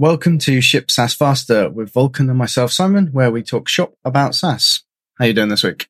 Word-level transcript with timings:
Welcome 0.00 0.38
to 0.40 0.60
Ship 0.60 0.88
SaaS 0.88 1.12
Faster 1.12 1.68
with 1.68 1.92
Volkan 1.92 2.28
and 2.30 2.38
myself, 2.38 2.70
Simon, 2.70 3.08
where 3.08 3.32
we 3.32 3.42
talk 3.42 3.68
shop 3.68 3.94
about 4.04 4.36
SaaS. 4.36 4.84
How 5.18 5.24
you 5.24 5.32
doing 5.32 5.48
this 5.48 5.64
week? 5.64 5.88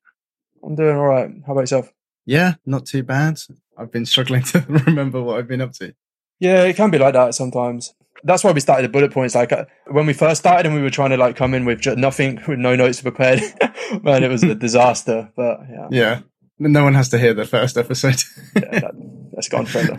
I'm 0.63 0.73
doing 0.73 0.95
all 0.95 1.05
right. 1.05 1.29
How 1.45 1.51
about 1.51 1.61
yourself? 1.61 1.93
Yeah, 2.25 2.55
not 2.65 2.87
too 2.87 3.03
bad. 3.03 3.39
I've 3.77 3.91
been 3.91 4.07
struggling 4.07 4.41
to 4.45 4.65
remember 4.67 5.21
what 5.21 5.37
I've 5.37 5.47
been 5.47 5.61
up 5.61 5.73
to. 5.73 5.93
Yeah, 6.39 6.63
it 6.63 6.75
can 6.75 6.89
be 6.89 6.97
like 6.97 7.13
that 7.13 7.35
sometimes. 7.35 7.93
That's 8.23 8.43
why 8.43 8.51
we 8.51 8.61
started 8.61 8.85
the 8.85 8.89
bullet 8.91 9.11
points. 9.11 9.35
Like 9.35 9.51
uh, 9.51 9.65
when 9.91 10.07
we 10.07 10.13
first 10.13 10.39
started, 10.41 10.65
and 10.65 10.73
we 10.73 10.81
were 10.81 10.89
trying 10.89 11.11
to 11.11 11.17
like 11.17 11.35
come 11.35 11.53
in 11.53 11.65
with 11.65 11.79
just 11.81 11.99
nothing, 11.99 12.41
with 12.47 12.57
no 12.57 12.75
notes 12.75 13.03
prepared. 13.03 13.41
Man, 14.01 14.23
it 14.23 14.29
was 14.29 14.41
a 14.41 14.55
disaster. 14.55 15.31
But 15.35 15.59
yeah, 15.69 15.87
Yeah. 15.91 16.19
No 16.57 16.83
one 16.83 16.95
has 16.95 17.09
to 17.09 17.19
hear 17.19 17.35
the 17.35 17.45
first 17.45 17.77
episode. 17.77 18.21
yeah 18.55 18.79
that, 18.79 19.29
that's 19.33 19.49
gone 19.49 19.67
further. 19.67 19.97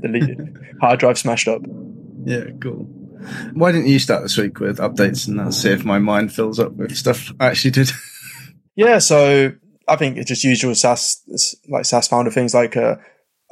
Deleted. 0.00 0.56
Hard 0.80 0.98
drive 0.98 1.18
smashed 1.18 1.46
up. 1.46 1.60
yeah, 2.24 2.46
cool. 2.60 2.88
Why 3.52 3.72
didn't 3.72 3.88
you 3.88 3.98
start 3.98 4.22
this 4.22 4.36
week 4.36 4.60
with 4.60 4.78
updates 4.78 5.28
and 5.28 5.40
I'll 5.40 5.52
see 5.52 5.70
if 5.70 5.84
my 5.84 5.98
mind 5.98 6.32
fills 6.32 6.58
up 6.58 6.72
with 6.72 6.96
stuff 6.96 7.32
I 7.40 7.46
actually 7.46 7.72
did? 7.72 7.90
Yeah, 8.76 8.98
so 8.98 9.52
I 9.88 9.96
think 9.96 10.16
it's 10.16 10.28
just 10.28 10.44
usual 10.44 10.74
SaaS, 10.74 11.22
like 11.68 11.84
SaaS 11.84 12.08
founder 12.08 12.30
things. 12.30 12.54
Like, 12.54 12.78
uh, 12.78 12.96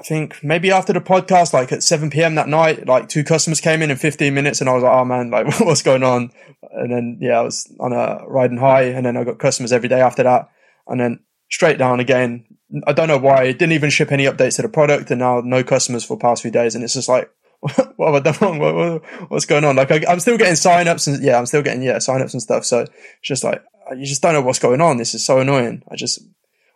I 0.01 0.03
think 0.05 0.43
maybe 0.43 0.71
after 0.71 0.93
the 0.93 1.01
podcast, 1.01 1.53
like 1.53 1.73
at 1.73 1.83
7 1.83 2.09
p.m. 2.09 2.37
that 2.37 2.49
night, 2.49 2.87
like 2.87 3.09
two 3.09 3.25
customers 3.25 3.61
came 3.61 3.83
in 3.83 3.91
in 3.91 3.97
15 3.97 4.33
minutes 4.33 4.61
and 4.61 4.71
I 4.71 4.75
was 4.75 4.85
like, 4.85 4.93
oh 4.93 5.05
man, 5.05 5.31
like 5.31 5.61
what's 5.61 5.83
going 5.83 6.05
on? 6.05 6.31
And 6.71 6.93
then, 6.93 7.19
yeah, 7.21 7.41
I 7.41 7.43
was 7.43 7.71
on 7.81 7.93
a 7.93 8.25
riding 8.27 8.59
high 8.59 8.85
and 8.85 9.05
then 9.05 9.17
I 9.17 9.25
got 9.25 9.39
customers 9.39 9.73
every 9.73 9.89
day 9.89 10.01
after 10.01 10.23
that. 10.23 10.49
And 10.87 11.01
then 11.01 11.21
straight 11.51 11.79
down 11.79 12.01
again. 12.01 12.47
I 12.87 12.93
don't 12.93 13.09
know 13.09 13.19
why. 13.19 13.45
It 13.45 13.59
didn't 13.59 13.73
even 13.73 13.91
ship 13.91 14.13
any 14.13 14.25
updates 14.25 14.57
to 14.57 14.63
the 14.63 14.69
product 14.69 15.11
and 15.11 15.19
now 15.19 15.41
no 15.41 15.65
customers 15.65 16.05
for 16.05 16.17
past 16.17 16.43
few 16.43 16.51
days. 16.51 16.75
And 16.75 16.85
it's 16.85 16.95
just 16.95 17.09
like, 17.09 17.31
what 17.97 18.15
have 18.15 18.15
I 18.15 18.21
done 18.21 18.37
wrong? 18.41 18.59
What, 18.59 18.75
what, 18.75 19.31
what's 19.31 19.47
going 19.47 19.65
on? 19.65 19.77
Like, 19.77 19.91
I, 19.91 20.03
I'm 20.09 20.21
still 20.21 20.39
getting 20.39 20.55
signups 20.55 21.13
and 21.13 21.23
yeah, 21.23 21.39
I'm 21.39 21.47
still 21.47 21.63
getting, 21.63 21.83
yeah, 21.83 21.97
signups 21.97 22.33
and 22.33 22.43
stuff. 22.43 22.65
So 22.65 22.81
it's 22.81 22.93
just 23.23 23.45
like, 23.45 23.63
you 23.97 24.07
just 24.07 24.23
don't 24.23 24.35
know 24.35 24.43
what's 24.43 24.59
going 24.59 24.81
on. 24.81 24.97
This 24.97 25.15
is 25.15 25.25
so 25.25 25.41
annoying. 25.41 25.83
I 25.91 25.97
just 25.97 26.21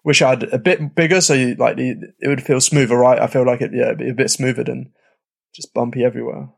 wish 0.05 0.23
I 0.23 0.31
had 0.31 0.43
a 0.45 0.59
bit 0.59 0.95
bigger 0.95 1.21
so 1.21 1.35
you 1.35 1.55
like 1.55 1.77
it 1.79 2.15
would 2.23 2.43
feel 2.43 2.61
smoother, 2.61 2.97
right? 2.97 3.21
I 3.21 3.27
feel 3.27 3.47
like 3.47 3.61
it, 3.61 3.73
yeah, 3.73 3.87
it'd 3.87 3.99
be 3.99 4.11
a 4.11 4.15
bit 4.15 4.31
smoother 4.31 4.65
than 4.65 4.93
just 5.55 5.75
bumpy 5.75 6.05
everywhere. 6.05 6.49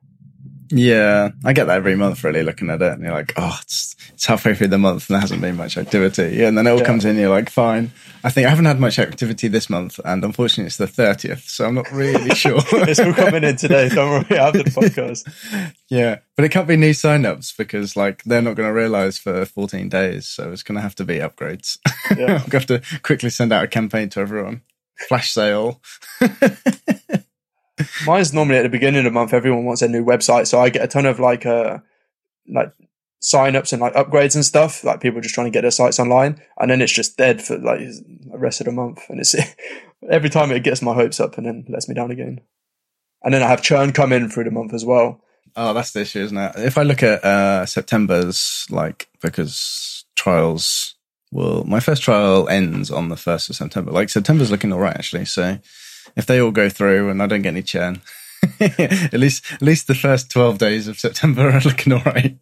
Yeah, 0.71 1.31
I 1.45 1.53
get 1.53 1.67
that 1.67 1.77
every 1.77 1.97
month 1.97 2.25
really 2.25 2.43
looking 2.43 2.71
at 2.71 2.81
it 2.81 2.93
and 2.93 3.03
you're 3.03 3.13
like, 3.13 3.35
oh, 3.37 3.59
it's, 3.61 3.94
it's 4.25 4.29
halfway 4.31 4.55
through 4.55 4.69
the 4.69 4.79
month 4.79 5.11
and 5.11 5.15
there 5.17 5.21
hasn't 5.21 5.43
been 5.43 5.55
much 5.55 5.77
activity. 5.77 6.35
Yeah, 6.39 6.49
and 6.49 6.57
then 6.57 6.67
it 6.67 6.71
all 6.71 6.79
Yeah. 6.79 6.85
comes 6.87 7.05
in, 7.05 7.17
you're 7.19 7.29
like, 7.29 7.51
fine. 7.51 7.93
I 8.25 8.31
think 8.31 8.47
I 8.47 8.51
haven't 8.51 8.65
had 8.65 8.81
much 8.81 8.99
activity 8.99 9.49
this 9.49 9.69
month 9.69 10.01
and 10.03 10.25
unfortunately 10.25 10.69
it's 10.69 10.79
the 10.79 10.87
30th, 10.87 11.47
so 11.47 11.67
I'm 11.67 11.75
not 11.75 11.93
really 11.93 12.35
sure. 12.35 12.57
It's 12.73 12.99
all 13.01 13.13
coming 13.13 13.45
in 13.45 13.57
today. 13.57 13.91
Don't 13.91 14.09
worry 14.31 14.39
after 14.39 14.63
the 14.63 14.71
podcast. 14.71 15.75
Yeah, 15.91 16.21
but 16.35 16.45
it 16.47 16.49
can't 16.49 16.67
be 16.67 16.77
new 16.77 16.91
signups 16.93 17.55
because 17.57 17.97
like 17.97 18.25
they're 18.25 18.41
not 18.43 18.57
going 18.57 18.69
to 18.69 18.73
realize 18.73 19.19
for 19.19 19.45
14 19.45 19.91
days, 19.91 20.27
so 20.27 20.51
it's 20.51 20.63
going 20.63 20.77
to 20.77 20.81
have 20.81 20.95
to 20.97 21.05
be 21.05 21.17
upgrades. 21.19 21.79
Yeah. 22.19 22.41
I'm 22.43 22.49
going 22.49 22.65
to 22.65 22.75
have 22.79 22.89
to 22.91 23.01
quickly 23.01 23.29
send 23.31 23.53
out 23.53 23.63
a 23.65 23.69
campaign 23.69 24.09
to 24.11 24.21
everyone. 24.21 24.63
Flash 25.09 25.33
sale. 25.33 25.81
Mine's 28.07 28.33
normally 28.33 28.59
at 28.59 28.63
the 28.63 28.69
beginning 28.71 28.99
of 29.01 29.05
the 29.05 29.11
month. 29.11 29.35
Everyone 29.35 29.65
wants 29.65 29.83
a 29.83 29.89
new 29.89 30.05
website, 30.05 30.47
so 30.47 30.61
I 30.61 30.71
get 30.71 30.83
a 30.85 30.89
ton 30.89 31.07
of 31.07 31.21
like 31.21 31.45
uh 31.45 31.79
like 32.49 32.73
signups 33.25 33.73
and 33.73 33.81
like 33.81 33.95
upgrades 33.95 34.35
and 34.35 34.45
stuff. 34.45 34.85
Like 34.85 35.01
people 35.01 35.21
just 35.21 35.35
trying 35.35 35.47
to 35.47 35.51
get 35.51 35.63
their 35.63 35.71
sites 35.71 35.99
online, 35.99 36.41
and 36.59 36.71
then 36.71 36.83
it's 36.83 36.93
just 36.93 37.17
dead 37.17 37.43
for 37.43 37.59
like 37.59 37.81
the 37.81 38.39
rest 38.39 38.61
of 38.61 38.67
the 38.67 38.73
month. 38.73 39.01
And 39.09 39.19
it's 39.19 39.35
every 40.11 40.31
time 40.31 40.51
it 40.51 40.63
gets 40.63 40.83
my 40.83 40.95
hopes 40.95 41.19
up 41.19 41.39
and 41.39 41.47
then 41.47 41.65
lets 41.69 41.89
me 41.89 41.95
down 41.95 42.11
again. 42.11 42.41
And 43.23 43.33
then 43.33 43.43
I 43.43 43.49
have 43.49 43.63
churn 43.63 43.93
come 43.93 44.13
in 44.13 44.29
through 44.29 44.45
the 44.45 44.51
month 44.51 44.75
as 44.75 44.85
well. 44.85 45.23
Oh, 45.57 45.73
that's 45.73 45.93
the 45.93 46.01
issue, 46.01 46.21
isn't 46.21 46.37
it? 46.37 46.53
If 46.57 46.77
I 46.77 46.83
look 46.83 47.03
at 47.03 47.25
uh, 47.25 47.65
September's, 47.65 48.67
like, 48.71 49.09
because 49.23 50.05
trials 50.17 50.97
will, 51.33 51.65
my 51.65 51.81
first 51.81 52.03
trial 52.03 52.49
ends 52.49 52.91
on 52.91 53.09
the 53.09 53.15
1st 53.15 53.51
of 53.51 53.57
September. 53.57 53.93
Like, 53.93 54.11
September's 54.11 54.51
looking 54.51 54.73
all 54.73 54.81
right, 54.81 54.97
actually. 54.97 55.25
So 55.27 55.59
if 56.17 56.27
they 56.27 56.41
all 56.41 56.51
go 56.51 56.69
through 56.69 57.09
and 57.09 57.23
I 57.23 57.27
don't 57.27 57.43
get 57.43 57.51
any 57.51 57.63
churn, 57.63 58.03
at 58.61 59.15
least, 59.15 59.51
at 59.53 59.63
least 59.63 59.87
the 59.87 59.95
first 59.95 60.31
12 60.31 60.59
days 60.59 60.89
of 60.89 60.99
September 60.99 61.49
are 61.49 61.61
looking 61.65 61.93
all 61.93 62.03
right. 62.03 62.37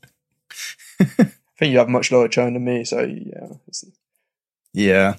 I 1.18 1.58
think 1.58 1.72
you 1.72 1.78
have 1.78 1.88
much 1.88 2.10
lower 2.10 2.28
churn 2.28 2.54
than 2.54 2.64
me, 2.64 2.84
so 2.84 3.00
yeah. 3.00 3.48
It's, 3.68 3.84
Yeah. 4.72 5.16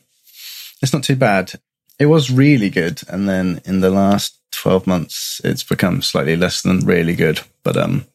It's 0.82 0.94
not 0.94 1.04
too 1.04 1.16
bad. 1.16 1.54
It 2.00 2.08
was 2.08 2.32
really 2.32 2.70
good. 2.70 3.02
And 3.08 3.30
then 3.30 3.62
in 3.66 3.80
the 3.80 3.90
last 3.90 4.40
12 4.52 4.88
months, 4.88 5.42
it's 5.44 5.64
become 5.64 6.02
slightly 6.02 6.36
less 6.36 6.62
than 6.62 6.80
really 6.80 7.16
good, 7.16 7.42
but, 7.64 7.78
um, 7.78 8.06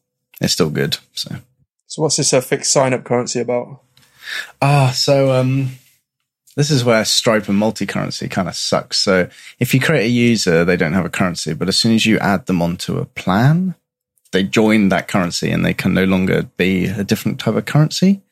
it's 0.40 0.52
still 0.52 0.70
good. 0.70 0.98
So. 1.14 1.36
so 1.86 2.02
what's 2.02 2.16
this 2.16 2.32
uh, 2.32 2.40
fixed 2.40 2.72
sign 2.72 2.92
up 2.92 3.04
currency 3.04 3.40
about? 3.40 3.82
Ah, 4.60 4.92
so 4.94 5.32
um, 5.32 5.70
this 6.56 6.70
is 6.70 6.84
where 6.84 7.04
Stripe 7.04 7.48
and 7.48 7.56
multi-currency 7.56 8.28
kind 8.28 8.48
of 8.48 8.56
sucks. 8.56 8.98
So 8.98 9.28
if 9.58 9.72
you 9.72 9.80
create 9.80 10.06
a 10.06 10.10
user, 10.10 10.64
they 10.64 10.76
don't 10.76 10.92
have 10.92 11.06
a 11.06 11.10
currency, 11.10 11.54
but 11.54 11.68
as 11.68 11.78
soon 11.78 11.94
as 11.94 12.04
you 12.04 12.18
add 12.18 12.46
them 12.46 12.60
onto 12.60 12.98
a 12.98 13.04
plan, 13.04 13.74
they 14.32 14.42
join 14.42 14.88
that 14.90 15.08
currency 15.08 15.50
and 15.50 15.64
they 15.64 15.74
can 15.74 15.94
no 15.94 16.04
longer 16.04 16.42
be 16.56 16.86
a 16.86 17.04
different 17.04 17.40
type 17.40 17.54
of 17.54 17.64
currency. 17.64 18.22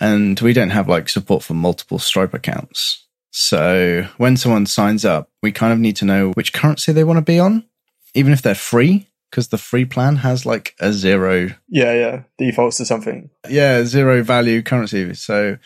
And 0.00 0.38
we 0.40 0.52
don't 0.52 0.70
have 0.70 0.88
like 0.88 1.08
support 1.08 1.42
for 1.42 1.54
multiple 1.54 1.98
Stripe 1.98 2.34
accounts. 2.34 3.06
So 3.30 4.06
when 4.16 4.36
someone 4.36 4.66
signs 4.66 5.04
up, 5.04 5.30
we 5.42 5.52
kind 5.52 5.72
of 5.72 5.78
need 5.78 5.96
to 5.96 6.04
know 6.04 6.30
which 6.32 6.52
currency 6.52 6.92
they 6.92 7.04
want 7.04 7.18
to 7.18 7.22
be 7.22 7.38
on, 7.38 7.64
even 8.14 8.32
if 8.32 8.42
they're 8.42 8.54
free, 8.54 9.08
because 9.30 9.48
the 9.48 9.58
free 9.58 9.84
plan 9.84 10.16
has 10.16 10.46
like 10.46 10.74
a 10.80 10.92
zero 10.92 11.50
Yeah, 11.68 11.92
yeah. 11.94 12.22
Defaults 12.38 12.76
to 12.78 12.84
something. 12.84 13.30
yeah, 13.48 13.84
zero 13.84 14.22
value 14.22 14.62
currency. 14.62 15.14
So 15.14 15.58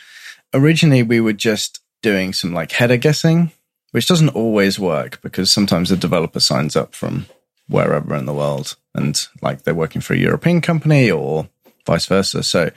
originally 0.55 1.03
we 1.03 1.21
were 1.21 1.35
just 1.35 1.81
doing 2.03 2.33
some 2.33 2.53
like 2.55 2.73
header 2.73 2.97
guessing, 2.97 3.53
which 3.93 4.07
doesn't 4.09 4.31
always 4.31 4.79
work 4.79 5.21
because 5.23 5.53
sometimes 5.53 5.89
the 5.91 5.97
developer 5.97 6.41
signs 6.41 6.77
up 6.77 6.95
from 6.95 7.27
wherever 7.69 8.15
in 8.15 8.27
the 8.27 8.33
world 8.33 8.77
and 8.95 9.29
like 9.43 9.63
they're 9.63 9.75
working 9.75 10.01
for 10.01 10.15
a 10.15 10.19
European 10.19 10.61
company 10.61 11.11
or 11.11 11.49
vice 11.87 12.07
versa. 12.07 12.43
So, 12.43 12.71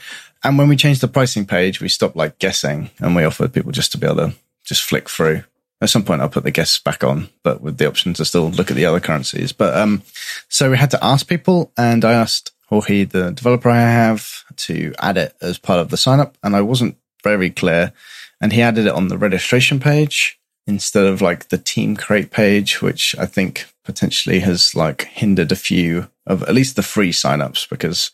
and 0.43 0.57
when 0.57 0.69
we 0.69 0.75
changed 0.75 1.01
the 1.01 1.07
pricing 1.07 1.45
page, 1.45 1.81
we 1.81 1.89
stopped 1.89 2.15
like 2.15 2.39
guessing 2.39 2.91
and 2.99 3.15
we 3.15 3.23
offered 3.23 3.53
people 3.53 3.71
just 3.71 3.91
to 3.93 3.97
be 3.97 4.07
able 4.07 4.17
to 4.17 4.33
just 4.63 4.83
flick 4.83 5.09
through. 5.09 5.43
At 5.81 5.89
some 5.89 6.03
point, 6.03 6.21
I'll 6.21 6.29
put 6.29 6.43
the 6.43 6.51
guess 6.51 6.77
back 6.77 7.03
on, 7.03 7.29
but 7.41 7.61
with 7.61 7.77
the 7.77 7.87
option 7.87 8.13
to 8.13 8.25
still 8.25 8.51
look 8.51 8.69
at 8.69 8.77
the 8.77 8.85
other 8.85 8.99
currencies. 8.99 9.51
But 9.51 9.75
um, 9.75 10.03
so 10.47 10.69
we 10.69 10.77
had 10.77 10.91
to 10.91 11.03
ask 11.03 11.27
people, 11.27 11.71
and 11.75 12.05
I 12.05 12.13
asked 12.13 12.51
Jorge, 12.67 13.03
the 13.03 13.31
developer 13.31 13.69
I 13.69 13.81
have, 13.81 14.43
to 14.57 14.93
add 14.99 15.17
it 15.17 15.35
as 15.41 15.57
part 15.57 15.79
of 15.79 15.89
the 15.89 15.97
sign 15.97 16.19
up, 16.19 16.37
and 16.43 16.55
I 16.55 16.61
wasn't 16.61 16.97
very 17.23 17.49
clear. 17.49 17.93
And 18.39 18.53
he 18.53 18.61
added 18.61 18.85
it 18.85 18.93
on 18.93 19.07
the 19.07 19.17
registration 19.17 19.79
page 19.79 20.39
instead 20.67 21.05
of 21.05 21.21
like 21.21 21.49
the 21.49 21.57
team 21.57 21.95
create 21.95 22.31
page, 22.31 22.81
which 22.81 23.15
I 23.17 23.25
think 23.25 23.67
potentially 23.83 24.39
has 24.39 24.75
like 24.75 25.03
hindered 25.03 25.51
a 25.51 25.55
few 25.55 26.07
of 26.27 26.43
at 26.43 26.53
least 26.53 26.75
the 26.75 26.83
free 26.83 27.11
signups 27.11 27.67
because 27.67 28.11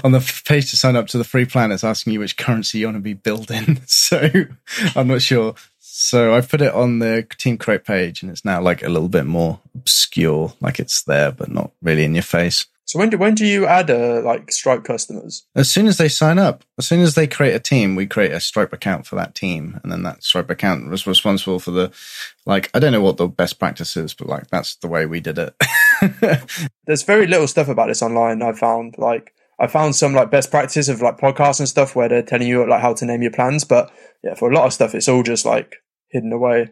on 0.04 0.12
the 0.12 0.42
page 0.46 0.70
to 0.70 0.76
sign 0.76 0.96
up 0.96 1.06
to 1.08 1.18
the 1.18 1.24
free 1.24 1.44
plan, 1.44 1.70
it's 1.70 1.84
asking 1.84 2.12
you 2.12 2.20
which 2.20 2.36
currency 2.36 2.78
you 2.78 2.86
want 2.86 2.96
to 2.96 3.02
be 3.02 3.14
billed 3.14 3.50
in. 3.50 3.80
So 3.86 4.30
I'm 4.96 5.08
not 5.08 5.22
sure. 5.22 5.54
So 5.78 6.34
I've 6.34 6.48
put 6.48 6.60
it 6.60 6.72
on 6.72 6.98
the 6.98 7.26
team 7.38 7.58
create 7.58 7.84
page 7.84 8.22
and 8.22 8.30
it's 8.30 8.44
now 8.44 8.60
like 8.60 8.82
a 8.82 8.88
little 8.88 9.08
bit 9.08 9.26
more 9.26 9.60
obscure, 9.74 10.52
like 10.60 10.78
it's 10.78 11.02
there, 11.02 11.32
but 11.32 11.50
not 11.50 11.72
really 11.82 12.04
in 12.04 12.14
your 12.14 12.22
face. 12.22 12.66
So 12.88 12.98
when 12.98 13.10
do 13.10 13.18
when 13.18 13.34
do 13.34 13.44
you 13.44 13.66
add 13.66 13.90
uh, 13.90 14.22
like 14.24 14.50
Stripe 14.50 14.82
customers? 14.82 15.44
As 15.54 15.70
soon 15.70 15.86
as 15.88 15.98
they 15.98 16.08
sign 16.08 16.38
up, 16.38 16.64
as 16.78 16.88
soon 16.88 17.00
as 17.00 17.14
they 17.14 17.26
create 17.26 17.52
a 17.52 17.60
team, 17.60 17.94
we 17.94 18.06
create 18.06 18.32
a 18.32 18.40
Stripe 18.40 18.72
account 18.72 19.06
for 19.06 19.14
that 19.16 19.34
team. 19.34 19.78
And 19.82 19.92
then 19.92 20.04
that 20.04 20.24
Stripe 20.24 20.48
account 20.48 20.88
was 20.88 21.06
responsible 21.06 21.58
for 21.58 21.70
the, 21.70 21.92
like, 22.46 22.70
I 22.72 22.78
don't 22.78 22.92
know 22.92 23.02
what 23.02 23.18
the 23.18 23.28
best 23.28 23.58
practice 23.58 23.94
is, 23.94 24.14
but 24.14 24.26
like, 24.26 24.48
that's 24.48 24.76
the 24.76 24.88
way 24.88 25.04
we 25.04 25.20
did 25.20 25.36
it. 25.38 25.54
There's 26.86 27.02
very 27.02 27.26
little 27.26 27.46
stuff 27.46 27.68
about 27.68 27.88
this 27.88 28.00
online. 28.00 28.40
I 28.40 28.52
found 28.52 28.94
like 28.96 29.34
I 29.60 29.66
found 29.66 29.94
some 29.94 30.14
like 30.14 30.30
best 30.30 30.50
practice 30.50 30.88
of 30.88 31.02
like 31.02 31.18
podcasts 31.18 31.58
and 31.58 31.68
stuff 31.68 31.94
where 31.94 32.08
they're 32.08 32.22
telling 32.22 32.48
you 32.48 32.66
like 32.66 32.80
how 32.80 32.94
to 32.94 33.04
name 33.04 33.20
your 33.20 33.32
plans, 33.32 33.64
but 33.64 33.92
yeah, 34.24 34.32
for 34.32 34.50
a 34.50 34.54
lot 34.54 34.64
of 34.64 34.72
stuff, 34.72 34.94
it's 34.94 35.08
all 35.08 35.22
just 35.22 35.44
like 35.44 35.76
hidden 36.08 36.32
away. 36.32 36.70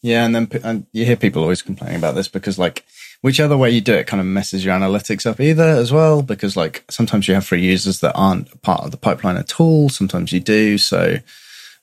yeah. 0.00 0.24
And 0.26 0.32
then, 0.32 0.48
and 0.62 0.86
you 0.92 1.04
hear 1.04 1.16
people 1.16 1.42
always 1.42 1.62
complaining 1.62 1.96
about 1.96 2.14
this 2.14 2.28
because 2.28 2.56
like, 2.56 2.84
whichever 3.26 3.56
way 3.56 3.68
you 3.68 3.80
do 3.80 3.92
it 3.92 4.06
kind 4.06 4.20
of 4.20 4.26
messes 4.26 4.64
your 4.64 4.72
analytics 4.72 5.26
up 5.26 5.40
either 5.40 5.64
as 5.64 5.90
well, 5.92 6.22
because 6.22 6.56
like 6.56 6.84
sometimes 6.88 7.26
you 7.26 7.34
have 7.34 7.44
free 7.44 7.60
users 7.60 7.98
that 7.98 8.14
aren't 8.14 8.62
part 8.62 8.84
of 8.84 8.92
the 8.92 8.96
pipeline 8.96 9.36
at 9.36 9.58
all. 9.58 9.88
Sometimes 9.88 10.32
you 10.32 10.38
do. 10.38 10.78
So 10.78 11.16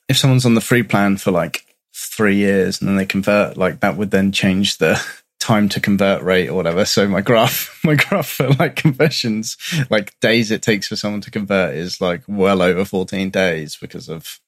if 0.08 0.16
someone's 0.16 0.46
on 0.46 0.54
the 0.54 0.62
free 0.62 0.82
plan 0.82 1.18
for 1.18 1.30
like 1.32 1.66
three 1.94 2.36
years 2.36 2.80
and 2.80 2.88
then 2.88 2.96
they 2.96 3.04
convert, 3.04 3.58
like 3.58 3.80
that 3.80 3.98
would 3.98 4.10
then 4.10 4.32
change 4.32 4.78
the 4.78 4.98
time 5.38 5.68
to 5.68 5.80
convert 5.80 6.22
rate 6.22 6.48
or 6.48 6.54
whatever. 6.54 6.86
So 6.86 7.06
my 7.06 7.20
graph, 7.20 7.78
my 7.84 7.94
graph 7.94 8.28
for 8.28 8.48
like 8.54 8.76
conversions, 8.76 9.58
like 9.90 10.18
days 10.20 10.50
it 10.50 10.62
takes 10.62 10.88
for 10.88 10.96
someone 10.96 11.20
to 11.20 11.30
convert 11.30 11.74
is 11.74 12.00
like 12.00 12.22
well 12.26 12.62
over 12.62 12.86
14 12.86 13.28
days 13.28 13.76
because 13.76 14.08
of, 14.08 14.40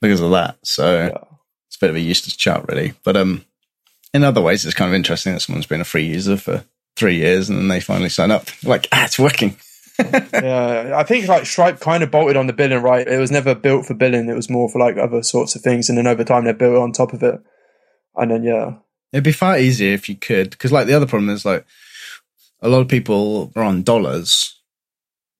because 0.00 0.22
of 0.22 0.30
that. 0.30 0.56
So 0.62 1.08
Yeah. 1.08 1.24
it's 1.68 1.76
a 1.76 1.80
bit 1.80 1.90
of 1.90 1.96
a 1.96 2.00
useless 2.00 2.34
chart 2.34 2.64
really. 2.66 2.94
But, 3.04 3.18
um, 3.18 3.44
in 4.14 4.24
other 4.24 4.40
ways, 4.40 4.64
it's 4.64 4.74
kind 4.74 4.88
of 4.88 4.94
interesting 4.94 5.34
that 5.34 5.40
someone's 5.40 5.66
been 5.66 5.82
a 5.82 5.84
free 5.84 6.06
user 6.06 6.38
for 6.38 6.64
three 6.96 7.16
years 7.16 7.50
and 7.50 7.58
then 7.58 7.68
they 7.68 7.80
finally 7.80 8.08
sign 8.08 8.30
up. 8.30 8.48
Like, 8.64 8.88
ah, 8.92 9.04
it's 9.04 9.18
working. 9.18 9.56
yeah, 9.98 10.92
I 10.96 11.02
think 11.02 11.28
like 11.28 11.44
Stripe 11.44 11.80
kind 11.80 12.02
of 12.02 12.10
bolted 12.10 12.36
on 12.36 12.46
the 12.46 12.52
billing, 12.52 12.82
right? 12.82 13.06
It 13.06 13.18
was 13.18 13.30
never 13.30 13.54
built 13.54 13.84
for 13.86 13.94
billing. 13.94 14.28
It 14.28 14.34
was 14.34 14.48
more 14.48 14.68
for 14.68 14.78
like 14.78 14.96
other 14.96 15.22
sorts 15.22 15.54
of 15.54 15.62
things, 15.62 15.88
and 15.88 15.98
then 15.98 16.06
over 16.06 16.24
time 16.24 16.44
they 16.44 16.52
built 16.52 16.74
it 16.74 16.80
on 16.80 16.92
top 16.92 17.12
of 17.12 17.22
it. 17.22 17.40
And 18.16 18.30
then 18.30 18.42
yeah, 18.42 18.74
It'd 19.14 19.22
be 19.22 19.30
far 19.30 19.56
easier 19.56 19.92
if 19.92 20.08
you 20.08 20.16
could, 20.16 20.50
because 20.50 20.72
like 20.72 20.88
the 20.88 20.94
other 20.94 21.06
problem 21.06 21.30
is 21.30 21.44
like 21.44 21.64
a 22.60 22.68
lot 22.68 22.80
of 22.80 22.88
people 22.88 23.52
are 23.54 23.62
on 23.62 23.84
dollars 23.84 24.60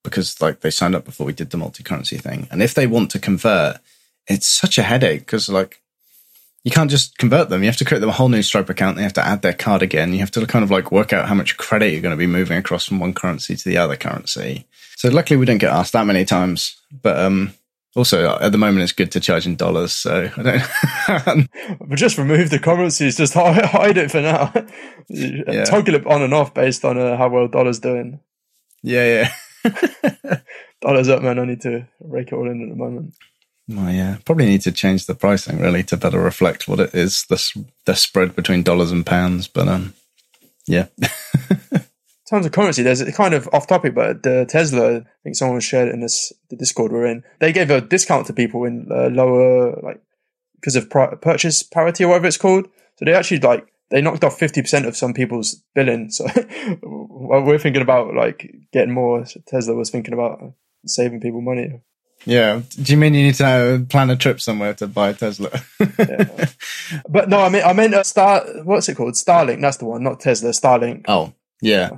because 0.04 0.40
like 0.40 0.60
they 0.60 0.70
signed 0.70 0.94
up 0.94 1.04
before 1.04 1.26
we 1.26 1.32
did 1.32 1.50
the 1.50 1.56
multi-currency 1.56 2.18
thing, 2.18 2.46
and 2.52 2.62
if 2.62 2.72
they 2.72 2.86
want 2.86 3.10
to 3.10 3.18
convert, 3.18 3.78
it's 4.28 4.46
such 4.46 4.78
a 4.78 4.84
headache 4.84 5.22
because 5.22 5.48
like 5.48 5.82
you 6.64 6.70
can't 6.70 6.90
just 6.90 7.18
convert 7.18 7.50
them. 7.50 7.62
You 7.62 7.68
have 7.68 7.76
to 7.76 7.84
create 7.84 8.00
them 8.00 8.08
a 8.08 8.12
whole 8.12 8.30
new 8.30 8.42
Stripe 8.42 8.70
account. 8.70 8.96
They 8.96 9.02
have 9.02 9.12
to 9.14 9.26
add 9.26 9.42
their 9.42 9.52
card 9.52 9.82
again. 9.82 10.14
You 10.14 10.20
have 10.20 10.30
to 10.32 10.46
kind 10.46 10.64
of 10.64 10.70
like 10.70 10.90
work 10.90 11.12
out 11.12 11.28
how 11.28 11.34
much 11.34 11.58
credit 11.58 11.92
you're 11.92 12.00
going 12.00 12.14
to 12.14 12.16
be 12.16 12.26
moving 12.26 12.56
across 12.56 12.86
from 12.86 12.98
one 12.98 13.12
currency 13.12 13.54
to 13.54 13.68
the 13.68 13.76
other 13.76 13.96
currency. 13.96 14.66
So 14.96 15.10
luckily 15.10 15.36
we 15.36 15.44
don't 15.44 15.58
get 15.58 15.72
asked 15.72 15.92
that 15.92 16.06
many 16.06 16.24
times, 16.24 16.80
but 16.90 17.18
um, 17.18 17.52
also 17.94 18.38
at 18.38 18.50
the 18.50 18.58
moment 18.58 18.82
it's 18.82 18.92
good 18.92 19.12
to 19.12 19.20
charge 19.20 19.46
in 19.46 19.56
dollars. 19.56 19.92
So 19.92 20.30
I 20.34 20.42
don't. 21.06 21.48
but 21.80 21.98
just 21.98 22.16
remove 22.16 22.48
the 22.48 22.58
currencies. 22.58 23.18
Just 23.18 23.34
hide, 23.34 23.62
hide 23.66 23.98
it 23.98 24.10
for 24.10 24.22
now. 24.22 24.50
yeah. 25.08 25.64
Toggle 25.64 25.96
it 25.96 26.06
on 26.06 26.22
and 26.22 26.32
off 26.32 26.54
based 26.54 26.82
on 26.86 26.96
uh, 26.96 27.18
how 27.18 27.28
well 27.28 27.46
dollars 27.46 27.78
doing. 27.78 28.20
Yeah, 28.82 29.28
yeah. 29.64 30.40
dollars 30.80 31.10
up, 31.10 31.22
man. 31.22 31.38
I 31.38 31.44
need 31.44 31.60
to 31.62 31.86
rake 32.00 32.28
it 32.28 32.34
all 32.34 32.50
in 32.50 32.62
at 32.62 32.70
the 32.70 32.74
moment. 32.74 33.14
Well, 33.66 33.90
yeah, 33.90 34.18
probably 34.24 34.44
need 34.44 34.60
to 34.62 34.72
change 34.72 35.06
the 35.06 35.14
pricing 35.14 35.58
really 35.58 35.82
to 35.84 35.96
better 35.96 36.20
reflect 36.20 36.68
what 36.68 36.80
it 36.80 36.94
is 36.94 37.24
the 37.28 37.64
the 37.86 37.94
spread 37.94 38.36
between 38.36 38.62
dollars 38.62 38.92
and 38.92 39.06
pounds. 39.06 39.48
But 39.48 39.68
um, 39.68 39.94
yeah. 40.66 40.86
Tons 42.28 42.46
of 42.46 42.52
currency. 42.52 42.82
There's 42.82 43.00
a 43.00 43.12
kind 43.12 43.34
of 43.34 43.48
off 43.52 43.66
topic, 43.66 43.94
but 43.94 44.22
the 44.22 44.46
Tesla, 44.46 44.96
I 44.96 45.04
think 45.22 45.36
someone 45.36 45.60
shared 45.60 45.88
it 45.88 45.94
in 45.94 46.00
this 46.00 46.32
the 46.50 46.56
Discord 46.56 46.92
we're 46.92 47.06
in. 47.06 47.22
They 47.38 47.52
gave 47.52 47.70
a 47.70 47.80
discount 47.80 48.26
to 48.26 48.32
people 48.32 48.64
in 48.64 48.88
uh, 48.90 49.08
lower 49.08 49.78
like 49.82 50.00
because 50.56 50.76
of 50.76 50.90
pri- 50.90 51.14
purchase 51.16 51.62
parity 51.62 52.04
or 52.04 52.08
whatever 52.08 52.26
it's 52.26 52.38
called. 52.38 52.66
So 52.98 53.04
they 53.04 53.14
actually 53.14 53.40
like 53.40 53.66
they 53.90 54.00
knocked 54.02 54.24
off 54.24 54.38
fifty 54.38 54.60
percent 54.60 54.86
of 54.86 54.96
some 54.96 55.14
people's 55.14 55.62
billing. 55.74 56.10
So 56.10 56.26
we're 56.82 57.58
thinking 57.58 57.82
about 57.82 58.14
like 58.14 58.54
getting 58.72 58.94
more. 58.94 59.24
Tesla 59.46 59.74
was 59.74 59.90
thinking 59.90 60.14
about 60.14 60.52
saving 60.86 61.20
people 61.20 61.40
money. 61.40 61.80
Yeah. 62.26 62.62
Do 62.82 62.92
you 62.92 62.98
mean 62.98 63.14
you 63.14 63.24
need 63.24 63.34
to 63.36 63.46
uh, 63.46 63.78
plan 63.88 64.10
a 64.10 64.16
trip 64.16 64.40
somewhere 64.40 64.74
to 64.74 64.86
buy 64.86 65.10
a 65.10 65.14
Tesla? 65.14 65.50
yeah. 65.98 66.46
But 67.08 67.28
no, 67.28 67.40
I 67.40 67.48
mean, 67.48 67.62
I 67.62 67.72
meant 67.72 67.94
a 67.94 68.04
Star. 68.04 68.44
What's 68.62 68.88
it 68.88 68.96
called? 68.96 69.14
Starlink. 69.14 69.60
That's 69.60 69.78
the 69.78 69.84
one, 69.86 70.02
not 70.02 70.20
Tesla. 70.20 70.50
Starlink. 70.50 71.04
Oh, 71.08 71.32
yeah. 71.60 71.90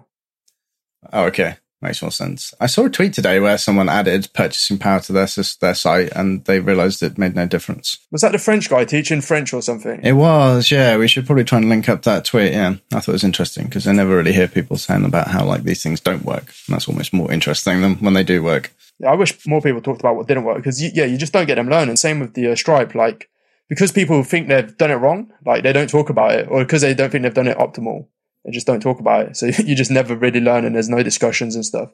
Oh, 1.12 1.24
okay. 1.24 1.56
Makes 1.82 2.00
more 2.00 2.10
sense. 2.10 2.54
I 2.58 2.66
saw 2.66 2.86
a 2.86 2.90
tweet 2.90 3.12
today 3.12 3.38
where 3.38 3.58
someone 3.58 3.90
added 3.90 4.30
purchasing 4.32 4.78
power 4.78 4.98
to 5.00 5.12
their 5.12 5.28
their 5.60 5.74
site, 5.74 6.10
and 6.12 6.42
they 6.46 6.58
realised 6.58 7.02
it 7.02 7.18
made 7.18 7.36
no 7.36 7.46
difference. 7.46 7.98
Was 8.10 8.22
that 8.22 8.32
the 8.32 8.38
French 8.38 8.70
guy 8.70 8.86
teaching 8.86 9.20
French 9.20 9.52
or 9.52 9.60
something? 9.60 10.00
It 10.02 10.14
was. 10.14 10.70
Yeah, 10.70 10.96
we 10.96 11.06
should 11.06 11.26
probably 11.26 11.44
try 11.44 11.58
and 11.58 11.68
link 11.68 11.90
up 11.90 12.02
that 12.02 12.24
tweet. 12.24 12.52
Yeah, 12.52 12.76
I 12.94 13.00
thought 13.00 13.10
it 13.10 13.12
was 13.12 13.24
interesting 13.24 13.66
because 13.66 13.86
I 13.86 13.92
never 13.92 14.16
really 14.16 14.32
hear 14.32 14.48
people 14.48 14.78
saying 14.78 15.04
about 15.04 15.28
how 15.28 15.44
like 15.44 15.64
these 15.64 15.82
things 15.82 16.00
don't 16.00 16.24
work. 16.24 16.46
And 16.66 16.74
that's 16.74 16.88
almost 16.88 17.12
more 17.12 17.30
interesting 17.30 17.82
than 17.82 17.96
when 17.96 18.14
they 18.14 18.24
do 18.24 18.42
work. 18.42 18.72
I 19.04 19.14
wish 19.14 19.46
more 19.46 19.60
people 19.60 19.80
talked 19.80 20.00
about 20.00 20.16
what 20.16 20.26
didn't 20.26 20.44
work 20.44 20.56
because 20.56 20.82
yeah, 20.82 21.04
you 21.04 21.18
just 21.18 21.32
don't 21.32 21.46
get 21.46 21.56
them 21.56 21.68
learning. 21.68 21.96
Same 21.96 22.20
with 22.20 22.34
the 22.34 22.52
uh, 22.52 22.56
Stripe, 22.56 22.94
like 22.94 23.28
because 23.68 23.92
people 23.92 24.22
think 24.22 24.48
they've 24.48 24.76
done 24.76 24.90
it 24.90 24.94
wrong, 24.94 25.32
like 25.44 25.62
they 25.62 25.72
don't 25.72 25.90
talk 25.90 26.08
about 26.08 26.32
it, 26.32 26.48
or 26.48 26.62
because 26.64 26.82
they 26.82 26.94
don't 26.94 27.10
think 27.10 27.22
they've 27.22 27.34
done 27.34 27.48
it 27.48 27.58
optimal, 27.58 28.06
they 28.44 28.52
just 28.52 28.66
don't 28.66 28.80
talk 28.80 29.00
about 29.00 29.26
it. 29.26 29.36
So 29.36 29.46
you 29.64 29.74
just 29.74 29.90
never 29.90 30.16
really 30.16 30.40
learn, 30.40 30.64
and 30.64 30.74
there's 30.74 30.88
no 30.88 31.02
discussions 31.02 31.54
and 31.54 31.64
stuff. 31.64 31.90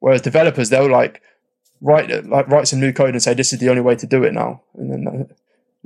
Whereas 0.00 0.22
developers, 0.22 0.70
they'll 0.70 0.90
like 0.90 1.22
write 1.80 2.26
like 2.26 2.48
write 2.48 2.68
some 2.68 2.80
new 2.80 2.92
code 2.92 3.10
and 3.10 3.22
say 3.22 3.34
this 3.34 3.52
is 3.52 3.60
the 3.60 3.68
only 3.68 3.82
way 3.82 3.94
to 3.96 4.06
do 4.06 4.24
it 4.24 4.32
now, 4.32 4.62
and 4.74 4.90
then 4.90 5.06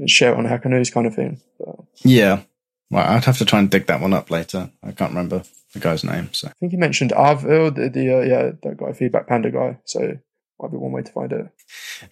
uh, 0.00 0.06
share 0.06 0.32
it 0.32 0.38
on 0.38 0.46
Hacker 0.46 0.68
News 0.68 0.90
kind 0.90 1.06
of 1.06 1.14
thing. 1.14 1.40
But, 1.58 1.76
yeah, 2.02 2.42
well, 2.90 3.06
I'd 3.06 3.24
have 3.24 3.38
to 3.38 3.44
try 3.44 3.58
and 3.58 3.70
dig 3.70 3.86
that 3.86 4.00
one 4.00 4.14
up 4.14 4.30
later. 4.30 4.70
I 4.82 4.92
can't 4.92 5.10
remember 5.10 5.42
the 5.72 5.80
guy's 5.80 6.04
name. 6.04 6.30
So 6.32 6.48
I 6.48 6.52
think 6.52 6.72
he 6.72 6.78
mentioned 6.78 7.12
Arvid, 7.12 7.74
the, 7.74 7.88
the 7.88 8.18
uh, 8.18 8.20
yeah 8.22 8.52
that 8.62 8.76
guy, 8.78 8.92
feedback 8.92 9.26
panda 9.26 9.50
guy. 9.50 9.78
So 9.84 10.18
might 10.60 10.70
be 10.70 10.76
one 10.76 10.92
way 10.92 11.02
to 11.02 11.12
find 11.12 11.32
it. 11.32 11.48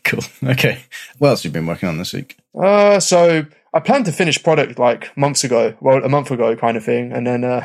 Cool. 0.05 0.21
Okay. 0.45 0.83
What 1.19 1.31
else 1.31 1.43
have 1.43 1.51
you 1.51 1.53
been 1.53 1.67
working 1.67 1.89
on 1.89 1.99
this 1.99 2.13
week? 2.13 2.37
Uh, 2.61 3.01
so 3.01 3.47
I 3.73 3.81
planned 3.81 4.05
to 4.07 4.13
finish 4.13 4.43
product 4.43 4.79
like 4.79 5.17
months 5.17 5.43
ago, 5.43 5.75
well, 5.81 6.05
a 6.05 6.09
month 6.09 6.31
ago 6.31 6.55
kind 6.55 6.77
of 6.77 6.85
thing. 6.85 7.13
And 7.13 7.27
then, 7.27 7.45
uh, 7.45 7.65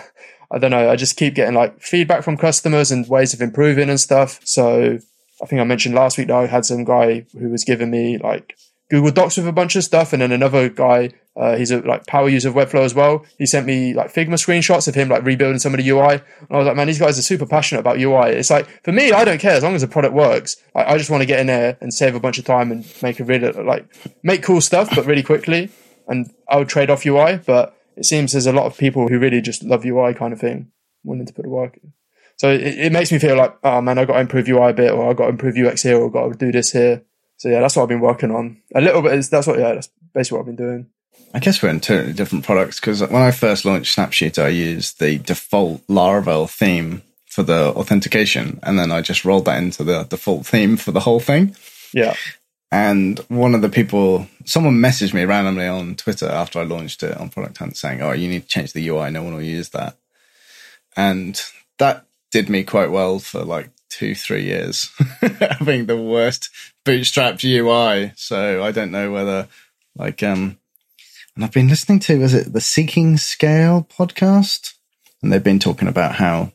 I 0.51 0.57
don't 0.57 0.71
know, 0.71 0.89
I 0.89 0.95
just 0.95 1.17
keep 1.17 1.35
getting 1.35 1.55
like 1.55 1.81
feedback 1.81 2.23
from 2.23 2.37
customers 2.37 2.91
and 2.91 3.07
ways 3.07 3.33
of 3.33 3.41
improving 3.41 3.89
and 3.89 3.99
stuff. 3.99 4.39
So 4.45 4.97
I 5.41 5.45
think 5.45 5.61
I 5.61 5.65
mentioned 5.65 5.95
last 5.95 6.17
week 6.17 6.27
that 6.27 6.35
I 6.35 6.47
had 6.47 6.65
some 6.65 6.83
guy 6.83 7.25
who 7.37 7.49
was 7.49 7.63
giving 7.63 7.91
me 7.91 8.17
like 8.17 8.57
Google 8.89 9.11
Docs 9.11 9.37
with 9.37 9.47
a 9.47 9.51
bunch 9.51 9.75
of 9.75 9.83
stuff, 9.83 10.13
and 10.13 10.21
then 10.21 10.31
another 10.31 10.67
guy, 10.67 11.11
uh, 11.35 11.55
he's 11.55 11.69
a 11.69 11.79
like 11.81 12.07
power 12.07 12.27
user 12.27 12.49
of 12.49 12.55
Webflow 12.55 12.83
as 12.83 12.95
well. 12.95 13.23
He 13.37 13.45
sent 13.45 13.67
me 13.67 13.93
like 13.93 14.11
Figma 14.11 14.33
screenshots 14.33 14.87
of 14.87 14.95
him 14.95 15.09
like 15.09 15.23
rebuilding 15.23 15.59
some 15.59 15.73
of 15.73 15.79
the 15.79 15.89
UI, 15.89 16.13
and 16.13 16.49
I 16.49 16.57
was 16.57 16.65
like, 16.65 16.75
man, 16.75 16.87
these 16.87 16.99
guys 16.99 17.19
are 17.19 17.23
super 17.23 17.45
passionate 17.45 17.81
about 17.81 17.99
UI. 17.99 18.31
It's 18.31 18.49
like 18.49 18.83
for 18.83 18.91
me, 18.91 19.11
I 19.11 19.23
don't 19.25 19.39
care 19.39 19.51
as 19.53 19.63
long 19.63 19.75
as 19.75 19.81
the 19.81 19.87
product 19.87 20.15
works. 20.15 20.57
I 20.75 20.97
just 20.97 21.09
want 21.09 21.21
to 21.21 21.27
get 21.27 21.39
in 21.39 21.47
there 21.47 21.77
and 21.81 21.93
save 21.93 22.15
a 22.15 22.19
bunch 22.19 22.39
of 22.39 22.45
time 22.45 22.71
and 22.71 22.85
make 23.03 23.19
a 23.19 23.23
really 23.23 23.51
like 23.51 23.85
make 24.23 24.41
cool 24.41 24.61
stuff, 24.61 24.89
but 24.95 25.05
really 25.05 25.23
quickly. 25.23 25.69
And 26.07 26.31
I 26.49 26.57
would 26.57 26.69
trade 26.69 26.89
off 26.89 27.05
UI, 27.05 27.37
but 27.45 27.75
it 27.95 28.05
seems 28.05 28.31
there's 28.31 28.47
a 28.47 28.53
lot 28.53 28.65
of 28.65 28.77
people 28.77 29.07
who 29.07 29.19
really 29.19 29.41
just 29.41 29.63
love 29.63 29.85
UI 29.85 30.15
kind 30.15 30.33
of 30.33 30.39
thing, 30.39 30.71
willing 31.03 31.27
to 31.27 31.33
put 31.33 31.43
the 31.43 31.49
work 31.49 31.77
in. 31.83 31.93
So 32.37 32.49
it, 32.49 32.61
it 32.61 32.91
makes 32.93 33.11
me 33.11 33.19
feel 33.19 33.35
like, 33.35 33.55
oh 33.63 33.81
man, 33.81 33.99
I've 33.99 34.07
got 34.07 34.13
to 34.13 34.21
improve 34.21 34.47
UI 34.47 34.69
a 34.69 34.73
bit, 34.73 34.91
or 34.91 35.09
I've 35.09 35.17
got 35.17 35.25
to 35.25 35.31
improve 35.31 35.57
UX 35.57 35.83
here, 35.83 35.97
or 35.97 36.07
I've 36.07 36.13
got 36.13 36.31
to 36.31 36.37
do 36.37 36.51
this 36.51 36.71
here. 36.71 37.03
So 37.39 37.47
yeah, 37.47 37.61
that's 37.61 37.75
what 37.75 37.83
I've 37.83 37.89
been 37.89 38.01
working 38.01 38.31
on. 38.31 38.57
A 38.75 38.81
little 38.81 39.01
bit. 39.01 39.13
Is, 39.13 39.29
that's 39.29 39.47
what 39.47 39.57
yeah, 39.57 39.73
that's 39.73 39.89
basically 40.13 40.37
what 40.37 40.41
I've 40.41 40.57
been 40.57 40.67
doing. 40.67 40.87
I 41.33 41.39
guess 41.39 41.63
we're 41.63 41.69
in 41.69 41.79
totally 41.79 42.13
different 42.13 42.43
products 42.43 42.79
because 42.79 43.01
when 43.01 43.21
I 43.21 43.31
first 43.31 43.63
launched 43.63 43.93
Snapshooter, 43.93 44.43
I 44.43 44.49
used 44.49 44.99
the 44.99 45.19
default 45.19 45.85
Laravel 45.87 46.49
theme 46.49 47.01
for 47.27 47.43
the 47.43 47.73
authentication, 47.75 48.59
and 48.63 48.77
then 48.77 48.91
I 48.91 49.01
just 49.01 49.23
rolled 49.23 49.45
that 49.45 49.57
into 49.57 49.85
the 49.85 50.03
default 50.03 50.45
theme 50.45 50.75
for 50.75 50.91
the 50.91 50.99
whole 50.99 51.21
thing. 51.21 51.55
Yeah. 51.93 52.15
And 52.71 53.19
one 53.29 53.55
of 53.55 53.61
the 53.61 53.69
people, 53.69 54.27
someone 54.45 54.75
messaged 54.75 55.13
me 55.13 55.23
randomly 55.23 55.65
on 55.65 55.95
Twitter 55.95 56.27
after 56.27 56.59
I 56.59 56.63
launched 56.63 57.03
it 57.03 57.17
on 57.17 57.29
Product 57.29 57.57
Hunt 57.57 57.77
saying, 57.77 58.01
"Oh, 58.01 58.11
you 58.11 58.27
need 58.27 58.43
to 58.43 58.47
change 58.47 58.73
the 58.73 58.85
UI. 58.85 59.11
No 59.11 59.23
one 59.23 59.33
will 59.33 59.41
use 59.41 59.69
that." 59.69 59.95
And 60.97 61.41
that 61.77 62.05
did 62.31 62.49
me 62.49 62.63
quite 62.63 62.91
well 62.91 63.19
for 63.19 63.45
like 63.45 63.69
two, 63.89 64.15
three 64.15 64.43
years, 64.43 64.89
having 65.21 65.85
the 65.85 65.97
worst 65.97 66.49
bootstrapped 66.85 67.43
UI. 67.43 68.13
So 68.15 68.63
I 68.63 68.71
don't 68.71 68.91
know 68.91 69.11
whether, 69.11 69.47
like, 69.95 70.23
um, 70.23 70.57
and 71.35 71.45
I've 71.45 71.53
been 71.53 71.69
listening 71.69 71.99
to, 72.01 72.21
is 72.21 72.33
it 72.33 72.51
the 72.51 72.61
Seeking 72.61 73.17
Scale 73.17 73.87
podcast? 73.97 74.73
And 75.21 75.31
they've 75.31 75.43
been 75.43 75.59
talking 75.59 75.87
about 75.87 76.15
how 76.15 76.51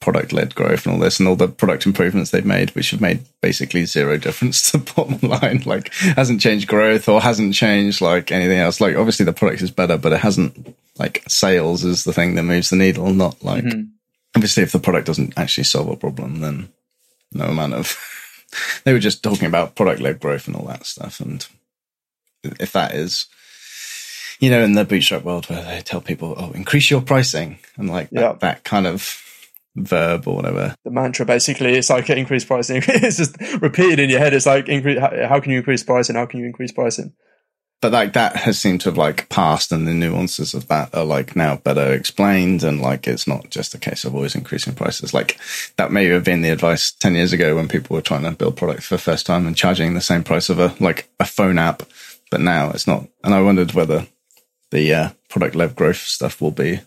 product 0.00 0.32
led 0.32 0.54
growth 0.54 0.84
and 0.84 0.94
all 0.94 1.00
this 1.00 1.18
and 1.18 1.28
all 1.28 1.36
the 1.36 1.48
product 1.48 1.86
improvements 1.86 2.30
they've 2.30 2.44
made, 2.44 2.70
which 2.74 2.90
have 2.90 3.00
made 3.00 3.24
basically 3.40 3.84
zero 3.84 4.16
difference 4.16 4.62
to 4.70 4.78
the 4.78 4.92
bottom 4.92 5.28
line. 5.28 5.62
Like, 5.64 5.92
hasn't 5.94 6.40
changed 6.40 6.68
growth 6.68 7.08
or 7.08 7.20
hasn't 7.20 7.54
changed 7.54 8.00
like 8.00 8.30
anything 8.30 8.58
else. 8.58 8.80
Like, 8.80 8.96
obviously 8.96 9.24
the 9.24 9.32
product 9.32 9.62
is 9.62 9.70
better, 9.70 9.96
but 9.96 10.12
it 10.12 10.20
hasn't, 10.20 10.76
like, 10.98 11.22
sales 11.28 11.84
is 11.84 12.04
the 12.04 12.12
thing 12.12 12.34
that 12.34 12.42
moves 12.42 12.70
the 12.70 12.76
needle, 12.76 13.12
not 13.12 13.42
like, 13.42 13.64
mm-hmm 13.64 13.95
obviously 14.36 14.62
if 14.62 14.72
the 14.72 14.78
product 14.78 15.06
doesn't 15.06 15.32
actually 15.36 15.64
solve 15.64 15.88
a 15.88 15.96
problem 15.96 16.40
then 16.40 16.68
no 17.32 17.46
amount 17.46 17.74
of 17.74 17.96
they 18.84 18.92
were 18.92 18.98
just 18.98 19.22
talking 19.22 19.46
about 19.46 19.74
product 19.74 20.00
led 20.00 20.20
growth 20.20 20.46
and 20.46 20.56
all 20.56 20.66
that 20.66 20.86
stuff. 20.86 21.20
And 21.20 21.46
if 22.60 22.72
that 22.72 22.94
is 22.94 23.26
you 24.38 24.50
know 24.50 24.62
in 24.62 24.74
the 24.74 24.84
bootstrap 24.84 25.24
world 25.24 25.46
where 25.46 25.62
they 25.62 25.80
tell 25.80 26.00
people 26.00 26.34
oh 26.36 26.52
increase 26.52 26.90
your 26.90 27.00
pricing 27.00 27.58
and 27.76 27.88
like 27.88 28.10
that, 28.10 28.40
that 28.40 28.64
kind 28.64 28.86
of 28.86 29.22
verb 29.74 30.26
or 30.26 30.36
whatever. 30.36 30.74
The 30.84 30.90
mantra 30.90 31.26
basically 31.26 31.74
it's 31.74 31.90
like 31.90 32.08
increase 32.10 32.44
pricing. 32.44 32.82
It's 32.86 33.16
just 33.16 33.36
repeated 33.60 33.98
in 33.98 34.10
your 34.10 34.20
head. 34.20 34.34
It's 34.34 34.46
like 34.46 34.68
increase 34.68 34.98
how, 34.98 35.10
how 35.28 35.40
can 35.40 35.52
you 35.52 35.58
increase 35.58 35.82
pricing? 35.82 36.16
How 36.16 36.26
can 36.26 36.40
you 36.40 36.46
increase 36.46 36.72
pricing 36.72 37.12
but 37.82 37.92
like 37.92 38.14
that 38.14 38.36
has 38.36 38.58
seemed 38.58 38.80
to 38.80 38.88
have 38.88 38.96
like 38.96 39.28
passed 39.28 39.70
and 39.70 39.86
the 39.86 39.92
nuances 39.92 40.54
of 40.54 40.66
that 40.68 40.94
are 40.94 41.04
like 41.04 41.36
now 41.36 41.56
better 41.56 41.92
explained 41.92 42.62
and 42.62 42.80
like 42.80 43.06
it's 43.06 43.26
not 43.26 43.50
just 43.50 43.74
a 43.74 43.78
case 43.78 44.04
of 44.04 44.14
always 44.14 44.34
increasing 44.34 44.74
prices. 44.74 45.12
Like 45.12 45.38
that 45.76 45.92
may 45.92 46.06
have 46.06 46.24
been 46.24 46.42
the 46.42 46.50
advice 46.50 46.90
10 46.92 47.14
years 47.14 47.32
ago 47.32 47.54
when 47.54 47.68
people 47.68 47.94
were 47.94 48.02
trying 48.02 48.22
to 48.22 48.30
build 48.30 48.56
products 48.56 48.86
for 48.86 48.94
the 48.94 49.02
first 49.02 49.26
time 49.26 49.46
and 49.46 49.56
charging 49.56 49.94
the 49.94 50.00
same 50.00 50.24
price 50.24 50.48
of 50.48 50.58
a 50.58 50.74
like 50.80 51.08
a 51.20 51.24
phone 51.26 51.58
app. 51.58 51.82
But 52.30 52.40
now 52.40 52.70
it's 52.70 52.86
not. 52.86 53.06
And 53.22 53.34
i 53.34 53.40
wondered 53.40 53.72
whether 53.72 54.06
the 54.70 54.92
uh, 54.92 55.10
product 55.28 55.54
led 55.54 55.76
growth 55.76 55.98
stuff 55.98 56.40
will 56.40 56.50
be 56.50 56.80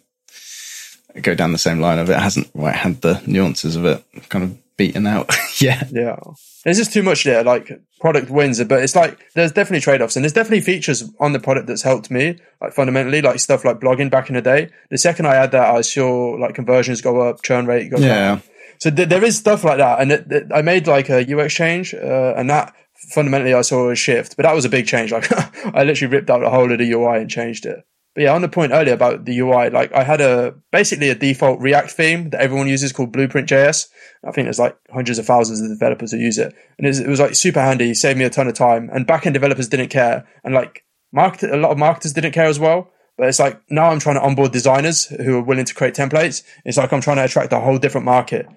go 1.22 1.36
down 1.36 1.52
the 1.52 1.58
same 1.58 1.80
line 1.80 2.00
of 2.00 2.10
it 2.10 2.18
hasn't 2.18 2.52
quite 2.54 2.76
had 2.76 3.02
the 3.02 3.22
nuances 3.26 3.76
of 3.76 3.86
it 3.86 4.04
kind 4.30 4.44
of 4.44 4.58
beaten 4.80 5.06
out 5.06 5.32
yeah 5.62 5.84
yeah 5.92 6.18
there's 6.64 6.78
just 6.78 6.92
too 6.92 7.04
much 7.04 7.24
there. 7.24 7.44
Like 7.44 7.72
product 8.00 8.30
wins, 8.30 8.62
but 8.64 8.84
it's 8.84 8.96
like 8.96 9.20
there's 9.34 9.52
definitely 9.52 9.82
trade 9.82 10.02
offs 10.02 10.16
and 10.16 10.24
there's 10.24 10.34
definitely 10.34 10.62
features 10.62 11.10
on 11.20 11.34
the 11.34 11.40
product 11.40 11.68
that's 11.68 11.82
helped 11.82 12.12
me, 12.12 12.38
like 12.62 12.74
fundamentally, 12.74 13.22
like 13.22 13.40
stuff 13.40 13.64
like 13.64 13.80
blogging 13.80 14.12
back 14.12 14.30
in 14.30 14.36
the 14.36 14.42
day. 14.42 14.70
The 14.90 14.98
second 14.98 15.26
I 15.26 15.36
add 15.36 15.52
that, 15.52 15.74
I 15.74 15.82
saw 15.82 16.36
like 16.40 16.56
conversions 16.56 17.02
go 17.02 17.22
up, 17.22 17.42
churn 17.44 17.66
rate 17.66 17.90
go 17.90 17.98
yeah. 17.98 18.08
down. 18.08 18.44
so 18.80 18.92
th- 18.92 19.08
there 19.08 19.24
is 19.24 19.38
stuff 19.38 19.64
like 19.64 19.78
that, 19.78 20.02
and 20.02 20.12
it, 20.12 20.32
it, 20.32 20.48
I 20.54 20.62
made 20.62 20.88
like 20.88 21.10
a 21.10 21.26
UX 21.34 21.54
change, 21.54 21.94
uh, 21.94 22.34
and 22.36 22.50
that 22.50 22.76
fundamentally 23.14 23.54
I 23.54 23.62
saw 23.62 23.90
a 23.90 23.96
shift, 23.96 24.36
but 24.36 24.44
that 24.44 24.54
was 24.54 24.66
a 24.66 24.70
big 24.70 24.86
change. 24.86 25.12
Like 25.20 25.32
I 25.76 25.84
literally 25.84 26.14
ripped 26.14 26.30
out 26.30 26.42
the 26.42 26.50
whole 26.50 26.72
of 26.72 26.78
the 26.78 26.92
UI 26.92 27.22
and 27.22 27.30
changed 27.30 27.66
it. 27.66 27.80
But 28.20 28.24
yeah, 28.24 28.34
on 28.34 28.42
the 28.42 28.50
point 28.50 28.74
earlier 28.74 28.94
about 28.94 29.24
the 29.24 29.40
UI, 29.40 29.70
like 29.70 29.94
I 29.94 30.04
had 30.04 30.20
a 30.20 30.54
basically 30.74 31.08
a 31.08 31.16
default 31.16 31.62
React 31.62 31.90
theme 31.90 32.30
that 32.32 32.42
everyone 32.42 32.68
uses 32.68 32.92
called 32.92 33.14
Blueprint.js. 33.14 33.88
I 34.28 34.32
think 34.34 34.46
there's 34.46 34.60
like 34.60 34.78
hundreds 34.92 35.20
of 35.20 35.26
thousands 35.26 35.62
of 35.62 35.70
developers 35.70 36.12
who 36.12 36.18
use 36.18 36.38
it, 36.38 36.54
and 36.78 36.86
it 36.86 36.90
was, 36.90 37.00
it 37.00 37.08
was 37.08 37.22
like 37.22 37.34
super 37.34 37.62
handy, 37.62 37.94
saved 37.94 38.20
me 38.20 38.26
a 38.26 38.30
ton 38.30 38.50
of 38.50 38.56
time. 38.56 38.90
And 38.92 39.08
backend 39.08 39.32
developers 39.32 39.70
didn't 39.70 39.88
care, 39.88 40.28
and 40.44 40.54
like 40.54 40.84
market 41.14 41.50
a 41.50 41.56
lot 41.56 41.72
of 41.72 41.78
marketers 41.78 42.12
didn't 42.12 42.34
care 42.34 42.48
as 42.48 42.60
well. 42.60 42.92
But 43.18 43.30
it's 43.30 43.40
like 43.40 43.62
now 43.70 43.90
I'm 43.90 44.00
trying 44.00 44.16
to 44.16 44.22
onboard 44.22 44.52
designers 44.52 45.06
who 45.06 45.38
are 45.38 45.42
willing 45.42 45.64
to 45.64 45.74
create 45.74 45.94
templates. 45.94 46.44
It's 46.66 46.76
like 46.76 46.92
I'm 46.92 47.00
trying 47.00 47.18
to 47.18 47.24
attract 47.24 47.54
a 47.54 47.62
whole 47.62 47.78
different 47.78 48.04
market. 48.04 48.48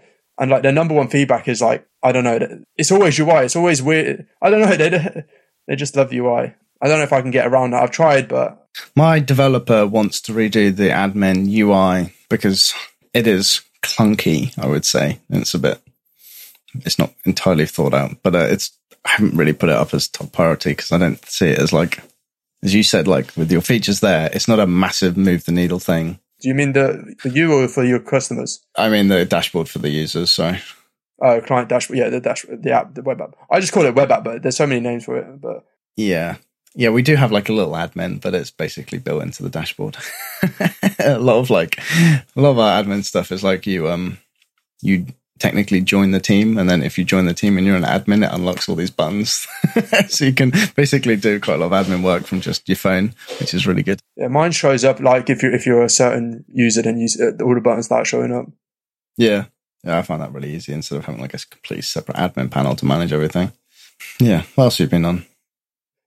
And 0.40 0.50
like 0.50 0.64
their 0.64 0.72
number 0.72 0.94
one 0.94 1.06
feedback 1.06 1.46
is 1.46 1.62
like, 1.62 1.86
I 2.02 2.10
don't 2.10 2.24
know, 2.24 2.64
it's 2.76 2.90
always 2.90 3.16
UI. 3.16 3.44
It's 3.44 3.54
always 3.54 3.80
weird. 3.80 4.26
I 4.42 4.50
don't 4.50 4.60
know. 4.60 4.74
They, 4.74 5.24
they 5.68 5.76
just 5.76 5.94
love 5.94 6.12
UI. 6.12 6.52
I 6.80 6.88
don't 6.88 6.98
know 6.98 7.04
if 7.04 7.12
I 7.12 7.22
can 7.22 7.30
get 7.30 7.46
around 7.46 7.70
that. 7.70 7.82
I've 7.84 7.92
tried, 7.92 8.26
but 8.26 8.61
my 8.94 9.20
developer 9.20 9.86
wants 9.86 10.20
to 10.22 10.32
redo 10.32 10.74
the 10.74 10.88
admin 10.88 11.48
UI 11.48 12.12
because 12.28 12.74
it 13.12 13.26
is 13.26 13.62
clunky. 13.82 14.56
I 14.58 14.66
would 14.66 14.84
say 14.84 15.18
it's 15.30 15.54
a 15.54 15.58
bit. 15.58 15.80
It's 16.74 16.98
not 16.98 17.12
entirely 17.24 17.66
thought 17.66 17.94
out, 17.94 18.16
but 18.22 18.34
uh, 18.34 18.46
it's. 18.50 18.72
I 19.04 19.10
haven't 19.10 19.36
really 19.36 19.52
put 19.52 19.68
it 19.68 19.74
up 19.74 19.92
as 19.94 20.06
top 20.06 20.30
priority 20.32 20.70
because 20.70 20.92
I 20.92 20.98
don't 20.98 21.24
see 21.26 21.48
it 21.48 21.58
as 21.58 21.72
like, 21.72 21.98
as 22.62 22.72
you 22.72 22.84
said, 22.84 23.08
like 23.08 23.36
with 23.36 23.50
your 23.50 23.60
features 23.60 23.98
there. 23.98 24.30
It's 24.32 24.46
not 24.46 24.60
a 24.60 24.66
massive 24.66 25.16
move 25.16 25.44
the 25.44 25.50
needle 25.50 25.80
thing. 25.80 26.20
Do 26.40 26.48
you 26.48 26.54
mean 26.54 26.72
the 26.72 27.14
for 27.18 27.28
you 27.28 27.52
or 27.52 27.68
for 27.68 27.84
your 27.84 27.98
customers? 27.98 28.64
I 28.76 28.88
mean 28.88 29.08
the 29.08 29.24
dashboard 29.24 29.68
for 29.68 29.80
the 29.80 29.90
users. 29.90 30.30
so. 30.30 30.54
Oh, 31.20 31.40
client 31.40 31.68
dashboard. 31.68 31.98
Yeah, 31.98 32.08
the 32.08 32.20
dashboard, 32.20 32.62
the 32.62 32.72
app, 32.72 32.94
the 32.94 33.02
web 33.02 33.20
app. 33.20 33.36
I 33.50 33.60
just 33.60 33.72
call 33.72 33.84
it 33.84 33.94
web 33.94 34.10
app, 34.10 34.24
but 34.24 34.42
there's 34.42 34.56
so 34.56 34.66
many 34.66 34.80
names 34.80 35.04
for 35.04 35.16
it. 35.16 35.40
But 35.40 35.64
yeah, 35.96 36.36
yeah, 36.74 36.88
we 36.88 37.02
do 37.02 37.16
have 37.16 37.32
like 37.32 37.48
a 37.48 37.52
little 37.52 37.72
admin, 37.74 38.20
but 38.20 38.34
it's 38.34 38.50
basically 38.50 38.98
built 38.98 39.22
into 39.22 39.42
the 39.42 39.50
dashboard. 39.50 39.96
a 40.98 41.18
lot 41.18 41.38
of 41.38 41.50
like 41.50 41.78
a 41.78 42.40
lot 42.40 42.50
of 42.50 42.58
our 42.58 42.82
admin 42.82 43.04
stuff 43.04 43.30
is 43.30 43.44
like 43.44 43.66
you 43.66 43.88
um 43.88 44.18
you 44.80 45.06
technically 45.38 45.80
join 45.80 46.12
the 46.12 46.20
team 46.20 46.56
and 46.56 46.70
then 46.70 46.82
if 46.84 46.96
you 46.96 47.04
join 47.04 47.26
the 47.26 47.34
team 47.34 47.58
and 47.58 47.66
you're 47.66 47.76
an 47.76 47.82
admin 47.82 48.24
it 48.24 48.32
unlocks 48.32 48.68
all 48.68 48.76
these 48.76 48.90
buttons. 48.90 49.46
So 50.08 50.26
you 50.26 50.32
can 50.32 50.52
basically 50.76 51.16
do 51.16 51.40
quite 51.40 51.54
a 51.54 51.66
lot 51.66 51.72
of 51.72 51.86
admin 51.86 52.04
work 52.04 52.24
from 52.24 52.40
just 52.40 52.68
your 52.68 52.76
phone 52.76 53.14
which 53.40 53.54
is 53.54 53.66
really 53.66 53.82
good. 53.82 54.00
Yeah 54.16 54.28
mine 54.28 54.52
shows 54.52 54.84
up 54.84 55.00
like 55.00 55.28
if 55.30 55.42
you're 55.42 55.54
if 55.54 55.66
you're 55.66 55.82
a 55.82 55.88
certain 55.88 56.44
user 56.52 56.82
then 56.82 56.98
you 56.98 57.08
uh, 57.20 57.42
all 57.42 57.54
the 57.54 57.60
buttons 57.60 57.86
start 57.86 58.06
showing 58.06 58.32
up. 58.32 58.46
Yeah. 59.16 59.46
Yeah 59.82 59.98
i 59.98 60.02
find 60.02 60.22
that 60.22 60.32
really 60.32 60.54
easy 60.54 60.72
instead 60.72 60.96
of 60.98 61.06
having 61.06 61.20
like 61.20 61.34
a 61.34 61.38
completely 61.38 61.82
separate 61.82 62.16
admin 62.16 62.50
panel 62.50 62.76
to 62.76 62.84
manage 62.86 63.12
everything. 63.12 63.52
Yeah 64.20 64.42
what 64.54 64.64
else 64.64 64.78
have 64.78 64.86
you 64.86 64.90
been 64.90 65.04
on 65.04 65.26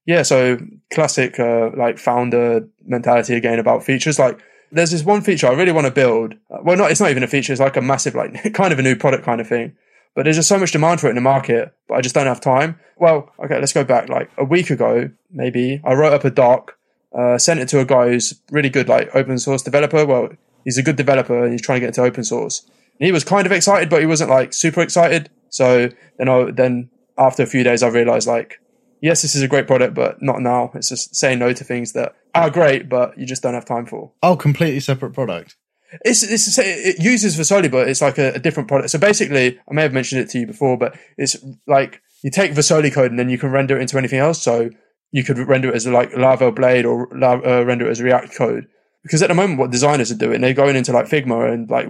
yeah 0.06 0.22
so 0.22 0.58
classic 0.90 1.38
uh, 1.38 1.70
like 1.76 1.98
founder 1.98 2.66
mentality 2.86 3.34
again 3.34 3.58
about 3.58 3.84
features 3.84 4.18
like 4.18 4.40
there's 4.72 4.90
this 4.90 5.04
one 5.04 5.22
feature 5.22 5.46
I 5.46 5.52
really 5.52 5.72
want 5.72 5.86
to 5.86 5.92
build. 5.92 6.34
Well, 6.50 6.76
not 6.76 6.90
it's 6.90 7.00
not 7.00 7.10
even 7.10 7.22
a 7.22 7.28
feature; 7.28 7.52
it's 7.52 7.60
like 7.60 7.76
a 7.76 7.82
massive, 7.82 8.14
like 8.14 8.52
kind 8.54 8.72
of 8.72 8.78
a 8.78 8.82
new 8.82 8.96
product 8.96 9.24
kind 9.24 9.40
of 9.40 9.48
thing. 9.48 9.76
But 10.14 10.24
there's 10.24 10.36
just 10.36 10.48
so 10.48 10.58
much 10.58 10.72
demand 10.72 11.00
for 11.00 11.08
it 11.08 11.10
in 11.10 11.16
the 11.16 11.22
market, 11.22 11.74
but 11.88 11.96
I 11.96 12.00
just 12.00 12.14
don't 12.14 12.26
have 12.26 12.40
time. 12.40 12.80
Well, 12.96 13.32
okay, 13.44 13.58
let's 13.58 13.74
go 13.74 13.84
back. 13.84 14.08
Like 14.08 14.30
a 14.38 14.44
week 14.44 14.70
ago, 14.70 15.10
maybe 15.30 15.80
I 15.84 15.92
wrote 15.92 16.14
up 16.14 16.24
a 16.24 16.30
doc, 16.30 16.76
uh, 17.16 17.36
sent 17.36 17.60
it 17.60 17.68
to 17.68 17.80
a 17.80 17.84
guy 17.84 18.08
who's 18.08 18.40
really 18.50 18.70
good, 18.70 18.88
like 18.88 19.14
open 19.14 19.38
source 19.38 19.62
developer. 19.62 20.06
Well, 20.06 20.30
he's 20.64 20.78
a 20.78 20.82
good 20.82 20.96
developer 20.96 21.44
and 21.44 21.52
he's 21.52 21.60
trying 21.60 21.76
to 21.76 21.80
get 21.80 21.88
into 21.88 22.02
open 22.02 22.24
source. 22.24 22.62
And 22.98 23.06
he 23.06 23.12
was 23.12 23.24
kind 23.24 23.44
of 23.44 23.52
excited, 23.52 23.90
but 23.90 24.00
he 24.00 24.06
wasn't 24.06 24.30
like 24.30 24.54
super 24.54 24.80
excited. 24.80 25.28
So 25.50 25.90
then, 26.16 26.28
I 26.30 26.50
then 26.50 26.88
after 27.18 27.42
a 27.42 27.46
few 27.46 27.62
days, 27.62 27.82
I 27.82 27.88
realized 27.88 28.26
like 28.26 28.58
yes, 29.00 29.22
this 29.22 29.34
is 29.34 29.42
a 29.42 29.48
great 29.48 29.66
product, 29.66 29.94
but 29.94 30.20
not 30.22 30.40
now. 30.40 30.70
It's 30.74 30.88
just 30.88 31.14
saying 31.14 31.38
no 31.38 31.52
to 31.52 31.64
things 31.64 31.92
that 31.92 32.14
are 32.34 32.50
great, 32.50 32.88
but 32.88 33.18
you 33.18 33.26
just 33.26 33.42
don't 33.42 33.54
have 33.54 33.64
time 33.64 33.86
for. 33.86 34.12
Oh, 34.22 34.36
completely 34.36 34.80
separate 34.80 35.12
product. 35.12 35.56
It's, 36.04 36.22
it's 36.22 36.58
it 36.58 36.98
uses 36.98 37.36
Versoly, 37.36 37.70
but 37.70 37.88
it's 37.88 38.02
like 38.02 38.18
a, 38.18 38.32
a, 38.34 38.38
different 38.38 38.68
product. 38.68 38.90
So 38.90 38.98
basically, 38.98 39.58
I 39.70 39.74
may 39.74 39.82
have 39.82 39.92
mentioned 39.92 40.20
it 40.20 40.28
to 40.30 40.38
you 40.40 40.46
before, 40.46 40.76
but 40.76 40.98
it's 41.16 41.36
like 41.66 42.02
you 42.22 42.30
take 42.30 42.52
Versoly 42.52 42.92
code 42.92 43.10
and 43.10 43.18
then 43.18 43.28
you 43.28 43.38
can 43.38 43.50
render 43.50 43.78
it 43.78 43.82
into 43.82 43.96
anything 43.96 44.18
else. 44.18 44.42
So 44.42 44.70
you 45.12 45.22
could 45.22 45.38
render 45.38 45.68
it 45.68 45.74
as 45.74 45.86
like 45.86 46.10
Laravel 46.12 46.54
Blade 46.54 46.84
or 46.84 47.12
uh, 47.22 47.62
render 47.62 47.86
it 47.86 47.90
as 47.90 48.02
React 48.02 48.34
code. 48.36 48.66
Because 49.02 49.22
at 49.22 49.28
the 49.28 49.34
moment, 49.34 49.60
what 49.60 49.70
designers 49.70 50.10
are 50.10 50.16
doing, 50.16 50.40
they're 50.40 50.52
going 50.52 50.74
into 50.74 50.92
like 50.92 51.06
Figma 51.06 51.52
and 51.52 51.70
like 51.70 51.86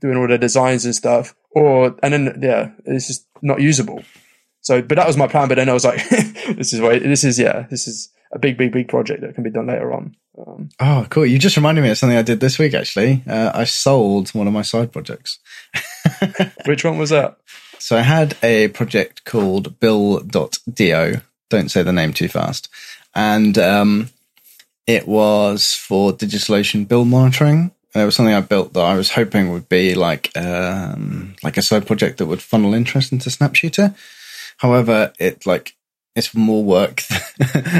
doing 0.00 0.16
all 0.16 0.28
their 0.28 0.38
designs 0.38 0.84
and 0.84 0.94
stuff. 0.94 1.34
Or 1.50 1.96
and 2.02 2.14
then 2.14 2.38
yeah, 2.40 2.70
it's 2.84 3.08
just 3.08 3.26
not 3.42 3.60
usable. 3.60 4.04
So, 4.60 4.82
but 4.82 4.96
that 4.96 5.06
was 5.06 5.16
my 5.16 5.26
plan. 5.26 5.48
But 5.48 5.56
then 5.56 5.68
I 5.68 5.72
was 5.72 5.84
like, 5.84 6.08
this 6.08 6.72
is 6.72 6.80
way, 6.80 6.98
this 6.98 7.24
is, 7.24 7.38
yeah, 7.38 7.66
this 7.70 7.88
is 7.88 8.10
a 8.32 8.38
big, 8.38 8.56
big, 8.56 8.72
big 8.72 8.88
project 8.88 9.22
that 9.22 9.34
can 9.34 9.44
be 9.44 9.50
done 9.50 9.66
later 9.66 9.92
on. 9.92 10.16
Um, 10.38 10.68
oh, 10.78 11.06
cool. 11.10 11.26
You 11.26 11.38
just 11.38 11.56
reminded 11.56 11.82
me 11.82 11.90
of 11.90 11.98
something 11.98 12.16
I 12.16 12.22
did 12.22 12.40
this 12.40 12.58
week, 12.58 12.74
actually. 12.74 13.22
Uh, 13.26 13.50
I 13.54 13.64
sold 13.64 14.30
one 14.30 14.46
of 14.46 14.52
my 14.52 14.62
side 14.62 14.92
projects. 14.92 15.38
Which 16.66 16.84
one 16.84 16.98
was 16.98 17.10
that? 17.10 17.38
So 17.78 17.96
I 17.96 18.02
had 18.02 18.36
a 18.42 18.68
project 18.68 19.24
called 19.24 19.80
bill.do. 19.80 21.20
Don't 21.48 21.68
say 21.70 21.82
the 21.82 21.92
name 21.92 22.12
too 22.12 22.28
fast. 22.28 22.68
And, 23.14 23.58
um, 23.58 24.10
it 24.86 25.06
was 25.06 25.74
for 25.74 26.12
DigitalOcean 26.12 26.86
bill 26.88 27.04
monitoring. 27.04 27.72
And 27.94 28.02
it 28.02 28.04
was 28.04 28.14
something 28.14 28.34
I 28.34 28.40
built 28.40 28.72
that 28.74 28.84
I 28.84 28.94
was 28.94 29.12
hoping 29.12 29.50
would 29.50 29.68
be 29.68 29.94
like, 29.94 30.30
um, 30.36 31.34
like 31.42 31.56
a 31.56 31.62
side 31.62 31.86
project 31.86 32.18
that 32.18 32.26
would 32.26 32.42
funnel 32.42 32.74
interest 32.74 33.10
into 33.10 33.30
Snapshooter. 33.30 33.94
However, 34.60 35.12
it 35.18 35.46
like 35.46 35.74
it's 36.14 36.34
more 36.34 36.62
work 36.62 37.02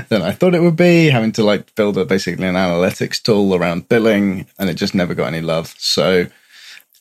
than 0.08 0.22
I 0.22 0.32
thought 0.32 0.54
it 0.54 0.62
would 0.62 0.76
be, 0.76 1.10
having 1.10 1.32
to 1.32 1.44
like 1.44 1.74
build 1.74 1.98
a 1.98 2.06
basically 2.06 2.46
an 2.46 2.54
analytics 2.54 3.22
tool 3.22 3.54
around 3.54 3.88
billing, 3.90 4.46
and 4.58 4.70
it 4.70 4.74
just 4.74 4.94
never 4.94 5.14
got 5.14 5.26
any 5.26 5.42
love. 5.42 5.74
So, 5.78 6.26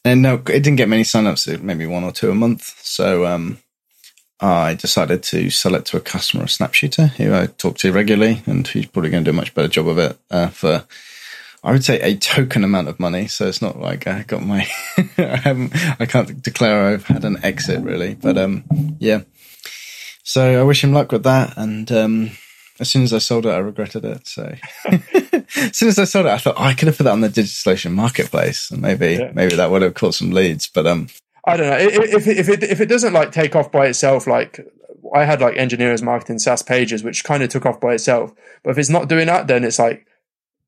and 0.03 0.21
no, 0.21 0.35
it 0.35 0.43
didn't 0.63 0.75
get 0.75 0.89
many 0.89 1.03
signups, 1.03 1.61
maybe 1.61 1.85
one 1.85 2.03
or 2.03 2.11
two 2.11 2.29
a 2.29 2.35
month. 2.35 2.77
So, 2.83 3.25
um, 3.25 3.59
I 4.41 4.73
decided 4.73 5.23
to 5.23 5.49
sell 5.49 5.75
it 5.75 5.85
to 5.85 5.97
a 5.97 6.01
customer, 6.01 6.43
a 6.43 6.49
Snapshooter, 6.49 7.07
who 7.07 7.33
I 7.33 7.45
talk 7.47 7.77
to 7.79 7.93
regularly, 7.93 8.41
and 8.45 8.67
he's 8.67 8.85
probably 8.85 9.11
going 9.11 9.23
to 9.23 9.31
do 9.31 9.35
a 9.35 9.39
much 9.39 9.53
better 9.53 9.69
job 9.69 9.87
of 9.87 9.97
it 9.97 10.17
uh, 10.29 10.47
for, 10.47 10.85
I 11.63 11.71
would 11.71 11.85
say, 11.85 12.01
a 12.01 12.17
token 12.17 12.65
amount 12.65 12.89
of 12.89 12.99
money. 12.99 13.27
So 13.27 13.47
it's 13.47 13.61
not 13.61 13.79
like 13.79 14.07
I 14.07 14.23
got 14.23 14.45
my, 14.45 14.69
I 15.17 15.37
haven't, 15.37 15.73
I 16.01 16.05
can't 16.05 16.41
declare 16.41 16.85
I've 16.85 17.05
had 17.05 17.23
an 17.23 17.43
exit 17.43 17.81
really, 17.81 18.15
but 18.15 18.37
um, 18.37 18.65
yeah. 18.99 19.21
So 20.29 20.59
I 20.59 20.61
wish 20.61 20.83
him 20.83 20.93
luck 20.93 21.11
with 21.11 21.23
that. 21.23 21.57
And 21.57 21.91
um, 21.91 22.29
as 22.79 22.87
soon 22.87 23.01
as 23.01 23.13
I 23.13 23.17
sold 23.17 23.47
it, 23.47 23.49
I 23.49 23.57
regretted 23.57 24.05
it. 24.05 24.27
So 24.27 24.53
as 24.85 25.75
soon 25.75 25.89
as 25.89 25.97
I 25.97 26.03
sold 26.03 26.27
it, 26.27 26.31
I 26.31 26.37
thought 26.37 26.53
oh, 26.55 26.65
I 26.65 26.75
could 26.75 26.87
have 26.87 26.97
put 26.97 27.05
that 27.05 27.13
on 27.13 27.21
the 27.21 27.29
DigitalOcean 27.29 27.93
marketplace, 27.93 28.69
and 28.69 28.79
maybe 28.79 29.15
yeah. 29.15 29.31
maybe 29.33 29.55
that 29.55 29.71
would 29.71 29.81
have 29.81 29.95
caught 29.95 30.13
some 30.13 30.29
leads. 30.29 30.67
But 30.67 30.85
um, 30.85 31.07
I 31.45 31.57
don't 31.57 31.67
know 31.67 31.77
if 31.79 32.27
if 32.27 32.47
it 32.47 32.61
if 32.61 32.79
it 32.79 32.85
doesn't 32.85 33.11
like 33.11 33.31
take 33.31 33.55
off 33.55 33.71
by 33.71 33.87
itself, 33.87 34.27
like 34.27 34.59
I 35.15 35.25
had 35.25 35.41
like 35.41 35.57
engineers 35.57 36.03
marketing 36.03 36.37
SaaS 36.37 36.61
pages, 36.61 37.03
which 37.03 37.23
kind 37.23 37.41
of 37.41 37.49
took 37.49 37.65
off 37.65 37.81
by 37.81 37.95
itself. 37.95 38.31
But 38.61 38.69
if 38.69 38.77
it's 38.77 38.91
not 38.91 39.09
doing 39.09 39.25
that, 39.25 39.47
then 39.47 39.63
it's 39.63 39.79
like 39.79 40.05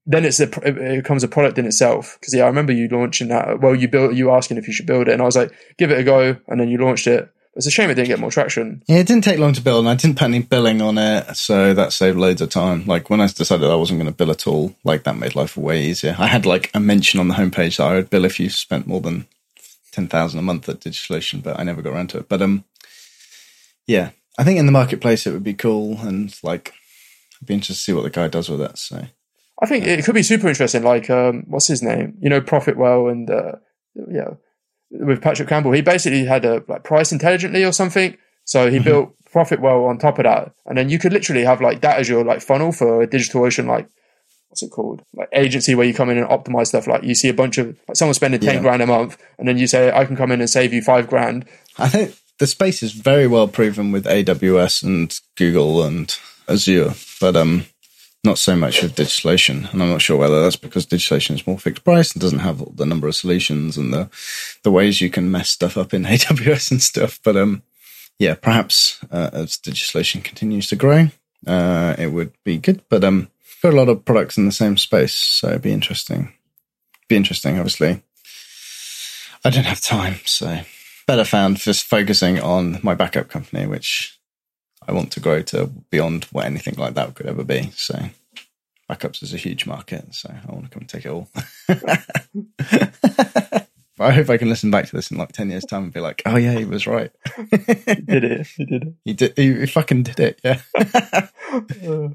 then 0.08 0.26
it's 0.26 0.40
a, 0.40 0.50
it 0.68 1.04
becomes 1.04 1.24
a 1.24 1.28
product 1.28 1.60
in 1.60 1.68
itself. 1.68 2.18
Because 2.20 2.34
yeah, 2.34 2.46
I 2.46 2.48
remember 2.48 2.74
you 2.74 2.88
launching 2.88 3.28
that. 3.28 3.62
Well, 3.62 3.76
you 3.76 3.88
built 3.88 4.16
you 4.16 4.32
asking 4.32 4.58
if 4.58 4.66
you 4.66 4.74
should 4.74 4.88
build 4.88 5.08
it, 5.08 5.14
and 5.14 5.22
I 5.22 5.26
was 5.26 5.36
like, 5.36 5.52
give 5.78 5.92
it 5.92 6.00
a 6.00 6.04
go, 6.04 6.36
and 6.48 6.60
then 6.60 6.68
you 6.68 6.80
launched 6.80 7.06
it. 7.06 7.32
It's 7.54 7.68
a 7.68 7.72
shame 7.72 7.90
it 7.90 7.96
didn't 7.96 8.08
get 8.08 8.20
more 8.20 8.32
traction. 8.32 8.82
Yeah, 8.88 8.98
it 8.98 9.08
didn't 9.08 9.26
take 9.26 9.38
long 9.38 9.52
to 9.54 9.62
build, 9.62 9.80
and 9.80 9.90
I 9.90 9.96
didn't 9.96 10.18
put 10.18 10.26
any 10.26 10.40
billing 10.40 10.82
on 10.82 10.98
it, 10.98 11.36
so 11.36 11.74
that 11.74 11.92
saved 11.92 12.18
loads 12.18 12.42
of 12.42 12.50
time. 12.50 12.86
Like 12.86 13.10
when 13.10 13.20
I 13.20 13.28
decided 13.28 13.70
I 13.70 13.76
wasn't 13.76 14.00
going 14.00 14.12
to 14.12 14.16
bill 14.16 14.32
at 14.32 14.48
all, 14.48 14.74
like 14.86 15.04
that 15.04 15.18
made 15.18 15.36
life 15.36 15.58
way 15.58 15.84
easier. 15.84 16.16
I 16.18 16.28
had 16.28 16.46
like 16.46 16.72
a 16.74 16.80
mention 16.80 17.20
on 17.20 17.28
the 17.28 17.34
homepage 17.34 17.78
that 17.78 17.88
I 17.88 17.96
would 17.96 18.10
bill 18.10 18.24
if 18.24 18.40
you 18.40 18.50
spent 18.50 18.88
more 18.88 19.02
than 19.02 19.28
ten 19.92 20.08
thousand 20.08 20.40
a 20.40 20.44
month 20.44 20.70
at 20.70 20.80
DigitalOcean, 20.80 21.44
but 21.44 21.60
I 21.60 21.64
never 21.64 21.82
got 21.82 21.92
around 21.92 22.08
to 22.12 22.20
it. 22.20 22.30
But 22.30 22.42
um, 22.42 22.64
yeah, 23.86 24.12
I 24.40 24.46
think 24.46 24.58
in 24.58 24.66
the 24.66 24.72
marketplace 24.72 25.28
it 25.28 25.34
would 25.34 25.44
be 25.44 25.54
cool, 25.54 26.00
and 26.00 26.34
like 26.44 26.74
I'd 27.42 27.48
be 27.48 27.54
interested 27.54 27.74
to 27.74 27.80
see 27.80 27.94
what 27.94 28.04
the 28.04 28.10
guy 28.10 28.30
does 28.30 28.48
with 28.48 28.62
it. 28.62 28.78
So 28.78 29.08
I 29.62 29.66
think 29.66 29.86
it 29.86 30.06
could 30.06 30.16
be 30.16 30.24
super 30.24 30.48
interesting. 30.48 30.84
Like 30.84 31.10
um, 31.10 31.44
what's 31.48 31.68
his 31.68 31.84
name? 31.84 32.18
You 32.22 32.30
know, 32.30 32.40
Profitwell 32.40 33.12
and 33.12 33.30
uh, 33.30 33.56
yeah 34.10 34.36
with 34.92 35.22
Patrick 35.22 35.50
Campbell, 35.50 35.72
he 35.72 35.82
basically 35.82 36.26
had 36.26 36.46
a 36.46 36.64
like 36.68 36.84
price 36.84 37.12
intelligently 37.12 37.64
or 37.64 37.72
something. 37.72 38.18
So 38.44 38.70
he 38.70 38.78
mm-hmm. 38.78 38.86
built 38.86 39.16
Profitwell 39.34 39.88
on 39.88 39.98
top 39.98 40.20
of 40.20 40.24
that, 40.24 40.54
and 40.66 40.78
then 40.78 40.90
you 40.90 41.00
could 41.00 41.14
literally 41.14 41.44
have 41.44 41.62
like 41.62 41.82
that 41.82 42.00
as 42.00 42.10
your 42.10 42.24
like 42.24 42.42
funnel 42.42 42.72
for 42.72 43.02
a 43.02 43.08
digital 43.08 43.46
ocean 43.46 43.68
like 43.68 43.88
what's 44.50 44.62
it 44.62 44.70
called 44.70 45.02
like 45.14 45.30
agency 45.32 45.74
where 45.74 45.88
you 45.88 45.94
come 45.94 46.10
in 46.10 46.18
and 46.18 46.28
optimize 46.28 46.68
stuff. 46.68 46.86
Like 46.86 47.04
you 47.04 47.16
see 47.16 47.30
a 47.30 47.34
bunch 47.34 47.58
of 47.58 47.68
like 47.88 47.96
someone 47.96 48.14
spending 48.14 48.42
ten 48.42 48.56
yeah. 48.56 48.62
grand 48.62 48.82
a 48.82 48.88
month, 48.88 49.18
and 49.38 49.48
then 49.48 49.58
you 49.58 49.68
say 49.68 49.92
I 49.92 50.06
can 50.06 50.18
come 50.18 50.32
in 50.32 50.42
and 50.42 50.50
save 50.50 50.74
you 50.74 50.82
five 50.82 51.08
grand. 51.08 51.46
I 51.78 51.88
think 51.88 52.18
the 52.40 52.48
space 52.48 52.84
is 52.84 52.92
very 52.92 53.28
well 53.28 53.48
proven 53.48 53.92
with 53.92 54.06
AWS 54.06 54.84
and 54.84 55.18
Google 55.38 55.84
and 55.84 56.14
Azure, 56.50 56.94
but 57.22 57.38
um, 57.38 57.66
Not 58.24 58.38
so 58.38 58.56
much 58.56 58.84
with 58.84 58.96
DigitalOcean, 58.96 59.74
and 59.74 59.82
I'm 59.82 59.90
not 59.90 60.02
sure 60.02 60.16
whether 60.16 60.44
that's 60.44 60.56
because 60.56 60.86
DigitalOcean 60.86 61.36
is 61.36 61.48
more 61.48 61.58
fixed 61.58 61.84
price 61.84 62.12
and 62.12 62.22
doesn't 62.22 62.40
have 62.40 62.78
the 62.78 62.86
number 62.86 63.08
of 63.08 63.16
solutions 63.16 63.78
and 63.78 63.92
the 63.92 64.10
the 64.62 64.72
ways 64.72 65.02
you 65.02 65.10
can 65.10 65.32
mess 65.32 65.50
stuff 65.50 65.76
up 65.76 65.92
in 65.94 66.04
AWS 66.06 66.70
and 66.72 66.82
stuff. 66.82 67.20
But 67.24 67.36
um, 67.36 67.64
yeah, 68.20 68.36
perhaps 68.36 69.04
uh, 69.12 69.32
as 69.34 69.58
DigitalOcean 69.58 70.24
continues 70.24 70.68
to 70.68 70.76
grow, 70.76 71.08
uh, 71.48 71.96
it 71.98 72.12
would 72.12 72.32
be 72.44 72.60
good. 72.60 72.84
But 72.90 73.04
um, 73.04 73.30
got 73.64 73.74
a 73.74 73.78
lot 73.78 73.90
of 73.90 74.06
products 74.06 74.38
in 74.38 74.46
the 74.46 74.52
same 74.52 74.78
space, 74.78 75.14
so 75.14 75.50
it'd 75.50 75.64
be 75.64 75.74
interesting. 75.74 76.34
Be 77.08 77.16
interesting, 77.16 77.58
obviously. 77.58 78.04
I 79.44 79.50
don't 79.50 79.66
have 79.66 79.82
time, 79.82 80.20
so 80.26 80.62
better 81.08 81.26
found 81.26 81.58
just 81.58 81.86
focusing 81.86 82.40
on 82.40 82.80
my 82.84 82.94
backup 82.94 83.30
company, 83.30 83.66
which 83.66 84.20
I 84.88 84.94
want 84.94 85.12
to 85.14 85.20
grow 85.20 85.42
to 85.44 85.68
beyond 85.68 86.26
what 86.26 86.46
anything 86.46 86.76
like 86.76 86.96
that 86.96 87.14
could 87.16 87.28
ever 87.28 87.44
be. 87.44 87.72
So 87.76 88.00
backups 88.90 89.24
is 89.24 89.34
a 89.34 89.38
huge 89.38 89.66
market, 89.66 90.14
so 90.14 90.30
I 90.30 90.52
want 90.52 90.66
to 90.66 90.72
come 90.72 90.82
and 90.82 90.90
take 90.90 91.06
it 91.06 91.10
all. 91.10 91.30
I 94.02 94.12
hope 94.12 94.30
I 94.30 94.38
can 94.38 94.50
listen 94.50 94.72
back 94.72 94.88
to 94.88 94.96
this 94.96 95.12
in 95.12 95.18
like 95.18 95.32
ten 95.32 95.52
years' 95.52 95.66
time 95.66 95.84
and 95.84 95.94
be 95.94 96.00
like, 96.00 96.24
"Oh 96.26 96.36
yeah, 96.36 96.58
he 96.58 96.66
was 96.66 96.88
right. 96.88 97.12
he 97.52 97.96
did 97.96 98.24
it. 98.24 98.48
He 98.48 98.66
did 98.66 98.84
it. 98.84 98.94
He 99.06 99.14
did. 99.14 99.34
He, 99.38 99.60
he 99.60 99.66
fucking 99.68 100.04
did 100.04 100.20
it. 100.20 100.42
Yeah. 100.44 100.62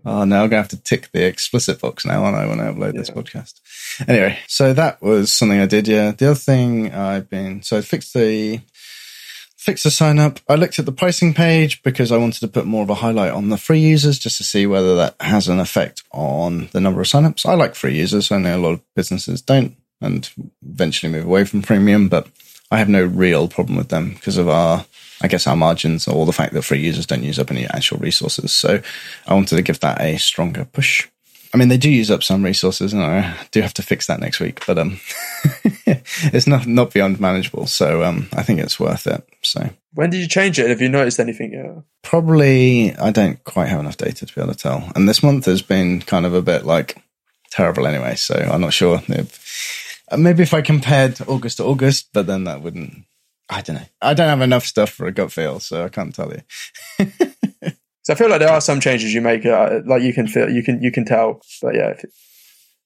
oh, 0.04 0.24
now 0.24 0.42
I'm 0.42 0.48
gonna 0.48 0.56
have 0.56 0.68
to 0.68 0.82
tick 0.82 1.10
the 1.12 1.24
explicit 1.24 1.80
box 1.80 2.04
now, 2.04 2.24
aren't 2.24 2.36
I, 2.36 2.46
when 2.46 2.60
I 2.60 2.64
upload 2.64 2.94
yeah. 2.94 3.00
this 3.00 3.10
podcast? 3.10 3.60
Anyway, 4.08 4.38
so 4.48 4.72
that 4.72 5.00
was 5.00 5.32
something 5.32 5.60
I 5.60 5.66
did. 5.66 5.86
Yeah. 5.86 6.10
The 6.10 6.30
other 6.30 6.34
thing 6.34 6.92
I've 6.92 7.30
been 7.30 7.62
so 7.62 7.78
I 7.78 7.82
fixed 7.82 8.14
the 8.14 8.60
fixed 9.66 9.82
the 9.82 9.90
sign 9.90 10.20
up. 10.20 10.38
I 10.48 10.54
looked 10.54 10.78
at 10.78 10.86
the 10.86 10.92
pricing 10.92 11.34
page 11.34 11.82
because 11.82 12.12
I 12.12 12.18
wanted 12.18 12.38
to 12.38 12.46
put 12.48 12.66
more 12.66 12.84
of 12.84 12.88
a 12.88 12.94
highlight 12.94 13.32
on 13.32 13.48
the 13.48 13.58
free 13.58 13.80
users 13.80 14.16
just 14.16 14.36
to 14.36 14.44
see 14.44 14.64
whether 14.64 14.94
that 14.94 15.16
has 15.18 15.48
an 15.48 15.58
effect 15.58 16.04
on 16.12 16.68
the 16.70 16.80
number 16.80 17.00
of 17.00 17.08
signups. 17.08 17.44
I 17.44 17.54
like 17.54 17.74
free 17.74 17.96
users. 17.96 18.30
I 18.30 18.38
know 18.38 18.56
a 18.56 18.62
lot 18.62 18.74
of 18.74 18.94
businesses 18.94 19.42
don't 19.42 19.76
and 20.00 20.30
eventually 20.64 21.10
move 21.10 21.24
away 21.24 21.44
from 21.44 21.62
premium, 21.62 22.08
but 22.08 22.28
I 22.70 22.78
have 22.78 22.88
no 22.88 23.04
real 23.04 23.48
problem 23.48 23.76
with 23.76 23.88
them 23.88 24.10
because 24.10 24.36
of 24.36 24.48
our, 24.48 24.86
I 25.20 25.26
guess, 25.26 25.48
our 25.48 25.56
margins 25.56 26.06
or 26.06 26.26
the 26.26 26.32
fact 26.32 26.54
that 26.54 26.62
free 26.62 26.78
users 26.78 27.04
don't 27.04 27.24
use 27.24 27.40
up 27.40 27.50
any 27.50 27.66
actual 27.66 27.98
resources. 27.98 28.52
So 28.52 28.80
I 29.26 29.34
wanted 29.34 29.56
to 29.56 29.62
give 29.62 29.80
that 29.80 30.00
a 30.00 30.16
stronger 30.16 30.64
push. 30.64 31.08
I 31.54 31.56
mean, 31.56 31.68
they 31.68 31.76
do 31.76 31.90
use 31.90 32.10
up 32.10 32.22
some 32.22 32.44
resources, 32.44 32.92
and 32.92 33.02
I 33.02 33.36
do 33.50 33.60
have 33.60 33.74
to 33.74 33.82
fix 33.82 34.06
that 34.06 34.20
next 34.20 34.40
week. 34.40 34.64
But 34.66 34.78
um, 34.78 35.00
it's 35.86 36.46
not 36.46 36.66
not 36.66 36.92
beyond 36.92 37.20
manageable. 37.20 37.66
So 37.66 38.02
um, 38.02 38.28
I 38.32 38.42
think 38.42 38.60
it's 38.60 38.80
worth 38.80 39.06
it. 39.06 39.26
So 39.42 39.70
when 39.94 40.10
did 40.10 40.20
you 40.20 40.28
change 40.28 40.58
it? 40.58 40.68
Have 40.68 40.82
you 40.82 40.88
noticed 40.88 41.18
anything? 41.18 41.52
Yeah. 41.52 41.80
Probably, 42.02 42.94
I 42.96 43.10
don't 43.10 43.42
quite 43.44 43.68
have 43.68 43.80
enough 43.80 43.96
data 43.96 44.26
to 44.26 44.34
be 44.34 44.40
able 44.40 44.52
to 44.52 44.58
tell. 44.58 44.92
And 44.94 45.08
this 45.08 45.22
month 45.22 45.46
has 45.46 45.62
been 45.62 46.02
kind 46.02 46.26
of 46.26 46.34
a 46.34 46.42
bit 46.42 46.66
like 46.66 47.02
terrible 47.50 47.86
anyway. 47.86 48.14
So 48.14 48.34
I'm 48.34 48.60
not 48.60 48.74
sure 48.74 49.02
if 49.08 50.02
uh, 50.10 50.16
maybe 50.16 50.42
if 50.42 50.54
I 50.54 50.60
compared 50.60 51.18
August 51.26 51.56
to 51.56 51.64
August, 51.64 52.10
but 52.12 52.26
then 52.26 52.44
that 52.44 52.62
wouldn't. 52.62 53.04
I 53.48 53.62
don't 53.62 53.76
know. 53.76 53.86
I 54.02 54.12
don't 54.12 54.28
have 54.28 54.40
enough 54.40 54.66
stuff 54.66 54.90
for 54.90 55.06
a 55.06 55.12
gut 55.12 55.32
feel, 55.32 55.60
so 55.60 55.84
I 55.84 55.88
can't 55.88 56.14
tell 56.14 56.32
you. 56.32 57.06
so 58.06 58.12
I 58.12 58.16
feel 58.16 58.30
like 58.30 58.38
there 58.38 58.52
are 58.52 58.60
some 58.60 58.78
changes 58.78 59.12
you 59.12 59.20
make, 59.20 59.44
uh, 59.44 59.80
like 59.84 60.00
you 60.00 60.14
can 60.14 60.28
feel, 60.28 60.48
you 60.48 60.62
can 60.62 60.80
you 60.80 60.92
can 60.92 61.04
tell. 61.04 61.40
But 61.60 61.74
yeah, 61.74 61.88
if, 61.88 62.04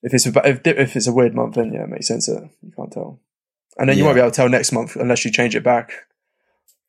if 0.02 0.14
it's 0.14 0.24
a, 0.24 0.48
if, 0.48 0.66
if 0.66 0.96
it's 0.96 1.06
a 1.06 1.12
weird 1.12 1.34
month, 1.34 1.56
then 1.56 1.74
yeah, 1.74 1.82
it 1.82 1.90
makes 1.90 2.08
sense 2.08 2.24
that 2.24 2.48
you 2.62 2.72
can't 2.74 2.90
tell. 2.90 3.20
And 3.76 3.86
then 3.86 3.98
you 3.98 4.04
yeah. 4.04 4.06
won't 4.06 4.16
be 4.16 4.20
able 4.22 4.30
to 4.30 4.36
tell 4.36 4.48
next 4.48 4.72
month 4.72 4.96
unless 4.96 5.22
you 5.26 5.30
change 5.30 5.54
it 5.54 5.62
back. 5.62 5.92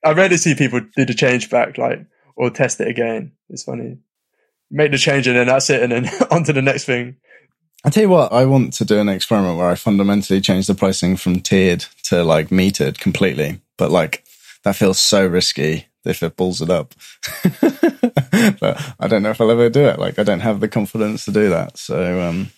I 0.06 0.14
rarely 0.14 0.38
see 0.38 0.56
people 0.56 0.80
do 0.96 1.04
the 1.04 1.14
change 1.14 1.50
back, 1.50 1.78
like 1.78 2.06
or 2.38 2.50
test 2.50 2.80
it 2.80 2.88
again. 2.88 3.34
It's 3.50 3.64
funny. 3.64 3.98
Make 4.70 4.92
the 4.92 4.98
change 4.98 5.28
and 5.28 5.36
then 5.36 5.48
that's 5.48 5.70
it, 5.70 5.84
and 5.84 5.92
then 5.92 6.10
on 6.32 6.46
to 6.46 6.54
the 6.54 6.62
next 6.62 6.86
thing. 6.86 7.18
I 7.84 7.90
tell 7.90 8.04
you 8.04 8.10
what, 8.10 8.32
I 8.32 8.46
want 8.46 8.72
to 8.76 8.86
do 8.86 8.98
an 8.98 9.10
experiment 9.10 9.58
where 9.58 9.68
I 9.68 9.76
fundamentally 9.76 10.40
change 10.40 10.68
the 10.68 10.76
pricing 10.76 11.18
from 11.18 11.42
tiered 11.42 11.84
to 12.04 12.24
like 12.24 12.48
metered 12.48 12.98
completely. 12.98 13.60
But 13.78 13.92
like 13.92 14.24
that 14.64 14.78
feels 14.78 15.02
so 15.02 15.28
risky 15.28 15.88
if 16.06 16.24
it 16.24 16.38
pulls 16.38 16.62
it 16.62 16.70
up. 16.70 16.94
but 18.60 18.96
I 19.00 19.08
don't 19.08 19.24
know 19.24 19.32
if 19.32 19.42
I'll 19.42 19.52
ever 19.52 19.70
do 19.70 19.86
it. 19.86 20.00
Like 20.00 20.20
I 20.20 20.24
don't 20.24 20.40
have 20.42 20.60
the 20.60 20.68
confidence 20.68 21.26
to 21.26 21.32
do 21.32 21.50
that. 21.50 21.78
So 21.78 22.22
um 22.22 22.52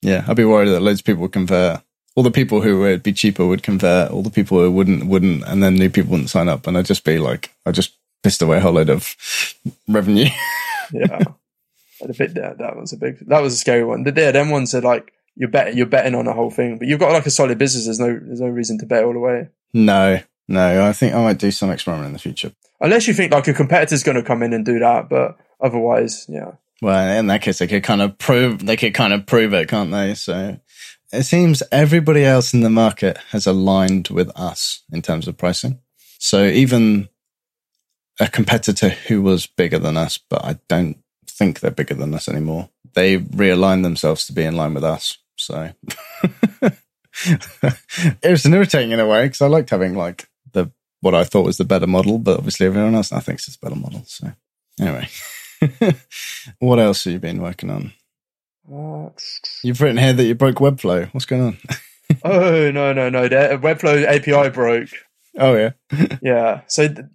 yeah, 0.00 0.24
I'd 0.26 0.36
be 0.36 0.44
worried 0.44 0.68
that 0.68 0.80
loads 0.80 1.00
of 1.00 1.06
people 1.06 1.22
would 1.22 1.32
convert. 1.32 1.82
All 2.14 2.24
the 2.24 2.30
people 2.30 2.60
who 2.60 2.80
would 2.80 3.02
be 3.02 3.12
cheaper 3.12 3.46
would 3.46 3.62
convert. 3.62 4.10
All 4.10 4.22
the 4.22 4.30
people 4.30 4.58
who 4.58 4.70
wouldn't 4.70 5.06
wouldn't, 5.06 5.44
and 5.44 5.62
then 5.62 5.76
new 5.76 5.90
people 5.90 6.10
wouldn't 6.10 6.30
sign 6.30 6.48
up. 6.48 6.66
And 6.66 6.76
I'd 6.76 6.86
just 6.86 7.04
be 7.04 7.18
like, 7.18 7.50
I 7.64 7.72
just 7.72 7.94
pissed 8.22 8.42
away 8.42 8.58
a 8.58 8.60
whole 8.60 8.72
load 8.72 8.90
of 8.90 9.16
revenue. 9.88 10.28
yeah 10.92 11.24
a 12.10 12.14
bit 12.14 12.34
that 12.34 12.58
that 12.58 12.76
was 12.76 12.92
a 12.92 12.96
big 12.96 13.18
that 13.28 13.40
was 13.40 13.54
a 13.54 13.56
scary 13.56 13.84
one. 13.84 14.04
The 14.04 14.12
yeah, 14.14 14.32
them 14.32 14.50
ones 14.50 14.74
are 14.74 14.80
like 14.80 15.12
you're 15.36 15.48
betting 15.48 15.76
you're 15.76 15.86
betting 15.86 16.14
on 16.14 16.24
the 16.24 16.32
whole 16.32 16.50
thing, 16.50 16.78
but 16.78 16.88
you've 16.88 17.00
got 17.00 17.12
like 17.12 17.26
a 17.26 17.30
solid 17.30 17.58
business. 17.58 17.84
There's 17.84 18.00
no 18.00 18.18
there's 18.20 18.40
no 18.40 18.48
reason 18.48 18.78
to 18.78 18.86
bet 18.86 19.04
all 19.04 19.12
the 19.12 19.18
way. 19.18 19.48
No, 19.72 20.20
no. 20.48 20.86
I 20.86 20.92
think 20.92 21.14
I 21.14 21.22
might 21.22 21.38
do 21.38 21.50
some 21.50 21.70
experiment 21.70 22.06
in 22.06 22.12
the 22.12 22.18
future, 22.18 22.52
unless 22.80 23.06
you 23.08 23.14
think 23.14 23.32
like 23.32 23.48
a 23.48 23.54
competitor's 23.54 24.02
going 24.02 24.16
to 24.16 24.22
come 24.22 24.42
in 24.42 24.52
and 24.52 24.64
do 24.64 24.78
that. 24.78 25.08
But 25.08 25.38
otherwise, 25.60 26.26
yeah. 26.28 26.52
Well, 26.80 27.16
in 27.16 27.28
that 27.28 27.42
case, 27.42 27.58
they 27.58 27.68
could 27.68 27.84
kind 27.84 28.02
of 28.02 28.18
prove 28.18 28.66
they 28.66 28.76
could 28.76 28.94
kind 28.94 29.12
of 29.12 29.26
prove 29.26 29.54
it, 29.54 29.68
can't 29.68 29.92
they? 29.92 30.14
So 30.14 30.58
it 31.12 31.22
seems 31.24 31.62
everybody 31.70 32.24
else 32.24 32.54
in 32.54 32.60
the 32.60 32.70
market 32.70 33.18
has 33.30 33.46
aligned 33.46 34.08
with 34.08 34.30
us 34.36 34.82
in 34.90 35.02
terms 35.02 35.28
of 35.28 35.36
pricing. 35.36 35.78
So 36.18 36.44
even 36.44 37.08
a 38.18 38.28
competitor 38.28 38.88
who 38.88 39.22
was 39.22 39.46
bigger 39.46 39.78
than 39.78 39.96
us, 39.96 40.18
but 40.18 40.44
I 40.44 40.58
don't 40.68 40.96
think 41.26 41.60
they're 41.60 41.70
bigger 41.70 41.94
than 41.94 42.14
us 42.14 42.28
anymore. 42.28 42.70
They 42.94 43.18
realign 43.18 43.82
themselves 43.82 44.26
to 44.26 44.32
be 44.32 44.44
in 44.44 44.56
line 44.56 44.74
with 44.74 44.84
us. 44.84 45.18
So 45.36 45.70
it 46.62 48.30
was 48.30 48.44
an 48.44 48.54
irritating 48.54 48.92
in 48.92 49.00
a 49.00 49.06
way 49.06 49.24
because 49.26 49.40
I 49.40 49.46
liked 49.46 49.70
having 49.70 49.94
like 49.94 50.28
what 51.02 51.14
I 51.14 51.24
thought 51.24 51.44
was 51.44 51.58
the 51.58 51.64
better 51.64 51.86
model, 51.86 52.18
but 52.18 52.38
obviously 52.38 52.66
everyone 52.66 52.94
else 52.94 53.12
now 53.12 53.20
thinks 53.20 53.46
it's 53.46 53.56
a 53.56 53.60
better 53.60 53.76
model. 53.76 54.04
So 54.06 54.32
anyway, 54.80 55.08
what 56.60 56.78
else 56.78 57.04
have 57.04 57.12
you 57.12 57.18
been 57.18 57.42
working 57.42 57.70
on? 57.70 57.92
You've 59.62 59.80
written 59.80 59.98
here 59.98 60.12
that 60.12 60.24
you 60.24 60.34
broke 60.34 60.56
Webflow. 60.56 61.12
What's 61.12 61.26
going 61.26 61.42
on? 61.42 61.58
oh 62.24 62.70
no 62.70 62.92
no 62.92 63.10
no! 63.10 63.28
The 63.28 63.58
Webflow 63.60 64.06
API 64.06 64.50
broke. 64.50 64.90
Oh 65.36 65.54
yeah, 65.56 65.72
yeah. 66.22 66.60
So 66.68 66.86
th- 66.86 67.06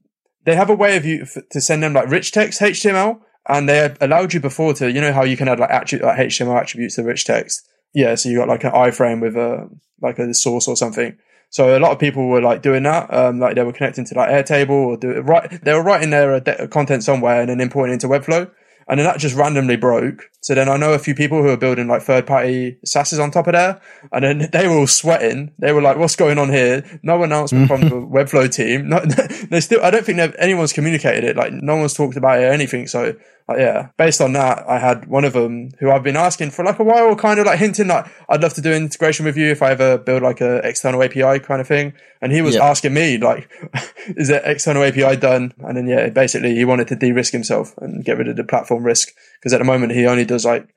they 0.46 0.56
have 0.56 0.70
a 0.70 0.76
way 0.76 0.98
of 0.98 1.06
you 1.06 1.22
f- 1.22 1.48
to 1.52 1.62
send 1.62 1.82
them 1.82 1.94
like 1.94 2.10
rich 2.10 2.34
text 2.34 2.60
HTML, 2.60 3.22
and 3.48 3.70
they 3.70 3.96
allowed 4.02 4.34
you 4.34 4.42
before 4.42 4.74
to, 4.76 4.92
you 4.92 5.00
know, 5.00 5.14
how 5.14 5.24
you 5.24 5.38
can 5.38 5.48
add 5.48 5.60
like, 5.60 5.70
attri- 5.70 6.02
like 6.02 6.20
HTML 6.20 6.60
attributes 6.60 6.96
to 6.96 7.04
rich 7.04 7.24
text. 7.26 7.66
Yeah, 7.94 8.16
so 8.16 8.28
you 8.28 8.38
got 8.38 8.50
like 8.50 8.66
an 8.66 8.72
iframe 8.72 9.22
with 9.22 9.38
a 9.38 9.70
like 10.02 10.20
a 10.20 10.34
source 10.34 10.68
or 10.68 10.76
something. 10.76 11.18
So 11.50 11.78
a 11.78 11.80
lot 11.80 11.92
of 11.92 12.00
people 12.00 12.28
were 12.28 12.42
like 12.42 12.62
doing 12.62 12.84
that, 12.84 13.14
um, 13.14 13.40
like 13.40 13.56
they 13.56 13.64
were 13.64 13.74
connecting 13.74 14.06
to 14.06 14.16
like 14.16 14.30
Airtable 14.30 14.70
or 14.70 14.98
do 14.98 15.12
it 15.12 15.22
right. 15.22 15.64
They 15.64 15.74
were 15.74 15.84
writing 15.84 16.10
their 16.10 16.36
uh, 16.36 16.40
de- 16.40 16.68
content 16.68 17.04
somewhere 17.04 17.42
and 17.42 17.50
then 17.50 17.62
importing 17.62 17.94
into 17.94 18.08
Webflow 18.08 18.52
and 18.88 19.00
then 19.00 19.06
that 19.06 19.20
just 19.20 19.36
randomly 19.36 19.76
broke. 19.76 20.30
So 20.42 20.56
then 20.56 20.70
I 20.70 20.78
know 20.78 20.94
a 20.94 21.00
few 21.00 21.14
people 21.14 21.42
who 21.42 21.50
are 21.50 21.58
building 21.58 21.88
like 21.88 22.02
third 22.02 22.26
party 22.26 22.78
SaaSes 22.86 23.22
on 23.22 23.32
top 23.32 23.48
of 23.48 23.54
there, 23.54 23.82
and 24.12 24.24
then 24.24 24.50
they 24.54 24.68
were 24.68 24.76
all 24.76 24.88
sweating. 24.88 25.52
They 25.60 25.74
were 25.74 25.82
like, 25.82 25.98
"What's 25.98 26.16
going 26.16 26.38
on 26.38 26.50
here?" 26.50 27.00
No 27.04 27.22
announcement 27.24 27.68
from 27.68 27.82
the 27.90 27.96
Webflow 27.96 28.52
team. 28.52 28.90
No, 28.90 29.00
they 29.50 29.60
still. 29.60 29.84
I 29.84 29.92
don't 29.92 30.06
think 30.06 30.20
anyone's 30.40 30.74
communicated 30.74 31.24
it. 31.24 31.36
Like 31.36 31.52
no 31.52 31.76
one's 31.76 31.94
talked 31.94 32.18
about 32.18 32.40
it 32.40 32.46
or 32.46 32.52
anything. 32.52 32.88
So 32.88 33.16
uh, 33.50 33.56
yeah, 33.56 33.90
based 33.98 34.20
on 34.20 34.34
that, 34.34 34.68
I 34.68 34.78
had 34.78 35.08
one 35.08 35.24
of 35.24 35.32
them 35.32 35.72
who 35.80 35.90
I've 35.90 36.04
been 36.04 36.18
asking 36.18 36.52
for 36.52 36.66
like 36.66 36.80
a 36.80 36.84
while, 36.84 37.16
kind 37.16 37.40
of 37.40 37.46
like 37.46 37.60
hinting 37.60 37.88
like 37.88 38.06
I'd 38.28 38.42
love 38.42 38.54
to 38.56 38.62
do 38.62 38.74
integration 38.74 39.26
with 39.26 39.38
you 39.38 39.50
if 39.52 39.62
I 39.62 39.72
ever 39.72 39.98
build 39.98 40.22
like 40.22 40.42
a 40.42 40.58
external 40.68 41.02
API 41.02 41.40
kind 41.40 41.62
of 41.62 41.68
thing. 41.68 41.94
And 42.22 42.34
he 42.34 42.42
was 42.42 42.56
yeah. 42.56 42.66
asking 42.66 42.94
me 42.94 43.18
like, 43.18 43.50
is 44.08 44.30
it 44.30 44.42
external 44.46 44.84
API 44.84 45.16
done? 45.16 45.54
And 45.60 45.78
then 45.78 45.88
yeah, 45.88 46.10
basically 46.10 46.56
he 46.56 46.66
wanted 46.66 46.90
to 46.90 46.98
de-risk 46.98 47.32
himself 47.32 47.74
and 47.78 48.04
get 48.04 48.18
rid 48.18 48.28
of 48.28 48.36
the 48.36 48.44
platform 48.44 48.84
risk 48.84 49.10
because 49.40 49.54
at 49.54 49.60
the 49.60 49.66
moment 49.66 49.94
he 49.94 50.06
only 50.06 50.26
does 50.26 50.44
like 50.44 50.68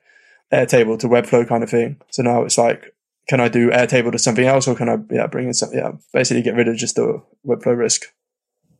Airtable 0.53 0.97
to 0.99 1.07
Webflow 1.07 1.47
kind 1.47 1.63
of 1.63 1.69
thing. 1.69 1.99
So 2.09 2.23
now 2.23 2.43
it's 2.43 2.57
like, 2.57 2.95
can 3.27 3.41
I 3.41 3.49
do 3.49 3.69
Airtable 3.69 4.13
to 4.13 4.19
something 4.19 4.45
else 4.45 4.67
or 4.67 4.75
can 4.75 4.87
I 4.87 4.97
yeah 5.09 5.27
bring 5.27 5.47
in 5.47 5.53
some 5.53 5.73
yeah 5.73 5.91
basically 6.13 6.41
get 6.41 6.55
rid 6.55 6.69
of 6.69 6.77
just 6.77 6.95
the 6.95 7.21
Webflow 7.45 7.77
risk, 7.77 8.03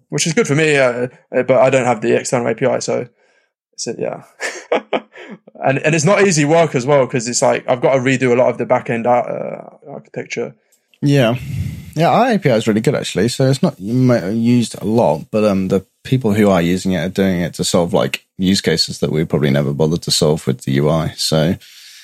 which 0.07 0.27
is 0.27 0.33
good 0.33 0.47
for 0.47 0.55
me. 0.55 0.77
Uh, 0.77 1.07
but 1.29 1.51
I 1.51 1.69
don't 1.69 1.85
have 1.85 1.99
the 1.99 2.17
external 2.17 2.47
API, 2.47 2.79
so 2.79 3.09
so 3.81 3.95
yeah. 3.97 4.23
and 5.63 5.79
and 5.79 5.95
it's 5.95 6.05
not 6.05 6.21
easy 6.21 6.45
work 6.45 6.75
as 6.75 6.85
well 6.85 7.05
because 7.05 7.27
it's 7.27 7.41
like 7.41 7.67
I've 7.67 7.81
got 7.81 7.93
to 7.93 7.99
redo 7.99 8.31
a 8.31 8.35
lot 8.35 8.49
of 8.49 8.57
the 8.57 8.65
back 8.65 8.89
end 8.89 9.07
uh, 9.07 9.69
architecture. 9.87 10.55
Yeah, 11.01 11.35
yeah. 11.95 12.09
Our 12.09 12.27
API 12.27 12.51
is 12.51 12.67
really 12.67 12.81
good 12.81 12.95
actually, 12.95 13.29
so 13.29 13.49
it's 13.49 13.63
not 13.63 13.79
used 13.79 14.81
a 14.81 14.85
lot, 14.85 15.25
but 15.31 15.43
um, 15.43 15.69
the 15.69 15.85
people 16.03 16.33
who 16.33 16.49
are 16.49 16.61
using 16.61 16.93
it 16.93 16.99
are 16.99 17.09
doing 17.09 17.41
it 17.41 17.53
to 17.55 17.63
solve 17.63 17.93
like 17.93 18.25
use 18.37 18.61
cases 18.61 18.99
that 18.99 19.11
we 19.11 19.25
probably 19.25 19.51
never 19.51 19.73
bothered 19.73 20.01
to 20.03 20.11
solve 20.11 20.45
with 20.47 20.61
the 20.61 20.77
UI. 20.77 21.13
So 21.15 21.55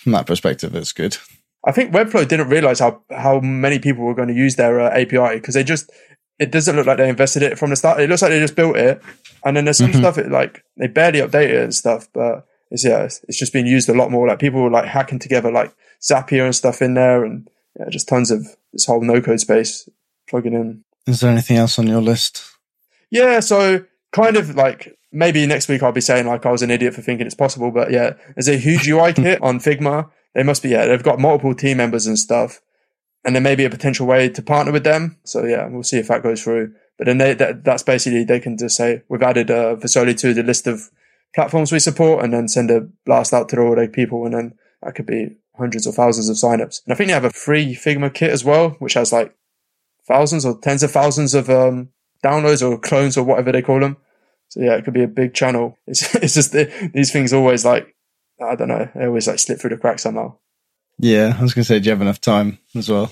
from 0.04 0.12
that 0.14 0.28
perspective, 0.28 0.76
it's 0.76 0.94
good. 0.94 1.18
I 1.66 1.72
think 1.72 1.92
Webflow 1.92 2.28
didn't 2.28 2.50
realize 2.50 2.80
how 2.80 3.02
how 3.12 3.40
many 3.40 3.80
people 3.80 4.06
were 4.06 4.16
going 4.16 4.30
to 4.30 4.34
use 4.34 4.56
their 4.56 4.80
uh, 4.80 4.90
API 4.90 5.36
because 5.36 5.54
they 5.54 5.64
just 5.64 5.92
it 6.40 6.52
doesn't 6.52 6.76
look 6.76 6.86
like 6.86 6.98
they 6.98 7.10
invested 7.10 7.44
it 7.44 7.58
from 7.58 7.72
the 7.72 7.76
start. 7.76 8.00
It 8.00 8.10
looks 8.10 8.22
like 8.22 8.32
they 8.32 8.40
just 8.40 8.56
built 8.56 8.78
it, 8.78 9.02
and 9.44 9.58
then 9.58 9.66
there's 9.66 9.78
some 9.78 9.92
mm-hmm. 9.92 10.00
stuff 10.00 10.18
it 10.18 10.32
like 10.32 10.64
they 10.78 10.88
barely 10.88 11.20
update 11.20 11.50
it 11.50 11.64
and 11.64 11.76
stuff. 11.76 12.08
But 12.14 12.48
it's 12.72 12.86
yeah, 12.86 13.04
it's, 13.04 13.24
it's 13.28 13.38
just 13.38 13.54
being 13.54 13.68
used 13.68 13.90
a 13.90 13.94
lot 13.94 14.12
more. 14.12 14.28
Like 14.28 14.40
people 14.40 14.62
were 14.62 14.70
like 14.70 14.86
hacking 14.86 15.20
together 15.20 15.52
like 15.52 15.74
Zapier 16.02 16.46
and 16.46 16.56
stuff 16.56 16.82
in 16.82 16.94
there, 16.94 17.24
and 17.24 17.50
yeah, 17.80 17.90
just 17.90 18.08
tons 18.08 18.32
of 18.32 18.46
this 18.74 18.86
whole 18.86 19.02
no 19.02 19.22
code 19.22 19.40
space 19.40 19.90
plugging 20.30 20.54
in. 20.54 20.84
Is 21.08 21.22
there 21.22 21.32
anything 21.32 21.58
else 21.58 21.80
on 21.80 21.88
your 21.88 22.02
list? 22.02 22.44
Yeah, 23.10 23.40
so 23.40 23.86
kind 24.12 24.38
of 24.38 24.56
like 24.56 24.98
maybe 25.12 25.46
next 25.46 25.68
week 25.68 25.82
I'll 25.82 25.92
be 25.92 26.02
saying 26.02 26.28
like 26.28 26.46
I 26.46 26.52
was 26.52 26.62
an 26.62 26.72
idiot 26.72 26.94
for 26.94 27.02
thinking 27.02 27.26
it's 27.26 27.36
possible, 27.36 27.72
but 27.72 27.92
yeah, 27.92 28.14
there's 28.36 28.50
a 28.50 28.58
huge 28.58 28.88
UI 28.88 29.14
kit 29.14 29.42
on 29.42 29.60
Figma. 29.60 30.10
They 30.34 30.44
must 30.44 30.62
be 30.62 30.70
yeah, 30.70 30.86
they've 30.86 31.02
got 31.02 31.20
multiple 31.20 31.56
team 31.56 31.78
members 31.78 32.06
and 32.06 32.20
stuff, 32.20 32.62
and 33.26 33.36
there 33.36 33.42
may 33.42 33.56
be 33.56 33.66
a 33.66 33.70
potential 33.70 34.08
way 34.08 34.30
to 34.30 34.42
partner 34.42 34.72
with 34.72 34.84
them. 34.84 35.18
So 35.24 35.46
yeah, 35.46 35.68
we'll 35.68 35.84
see 35.84 35.98
if 35.98 36.08
that 36.08 36.24
goes 36.24 36.44
through. 36.44 36.74
But 36.98 37.06
then 37.06 37.18
they, 37.18 37.34
that, 37.36 37.64
that's 37.64 37.84
basically 37.84 38.24
they 38.24 38.40
can 38.40 38.58
just 38.58 38.78
say 38.78 39.04
we've 39.10 39.22
added 39.22 39.52
uh, 39.52 39.76
Versoly 39.76 40.18
to 40.20 40.34
the 40.34 40.44
list 40.44 40.66
of 40.68 40.90
platforms 41.36 41.72
we 41.72 41.80
support, 41.80 42.24
and 42.24 42.34
then 42.34 42.48
send 42.48 42.72
a 42.72 42.82
blast 43.06 43.34
out 43.34 43.50
to 43.50 43.60
all 43.60 43.76
the 43.76 43.88
people, 43.88 44.26
and 44.26 44.34
then 44.34 44.54
that 44.82 44.96
could 44.96 45.06
be 45.06 45.36
hundreds 45.58 45.86
or 45.86 45.94
thousands 45.94 46.30
of 46.30 46.36
signups. 46.36 46.84
And 46.86 46.94
I 46.94 46.96
think 46.96 47.08
they 47.08 47.14
have 47.14 47.26
a 47.26 47.32
free 47.32 47.76
Figma 47.76 48.14
kit 48.14 48.32
as 48.32 48.44
well, 48.44 48.72
which 48.80 48.94
has 48.94 49.12
like 49.12 49.36
thousands 50.08 50.46
or 50.46 50.58
tens 50.58 50.84
of 50.84 50.92
thousands 50.92 51.34
of 51.34 51.50
um, 51.50 51.90
downloads 52.24 52.68
or 52.68 52.80
clones 52.80 53.18
or 53.18 53.24
whatever 53.24 53.52
they 53.52 53.62
call 53.62 53.80
them. 53.80 53.98
So 54.50 54.62
yeah, 54.62 54.76
it 54.76 54.86
could 54.86 54.94
be 54.94 55.04
a 55.04 55.08
big 55.08 55.34
channel. 55.34 55.78
It's 55.86 56.16
it's 56.24 56.34
just 56.34 56.54
these 56.94 57.12
things 57.12 57.34
always 57.34 57.66
like 57.66 57.96
I 58.42 58.56
don't 58.56 58.68
know, 58.68 58.90
they 58.96 59.06
always 59.06 59.28
like 59.28 59.40
slip 59.40 59.60
through 59.60 59.72
the 59.72 59.78
cracks 59.78 60.04
somehow. 60.04 60.38
Yeah, 61.00 61.36
I 61.38 61.42
was 61.42 61.54
going 61.54 61.64
to 61.64 61.68
say, 61.68 61.80
do 61.80 61.86
you 61.86 61.92
have 61.92 62.02
enough 62.02 62.22
time 62.22 62.60
as 62.76 62.90
well? 62.90 63.12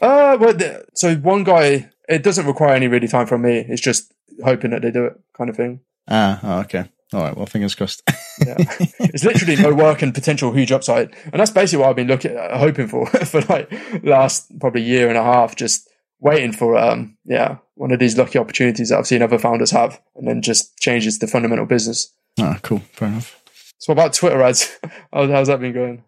Uh, 0.00 0.36
well, 0.40 0.54
the, 0.54 0.84
so 0.94 1.16
one 1.16 1.44
guy, 1.44 1.90
it 2.08 2.22
doesn't 2.22 2.46
require 2.46 2.74
any 2.74 2.86
really 2.86 3.08
time 3.08 3.26
from 3.26 3.42
me. 3.42 3.64
It's 3.68 3.82
just 3.82 4.12
hoping 4.44 4.70
that 4.70 4.82
they 4.82 4.90
do 4.90 5.06
it, 5.06 5.20
kind 5.36 5.50
of 5.50 5.56
thing. 5.56 5.80
Ah, 6.06 6.40
oh, 6.42 6.60
okay. 6.60 6.88
All 7.12 7.22
right. 7.22 7.36
Well, 7.36 7.46
fingers 7.46 7.74
crossed. 7.74 8.02
yeah. 8.46 8.56
It's 9.00 9.24
literally 9.24 9.56
no 9.56 9.74
work 9.74 10.02
and 10.02 10.14
potential 10.14 10.52
huge 10.52 10.70
upside, 10.70 11.14
and 11.24 11.40
that's 11.40 11.50
basically 11.50 11.82
what 11.82 11.90
I've 11.90 11.96
been 11.96 12.06
looking, 12.08 12.36
uh, 12.36 12.58
hoping 12.58 12.86
for 12.86 13.06
for 13.24 13.40
like 13.42 13.72
last 14.04 14.58
probably 14.60 14.82
year 14.82 15.08
and 15.08 15.16
a 15.16 15.22
half. 15.22 15.56
Just 15.56 15.88
waiting 16.20 16.52
for 16.52 16.76
um, 16.76 17.16
yeah, 17.24 17.58
one 17.74 17.90
of 17.90 17.98
these 17.98 18.18
lucky 18.18 18.38
opportunities 18.38 18.90
that 18.90 18.98
I've 18.98 19.06
seen 19.06 19.22
other 19.22 19.38
founders 19.38 19.70
have, 19.70 20.00
and 20.14 20.28
then 20.28 20.42
just 20.42 20.78
changes 20.78 21.18
the 21.18 21.26
fundamental 21.26 21.64
business. 21.64 22.12
Ah, 22.38 22.58
cool. 22.62 22.80
Fair 22.92 23.08
enough. 23.08 23.42
So, 23.78 23.92
what 23.92 24.00
about 24.00 24.12
Twitter 24.12 24.42
ads? 24.42 24.78
how's 25.12 25.48
that 25.48 25.60
been 25.60 25.72
going? 25.72 26.04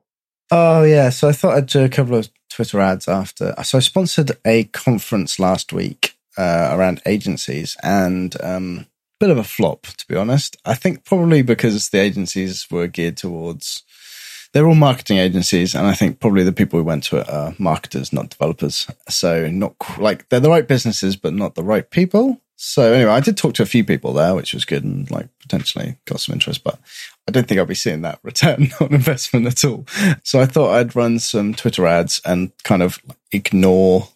Oh 0.51 0.85
yeah, 0.85 1.11
so 1.11 1.29
I 1.29 1.33
thought 1.33 1.57
I'd 1.57 1.67
do 1.67 1.85
a 1.85 1.89
couple 1.89 2.17
of 2.17 2.29
Twitter 2.49 2.81
ads 2.81 3.07
after. 3.09 3.55
So 3.63 3.79
I 3.79 3.81
sponsored 3.81 4.33
a 4.45 4.65
conference 4.65 5.39
last 5.39 5.73
week 5.73 6.17
uh, 6.37 6.71
around 6.73 7.01
agencies, 7.07 7.77
and 7.83 8.35
um, 8.43 8.87
bit 9.21 9.31
of 9.31 9.39
a 9.39 9.45
flop 9.45 9.83
to 9.83 10.07
be 10.09 10.17
honest. 10.17 10.57
I 10.65 10.75
think 10.75 11.05
probably 11.05 11.43
because 11.43 11.89
the 11.91 12.01
agencies 12.01 12.67
were 12.71 12.89
geared 12.89 13.17
towards 13.17 13.85
they're 14.53 14.67
all 14.67 14.75
marketing 14.75 15.19
agencies, 15.19 15.75
and 15.75 15.87
I 15.87 15.95
think 15.95 16.19
probably 16.19 16.43
the 16.43 16.53
people 16.53 16.79
who 16.79 16.85
went 16.85 17.05
to 17.05 17.19
it 17.19 17.29
are 17.29 17.55
marketers, 17.59 18.13
not 18.13 18.31
developers. 18.31 18.89
So 19.09 19.49
not 19.49 19.77
like 19.99 20.29
they're 20.29 20.41
the 20.41 20.51
right 20.51 20.67
businesses, 20.67 21.15
but 21.17 21.35
not 21.35 21.55
the 21.55 21.63
right 21.63 21.89
people. 21.89 22.41
So 22.63 22.93
anyway, 22.93 23.13
I 23.13 23.21
did 23.21 23.39
talk 23.39 23.55
to 23.55 23.63
a 23.63 23.67
few 23.67 23.85
people 23.85 24.13
there, 24.13 24.35
which 24.35 24.53
was 24.53 24.67
good 24.67 24.85
and 24.85 25.11
like 25.11 25.29
potentially 25.41 25.97
got 26.05 26.21
some 26.21 26.35
interest, 26.35 26.63
but 26.63 26.79
I 27.27 27.33
don't 27.33 27.49
think 27.49 27.59
I'll 27.59 27.65
be 27.65 27.75
seeing 27.75 28.03
that 28.03 28.19
return 28.23 28.69
on 28.83 28.93
investment 28.93 29.47
at 29.47 29.65
all. 29.65 29.87
So 30.25 30.41
I 30.41 30.45
thought 30.45 30.75
I'd 30.75 30.95
run 30.95 31.21
some 31.21 31.55
Twitter 31.55 31.87
ads 31.87 32.21
and 32.23 32.53
kind 32.63 32.83
of 32.83 32.99
ignore 33.33 34.09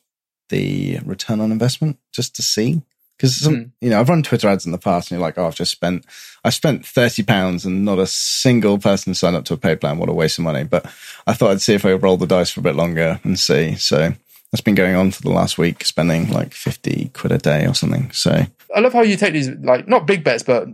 the 0.50 0.98
return 1.06 1.40
on 1.40 1.52
investment 1.52 1.96
just 2.12 2.36
to 2.36 2.42
see. 2.42 2.82
Because 3.16 3.38
mm. 3.38 3.70
you 3.80 3.88
know, 3.88 3.98
I've 3.98 4.10
run 4.10 4.22
Twitter 4.22 4.48
ads 4.48 4.66
in 4.66 4.72
the 4.72 4.78
past, 4.78 5.10
and 5.10 5.16
you're 5.16 5.26
like, 5.26 5.38
"Oh, 5.38 5.46
I've 5.46 5.54
just 5.54 5.70
spent, 5.70 6.04
I 6.44 6.50
spent 6.50 6.84
thirty 6.84 7.22
pounds, 7.22 7.64
and 7.64 7.84
not 7.84 8.00
a 8.00 8.06
single 8.06 8.76
person 8.76 9.14
signed 9.14 9.36
up 9.36 9.44
to 9.46 9.54
a 9.54 9.56
paid 9.56 9.80
plan. 9.80 9.98
What 9.98 10.08
a 10.08 10.12
waste 10.12 10.38
of 10.38 10.44
money!" 10.44 10.64
But 10.64 10.84
I 11.26 11.32
thought 11.32 11.52
I'd 11.52 11.62
see 11.62 11.74
if 11.74 11.86
I 11.86 11.92
could 11.92 12.02
roll 12.02 12.16
the 12.18 12.26
dice 12.26 12.50
for 12.50 12.60
a 12.60 12.64
bit 12.64 12.74
longer 12.74 13.20
and 13.22 13.38
see. 13.38 13.76
So 13.76 14.14
that's 14.54 14.60
been 14.60 14.76
going 14.76 14.94
on 14.94 15.10
for 15.10 15.20
the 15.20 15.32
last 15.32 15.58
week, 15.58 15.84
spending 15.84 16.30
like 16.30 16.54
50 16.54 17.10
quid 17.12 17.32
a 17.32 17.38
day 17.38 17.66
or 17.66 17.74
something. 17.74 18.08
So 18.12 18.46
I 18.72 18.78
love 18.78 18.92
how 18.92 19.02
you 19.02 19.16
take 19.16 19.32
these, 19.32 19.50
like, 19.50 19.88
not 19.88 20.06
big 20.06 20.22
bets, 20.22 20.44
but 20.44 20.68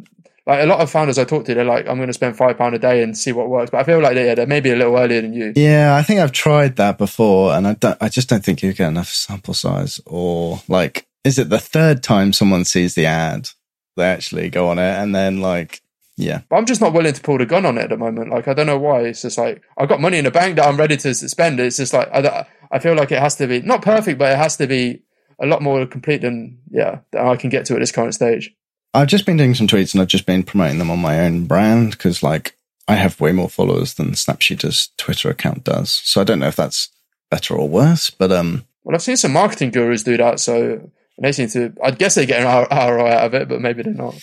like 0.46 0.62
a 0.62 0.66
lot 0.66 0.80
of 0.80 0.90
founders 0.90 1.16
I 1.16 1.24
talk 1.24 1.46
to, 1.46 1.54
they're 1.54 1.64
like, 1.64 1.88
I'm 1.88 1.96
going 1.96 2.08
to 2.08 2.12
spend 2.12 2.36
five 2.36 2.58
pound 2.58 2.74
a 2.74 2.78
day 2.78 3.02
and 3.02 3.16
see 3.16 3.32
what 3.32 3.48
works. 3.48 3.70
But 3.70 3.80
I 3.80 3.84
feel 3.84 4.02
like 4.02 4.16
they, 4.16 4.26
yeah, 4.26 4.34
they're 4.34 4.46
maybe 4.46 4.70
a 4.70 4.76
little 4.76 4.98
earlier 4.98 5.22
than 5.22 5.32
you. 5.32 5.54
Yeah, 5.56 5.96
I 5.96 6.02
think 6.02 6.20
I've 6.20 6.30
tried 6.30 6.76
that 6.76 6.98
before, 6.98 7.54
and 7.54 7.66
I 7.66 7.72
don't, 7.72 7.96
I 8.02 8.10
just 8.10 8.28
don't 8.28 8.44
think 8.44 8.62
you 8.62 8.74
get 8.74 8.88
enough 8.88 9.08
sample 9.08 9.54
size. 9.54 9.98
Or 10.04 10.60
like, 10.68 11.06
is 11.24 11.38
it 11.38 11.48
the 11.48 11.58
third 11.58 12.02
time 12.02 12.34
someone 12.34 12.66
sees 12.66 12.94
the 12.94 13.06
ad, 13.06 13.48
they 13.96 14.04
actually 14.04 14.50
go 14.50 14.68
on 14.68 14.78
it, 14.78 14.82
and 14.82 15.14
then 15.14 15.40
like, 15.40 15.80
yeah. 16.18 16.42
But 16.50 16.56
I'm 16.56 16.66
just 16.66 16.82
not 16.82 16.92
willing 16.92 17.14
to 17.14 17.20
pull 17.22 17.38
the 17.38 17.46
gun 17.46 17.64
on 17.64 17.78
it 17.78 17.84
at 17.84 17.88
the 17.88 17.96
moment. 17.96 18.28
Like, 18.28 18.46
I 18.46 18.52
don't 18.52 18.66
know 18.66 18.78
why. 18.78 19.04
It's 19.04 19.22
just 19.22 19.38
like 19.38 19.62
I've 19.78 19.88
got 19.88 20.02
money 20.02 20.18
in 20.18 20.24
the 20.24 20.30
bank 20.30 20.56
that 20.56 20.66
I'm 20.66 20.76
ready 20.76 20.98
to 20.98 21.14
spend. 21.14 21.58
It's 21.60 21.78
just 21.78 21.94
like 21.94 22.10
I, 22.12 22.46
I 22.70 22.78
feel 22.78 22.94
like 22.94 23.12
it 23.12 23.18
has 23.18 23.36
to 23.36 23.46
be 23.46 23.60
not 23.62 23.82
perfect, 23.82 24.18
but 24.18 24.32
it 24.32 24.38
has 24.38 24.56
to 24.58 24.66
be 24.66 25.02
a 25.40 25.46
lot 25.46 25.62
more 25.62 25.86
complete 25.86 26.20
than 26.22 26.58
yeah 26.70 27.00
than 27.12 27.26
I 27.26 27.36
can 27.36 27.50
get 27.50 27.66
to 27.66 27.74
at 27.74 27.80
this 27.80 27.92
current 27.92 28.14
stage. 28.14 28.54
I've 28.92 29.08
just 29.08 29.26
been 29.26 29.36
doing 29.36 29.54
some 29.54 29.66
tweets 29.66 29.94
and 29.94 30.02
I've 30.02 30.08
just 30.08 30.26
been 30.26 30.42
promoting 30.42 30.78
them 30.78 30.90
on 30.90 30.98
my 30.98 31.20
own 31.20 31.46
brand 31.46 31.92
because 31.92 32.22
like 32.22 32.56
I 32.88 32.94
have 32.94 33.20
way 33.20 33.32
more 33.32 33.48
followers 33.48 33.94
than 33.94 34.14
Snapshooter's 34.14 34.90
Twitter 34.96 35.30
account 35.30 35.64
does. 35.64 35.90
So 35.90 36.20
I 36.20 36.24
don't 36.24 36.40
know 36.40 36.48
if 36.48 36.56
that's 36.56 36.88
better 37.30 37.54
or 37.54 37.68
worse, 37.68 38.10
but 38.10 38.32
um. 38.32 38.64
Well, 38.82 38.96
I've 38.96 39.02
seen 39.02 39.16
some 39.16 39.32
marketing 39.32 39.70
gurus 39.70 40.02
do 40.02 40.16
that, 40.16 40.40
so 40.40 40.90
they 41.20 41.32
seem 41.32 41.48
to. 41.50 41.72
I 41.82 41.92
guess 41.92 42.14
they 42.16 42.26
get 42.26 42.42
an 42.42 42.66
ROI 42.70 43.10
out 43.10 43.26
of 43.26 43.34
it, 43.34 43.48
but 43.48 43.60
maybe 43.60 43.82
they're 43.82 43.94
not. 43.94 44.16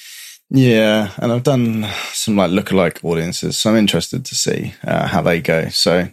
Yeah, 0.49 1.11
and 1.17 1.31
I've 1.31 1.43
done 1.43 1.85
some 2.11 2.35
like 2.35 2.51
lookalike 2.51 3.03
audiences, 3.03 3.57
so 3.57 3.69
I'm 3.69 3.77
interested 3.77 4.25
to 4.25 4.35
see 4.35 4.73
uh, 4.83 5.07
how 5.07 5.21
they 5.21 5.41
go. 5.41 5.69
So 5.69 6.09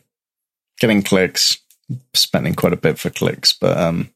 getting 0.78 1.02
clicks, 1.02 1.58
spending 2.12 2.54
quite 2.54 2.72
a 2.72 2.78
bit 2.78 2.98
for 2.98 3.10
clicks, 3.10 3.52
but 3.52 3.76
um, 3.76 4.10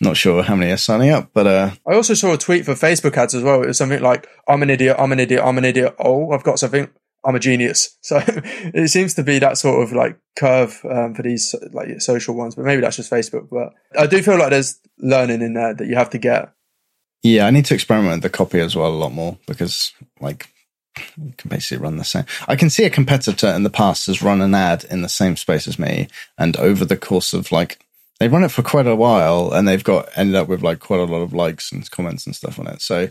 not 0.00 0.16
sure 0.16 0.42
how 0.42 0.56
many 0.56 0.70
are 0.72 0.76
signing 0.76 1.10
up. 1.10 1.30
But 1.32 1.46
uh, 1.46 1.70
I 1.86 1.94
also 1.94 2.14
saw 2.14 2.34
a 2.34 2.38
tweet 2.38 2.64
for 2.64 2.74
Facebook 2.74 3.16
ads 3.16 3.34
as 3.34 3.42
well. 3.42 3.62
It 3.62 3.68
was 3.68 3.78
something 3.78 4.02
like, 4.02 4.28
"I'm 4.48 4.62
an 4.62 4.70
idiot. 4.70 4.96
I'm 4.98 5.12
an 5.12 5.20
idiot. 5.20 5.42
I'm 5.44 5.58
an 5.58 5.64
idiot. 5.64 5.94
Oh, 5.98 6.32
I've 6.32 6.42
got 6.42 6.58
something. 6.58 6.88
I'm 7.24 7.36
a 7.36 7.40
genius." 7.40 7.96
So 8.02 8.20
it 8.26 8.90
seems 8.90 9.14
to 9.14 9.22
be 9.22 9.38
that 9.38 9.58
sort 9.58 9.82
of 9.82 9.92
like 9.92 10.18
curve 10.36 10.84
um, 10.90 11.14
for 11.14 11.22
these 11.22 11.54
like 11.72 12.00
social 12.00 12.34
ones. 12.34 12.54
But 12.54 12.64
maybe 12.64 12.82
that's 12.82 12.96
just 12.96 13.10
Facebook. 13.10 13.48
But 13.50 13.72
I 13.98 14.06
do 14.06 14.22
feel 14.22 14.38
like 14.38 14.50
there's 14.50 14.80
learning 14.98 15.42
in 15.42 15.54
there 15.54 15.74
that 15.74 15.86
you 15.86 15.94
have 15.94 16.10
to 16.10 16.18
get. 16.18 16.52
Yeah, 17.22 17.46
I 17.46 17.50
need 17.50 17.66
to 17.66 17.74
experiment 17.74 18.14
with 18.14 18.22
the 18.24 18.36
copy 18.36 18.58
as 18.58 18.74
well 18.74 18.88
a 18.88 18.94
lot 18.94 19.12
more 19.12 19.38
because 19.46 19.92
like 20.20 20.51
you 21.16 21.32
can 21.36 21.48
basically 21.48 21.82
run 21.82 21.96
the 21.96 22.04
same. 22.04 22.24
I 22.48 22.56
can 22.56 22.70
see 22.70 22.84
a 22.84 22.90
competitor 22.90 23.48
in 23.48 23.62
the 23.62 23.70
past 23.70 24.06
has 24.06 24.22
run 24.22 24.40
an 24.40 24.54
ad 24.54 24.84
in 24.84 25.02
the 25.02 25.08
same 25.08 25.36
space 25.36 25.66
as 25.66 25.78
me, 25.78 26.08
and 26.38 26.56
over 26.56 26.84
the 26.84 26.96
course 26.96 27.32
of 27.32 27.52
like 27.52 27.84
they've 28.18 28.32
run 28.32 28.44
it 28.44 28.50
for 28.50 28.62
quite 28.62 28.86
a 28.86 28.96
while, 28.96 29.52
and 29.52 29.66
they've 29.66 29.84
got 29.84 30.08
ended 30.16 30.36
up 30.36 30.48
with 30.48 30.62
like 30.62 30.80
quite 30.80 31.00
a 31.00 31.04
lot 31.04 31.22
of 31.22 31.32
likes 31.32 31.72
and 31.72 31.90
comments 31.90 32.26
and 32.26 32.36
stuff 32.36 32.58
on 32.58 32.66
it. 32.66 32.80
So, 32.80 33.08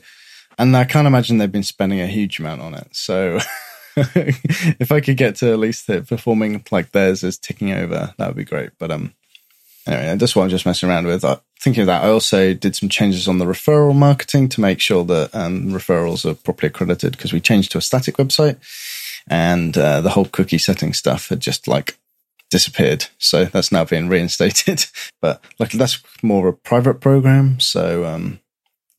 and 0.58 0.76
I 0.76 0.86
can't 0.86 1.08
imagine 1.08 1.38
they've 1.38 1.52
been 1.52 1.64
spending 1.64 2.00
a 2.00 2.08
huge 2.08 2.40
amount 2.40 2.62
on 2.62 2.74
it. 2.74 2.88
So, 2.92 3.40
if 3.96 4.92
I 4.92 5.02
could 5.02 5.18
get 5.18 5.36
to 5.38 5.52
at 5.52 5.60
least 5.60 5.90
it 5.90 6.08
performing 6.08 6.64
like 6.72 6.92
theirs 6.92 7.24
is 7.24 7.38
ticking 7.38 7.72
over, 7.72 8.14
that 8.18 8.28
would 8.28 8.38
be 8.38 8.46
great. 8.46 8.72
But 8.80 8.92
um, 8.92 9.14
anyway, 9.88 10.16
that's 10.18 10.36
what 10.36 10.44
I'm 10.44 10.50
just 10.50 10.66
messing 10.66 10.90
around 10.90 11.08
with. 11.08 11.24
Uh, 11.24 11.38
thinking 11.60 11.82
of 11.82 11.88
that, 11.88 12.04
I 12.04 12.10
also 12.10 12.54
did 12.54 12.76
some 12.76 12.90
changes 12.90 13.28
on 13.28 13.38
the 13.38 13.46
referral 13.46 13.96
marketing 13.96 14.50
to 14.50 14.62
make 14.62 14.80
sure 14.80 15.04
that 15.06 15.34
um, 15.34 15.68
referrals 15.72 16.30
are 16.30 16.36
properly 16.36 16.70
accredited 16.70 17.14
because 17.14 17.34
we 17.34 17.40
changed 17.40 17.72
to 17.72 17.78
a 17.78 17.82
static 17.82 18.18
website 18.18 18.58
and 19.28 19.78
uh, 19.78 20.02
the 20.02 20.10
whole 20.10 20.26
cookie 20.26 20.58
setting 20.58 20.94
stuff 20.94 21.30
had 21.30 21.40
just 21.40 21.68
like 21.68 21.98
disappeared. 22.50 23.06
So 23.18 23.46
that's 23.46 23.72
now 23.72 23.86
being 23.86 24.10
reinstated. 24.10 24.86
but 25.22 25.44
luckily, 25.60 25.80
that's 25.80 26.02
more 26.22 26.48
of 26.48 26.54
a 26.54 26.58
private 26.58 26.96
program. 26.96 27.60
So 27.60 28.06
um, 28.06 28.40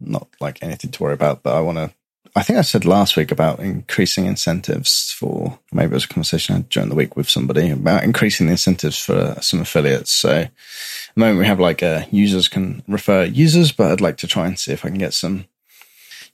not 0.01 0.29
like 0.41 0.63
anything 0.63 0.91
to 0.91 1.03
worry 1.03 1.15
about. 1.15 1.43
But 1.43 1.57
I 1.57 1.61
want 1.61 1.79
to 1.79 1.93
I 2.35 2.43
think 2.43 2.59
I 2.59 2.63
said 2.63 2.87
last 2.87 3.17
week 3.17 3.31
about 3.31 3.61
increasing 3.61 4.25
incentives 4.25 5.13
for 5.13 5.59
maybe 5.71 5.91
it 5.91 5.95
was 5.95 6.05
a 6.05 6.09
conversation 6.09 6.55
I 6.55 6.59
had 6.59 6.69
during 6.71 6.89
the 6.89 6.95
week 6.95 7.15
with 7.15 7.29
somebody 7.29 7.71
about 7.71 8.05
increasing 8.05 8.47
the 8.47 8.53
incentives 8.53 8.99
for 8.99 9.37
some 9.43 9.61
affiliates. 9.61 10.13
So 10.13 10.31
at 10.31 10.51
the 11.15 11.21
moment 11.21 11.41
we 11.41 11.47
have 11.47 11.61
like 11.61 11.83
uh, 11.83 12.05
users 12.11 12.49
can 12.49 12.83
refer 12.89 13.25
users, 13.25 13.71
but 13.71 13.93
I'd 13.93 14.01
like 14.01 14.17
to 14.19 14.27
try 14.27 14.47
and 14.47 14.59
see 14.59 14.73
if 14.73 14.83
I 14.83 14.89
can 14.89 14.97
get 14.97 15.13
some 15.13 15.45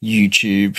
YouTube 0.01 0.79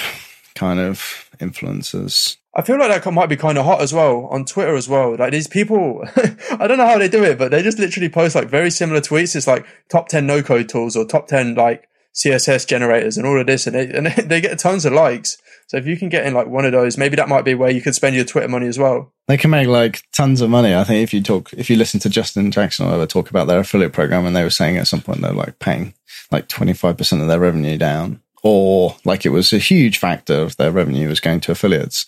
kind 0.56 0.80
of 0.80 1.30
influencers. 1.40 2.38
I 2.56 2.62
feel 2.62 2.80
like 2.80 3.04
that 3.04 3.12
might 3.12 3.30
be 3.30 3.36
kind 3.36 3.58
of 3.58 3.66
hot 3.66 3.82
as 3.82 3.94
well 3.94 4.26
on 4.28 4.46
Twitter 4.46 4.76
as 4.76 4.88
well. 4.88 5.18
Like 5.18 5.34
these 5.34 5.48
people, 5.48 6.02
I 6.58 6.66
don't 6.66 6.78
know 6.78 6.88
how 6.88 6.98
they 6.98 7.10
do 7.10 7.26
it, 7.26 7.38
but 7.38 7.52
they 7.52 7.62
just 7.62 7.78
literally 7.78 8.10
post 8.10 8.36
like 8.36 8.48
very 8.48 8.72
similar 8.72 9.02
tweets. 9.02 9.36
It's 9.36 9.48
like 9.48 9.66
top 9.90 10.08
10 10.08 10.26
no 10.26 10.42
code 10.42 10.70
tools 10.70 10.96
or 10.96 11.04
top 11.04 11.28
10 11.28 11.56
like 11.56 11.89
CSS 12.14 12.68
generators 12.68 13.18
and 13.18 13.26
all 13.26 13.40
of 13.40 13.48
this, 13.48 13.68
and 13.68 13.76
they, 13.76 13.90
and 13.90 14.08
they 14.30 14.42
get 14.42 14.60
tons 14.60 14.86
of 14.86 14.94
likes. 14.94 15.38
So 15.68 15.78
if 15.78 15.86
you 15.86 15.98
can 15.98 16.10
get 16.10 16.26
in 16.26 16.34
like 16.34 16.48
one 16.48 16.66
of 16.66 16.72
those, 16.72 16.98
maybe 16.98 17.16
that 17.18 17.30
might 17.30 17.46
be 17.46 17.54
where 17.54 17.70
you 17.70 17.82
could 17.82 17.96
spend 17.96 18.16
your 18.16 18.26
Twitter 18.26 18.48
money 18.48 18.68
as 18.68 18.80
well. 18.80 19.14
They 19.28 19.38
can 19.38 19.52
make 19.52 19.68
like 19.68 20.04
tons 20.12 20.42
of 20.42 20.50
money. 20.50 20.74
I 20.74 20.84
think 20.84 21.04
if 21.04 21.14
you 21.14 21.22
talk, 21.22 21.54
if 21.54 21.70
you 21.70 21.76
listen 21.76 22.00
to 22.02 22.10
Justin 22.10 22.52
Jackson 22.52 22.88
or 22.88 22.94
ever 22.94 23.06
talk 23.06 23.30
about 23.30 23.48
their 23.48 23.60
affiliate 23.60 23.94
program, 23.94 24.26
and 24.26 24.36
they 24.36 24.44
were 24.44 24.50
saying 24.50 24.78
at 24.78 24.88
some 24.88 25.02
point 25.02 25.22
they're 25.22 25.32
like 25.32 25.60
paying 25.60 25.94
like 26.32 26.48
twenty 26.48 26.74
five 26.74 26.98
percent 26.98 27.22
of 27.22 27.28
their 27.28 27.40
revenue 27.40 27.78
down 27.78 28.22
or 28.44 28.96
like 29.06 29.26
it 29.26 29.30
was 29.30 29.52
a 29.54 29.58
huge 29.58 29.98
factor 29.98 30.34
of 30.34 30.58
their 30.58 30.72
revenue 30.72 31.10
was 31.10 31.20
going 31.20 31.40
to 31.42 31.52
affiliates. 31.52 32.06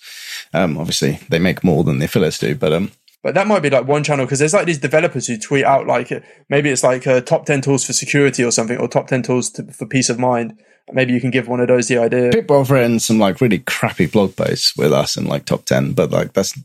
Um, 0.54 0.78
obviously, 0.78 1.20
they 1.30 1.40
make 1.40 1.64
more 1.64 1.84
than 1.84 2.00
the 2.00 2.06
affiliates 2.06 2.40
do, 2.40 2.56
but 2.56 2.74
um, 2.74 2.92
but 3.24 3.36
that 3.36 3.48
might 3.48 3.62
be 3.62 3.70
like 3.70 3.88
one 3.88 4.04
channel 4.04 4.26
because 4.26 4.40
there's 4.40 4.54
like 4.54 4.66
these 4.66 4.80
developers 4.80 5.28
who 5.28 5.38
tweet 5.38 5.66
out 5.66 5.88
like 5.88 6.12
maybe 6.50 6.70
it's 6.70 6.84
like 6.84 7.06
uh, 7.06 7.22
top 7.22 7.46
10 7.46 7.62
tools 7.62 7.86
for 7.86 7.94
security 7.94 8.44
or 8.44 8.52
something 8.52 8.78
or 8.78 8.88
top 8.88 9.08
10 9.08 9.24
tools 9.24 9.50
to, 9.52 9.64
for 9.72 9.86
peace 9.86 10.10
of 10.10 10.20
mind. 10.20 10.58
Maybe 10.92 11.14
you 11.14 11.22
can 11.22 11.32
give 11.32 11.48
one 11.48 11.60
of 11.60 11.68
those 11.68 11.88
the 11.88 12.00
idea. 12.00 12.32
People 12.32 12.58
have 12.58 12.72
written 12.72 13.00
some 13.00 13.20
like 13.20 13.40
really 13.40 13.60
crappy 13.60 14.08
blog 14.08 14.36
posts 14.36 14.76
with 14.76 14.92
us 14.92 15.16
in 15.16 15.26
like 15.26 15.46
top 15.46 15.66
10, 15.66 15.94
but 15.94 16.10
like 16.10 16.34
that's, 16.34 16.58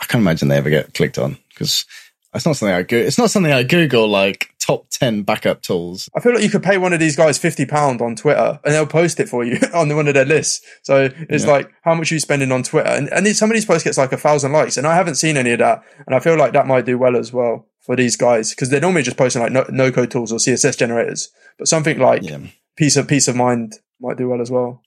I 0.00 0.04
can't 0.04 0.22
imagine 0.22 0.48
they 0.48 0.56
ever 0.56 0.70
get 0.70 0.94
clicked 0.94 1.18
on 1.18 1.38
because 1.50 1.86
it's 2.34 2.44
not 2.44 2.56
something 2.56 2.74
I 2.74 2.82
go. 2.82 2.96
It's 2.96 3.18
not 3.18 3.30
something 3.30 3.52
I 3.52 3.62
Google 3.62 4.06
like 4.06 4.54
top 4.58 4.88
ten 4.90 5.22
backup 5.22 5.62
tools. 5.62 6.10
I 6.14 6.20
feel 6.20 6.34
like 6.34 6.42
you 6.42 6.50
could 6.50 6.62
pay 6.62 6.76
one 6.76 6.92
of 6.92 7.00
these 7.00 7.16
guys 7.16 7.38
fifty 7.38 7.64
pound 7.64 8.02
on 8.02 8.16
Twitter 8.16 8.60
and 8.64 8.74
they'll 8.74 8.86
post 8.86 9.18
it 9.18 9.28
for 9.28 9.44
you 9.44 9.58
on 9.74 9.94
one 9.94 10.08
of 10.08 10.14
their 10.14 10.26
lists. 10.26 10.64
So 10.82 11.08
it's 11.28 11.44
yeah. 11.44 11.50
like 11.50 11.72
how 11.82 11.94
much 11.94 12.12
are 12.12 12.14
you 12.14 12.20
spending 12.20 12.52
on 12.52 12.62
Twitter? 12.62 12.88
And, 12.88 13.08
and 13.08 13.26
some 13.34 13.50
of 13.50 13.54
these 13.54 13.64
posts 13.64 13.84
gets 13.84 13.98
like 13.98 14.12
a 14.12 14.18
thousand 14.18 14.52
likes, 14.52 14.76
and 14.76 14.86
I 14.86 14.94
haven't 14.94 15.14
seen 15.14 15.36
any 15.36 15.52
of 15.52 15.58
that. 15.60 15.82
And 16.06 16.14
I 16.14 16.20
feel 16.20 16.36
like 16.36 16.52
that 16.52 16.66
might 16.66 16.84
do 16.84 16.98
well 16.98 17.16
as 17.16 17.32
well 17.32 17.66
for 17.80 17.96
these 17.96 18.16
guys 18.16 18.50
because 18.50 18.68
they're 18.68 18.80
normally 18.80 19.02
just 19.02 19.16
posting 19.16 19.40
like 19.40 19.52
no, 19.52 19.64
no, 19.70 19.90
code 19.90 20.10
tools 20.10 20.30
or 20.30 20.36
CSS 20.36 20.76
generators, 20.76 21.30
but 21.58 21.66
something 21.66 21.98
like 21.98 22.22
yeah. 22.22 22.38
piece 22.76 22.96
of 22.96 23.08
peace 23.08 23.28
of 23.28 23.36
mind 23.36 23.76
might 24.00 24.18
do 24.18 24.28
well 24.28 24.42
as 24.42 24.50
well. 24.50 24.82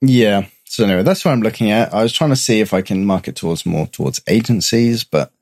Yeah. 0.00 0.46
So 0.64 0.84
anyway, 0.84 1.04
that's 1.04 1.24
what 1.24 1.30
I'm 1.30 1.42
looking 1.42 1.70
at. 1.70 1.94
I 1.94 2.02
was 2.02 2.12
trying 2.12 2.30
to 2.30 2.36
see 2.36 2.60
if 2.60 2.74
I 2.74 2.82
can 2.82 3.04
market 3.04 3.36
towards 3.36 3.64
more 3.64 3.86
towards 3.86 4.20
agencies, 4.26 5.04
but 5.04 5.32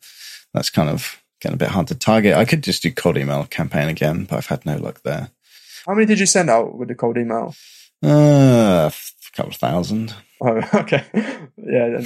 that's 0.53 0.69
kind 0.69 0.91
of 0.91 1.20
getting 1.41 1.55
a 1.55 1.59
bit 1.59 1.69
hard 1.69 1.89
to 1.89 1.95
target. 1.95 2.35
I 2.35 2.45
could 2.45 2.63
just 2.63 2.83
do 2.83 2.93
cold 2.93 3.17
email 3.17 3.45
campaign 3.45 3.89
again, 3.89 4.25
but 4.25 4.37
I've 4.37 4.47
had 4.47 4.67
no 4.67 4.77
luck 4.77 5.03
there. 5.03 5.31
How 5.87 5.95
many 5.95 6.07
did 6.07 6.21
you 6.21 6.27
send 6.27 6.51
out 6.51 6.77
with 6.77 6.89
the 6.89 6.95
cold 6.95 7.17
email? 7.17 7.55
Uh, 8.05 8.91
a 8.91 9.37
couple 9.37 9.53
of 9.53 9.57
thousand. 9.57 10.15
Oh, 10.43 10.59
okay. 10.73 11.05
yeah. 11.59 12.01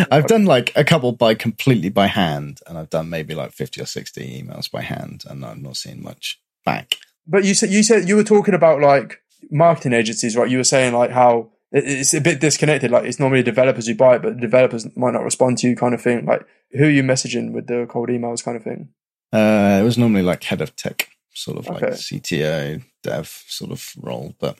I've 0.10 0.26
done 0.26 0.44
like 0.44 0.72
a 0.74 0.82
couple 0.82 1.12
by 1.12 1.34
completely 1.34 1.88
by 1.88 2.08
hand, 2.08 2.58
and 2.66 2.76
I've 2.76 2.90
done 2.90 3.08
maybe 3.08 3.32
like 3.32 3.52
fifty 3.52 3.80
or 3.80 3.86
sixty 3.86 4.42
emails 4.42 4.68
by 4.68 4.82
hand, 4.82 5.22
and 5.30 5.44
I'm 5.44 5.62
not 5.62 5.76
seeing 5.76 6.02
much 6.02 6.40
back. 6.64 6.96
But 7.28 7.44
you 7.44 7.54
said 7.54 7.70
you 7.70 7.84
said 7.84 8.08
you 8.08 8.16
were 8.16 8.24
talking 8.24 8.54
about 8.54 8.80
like 8.80 9.22
marketing 9.52 9.92
agencies, 9.92 10.36
right? 10.36 10.50
You 10.50 10.56
were 10.56 10.64
saying 10.64 10.92
like 10.92 11.12
how 11.12 11.50
it's 11.72 12.14
a 12.14 12.20
bit 12.20 12.40
disconnected. 12.40 12.90
Like 12.90 13.04
it's 13.04 13.20
normally 13.20 13.42
developers 13.42 13.86
who 13.86 13.94
buy 13.94 14.16
it, 14.16 14.22
but 14.22 14.38
developers 14.38 14.86
might 14.96 15.12
not 15.12 15.24
respond 15.24 15.58
to 15.58 15.68
you, 15.68 15.76
kind 15.76 15.94
of 15.94 16.02
thing. 16.02 16.24
Like 16.26 16.46
who 16.72 16.84
are 16.84 16.90
you 16.90 17.02
messaging 17.02 17.52
with 17.52 17.66
the 17.66 17.86
cold 17.88 18.08
emails, 18.08 18.44
kind 18.44 18.56
of 18.56 18.62
thing? 18.62 18.88
Uh, 19.32 19.78
it 19.80 19.84
was 19.84 19.98
normally 19.98 20.22
like 20.22 20.42
head 20.44 20.60
of 20.60 20.74
tech, 20.76 21.08
sort 21.32 21.58
of 21.58 21.68
okay. 21.68 21.86
like 21.86 21.94
CTO, 21.94 22.82
dev 23.02 23.44
sort 23.46 23.70
of 23.70 23.92
role, 24.00 24.34
but 24.38 24.58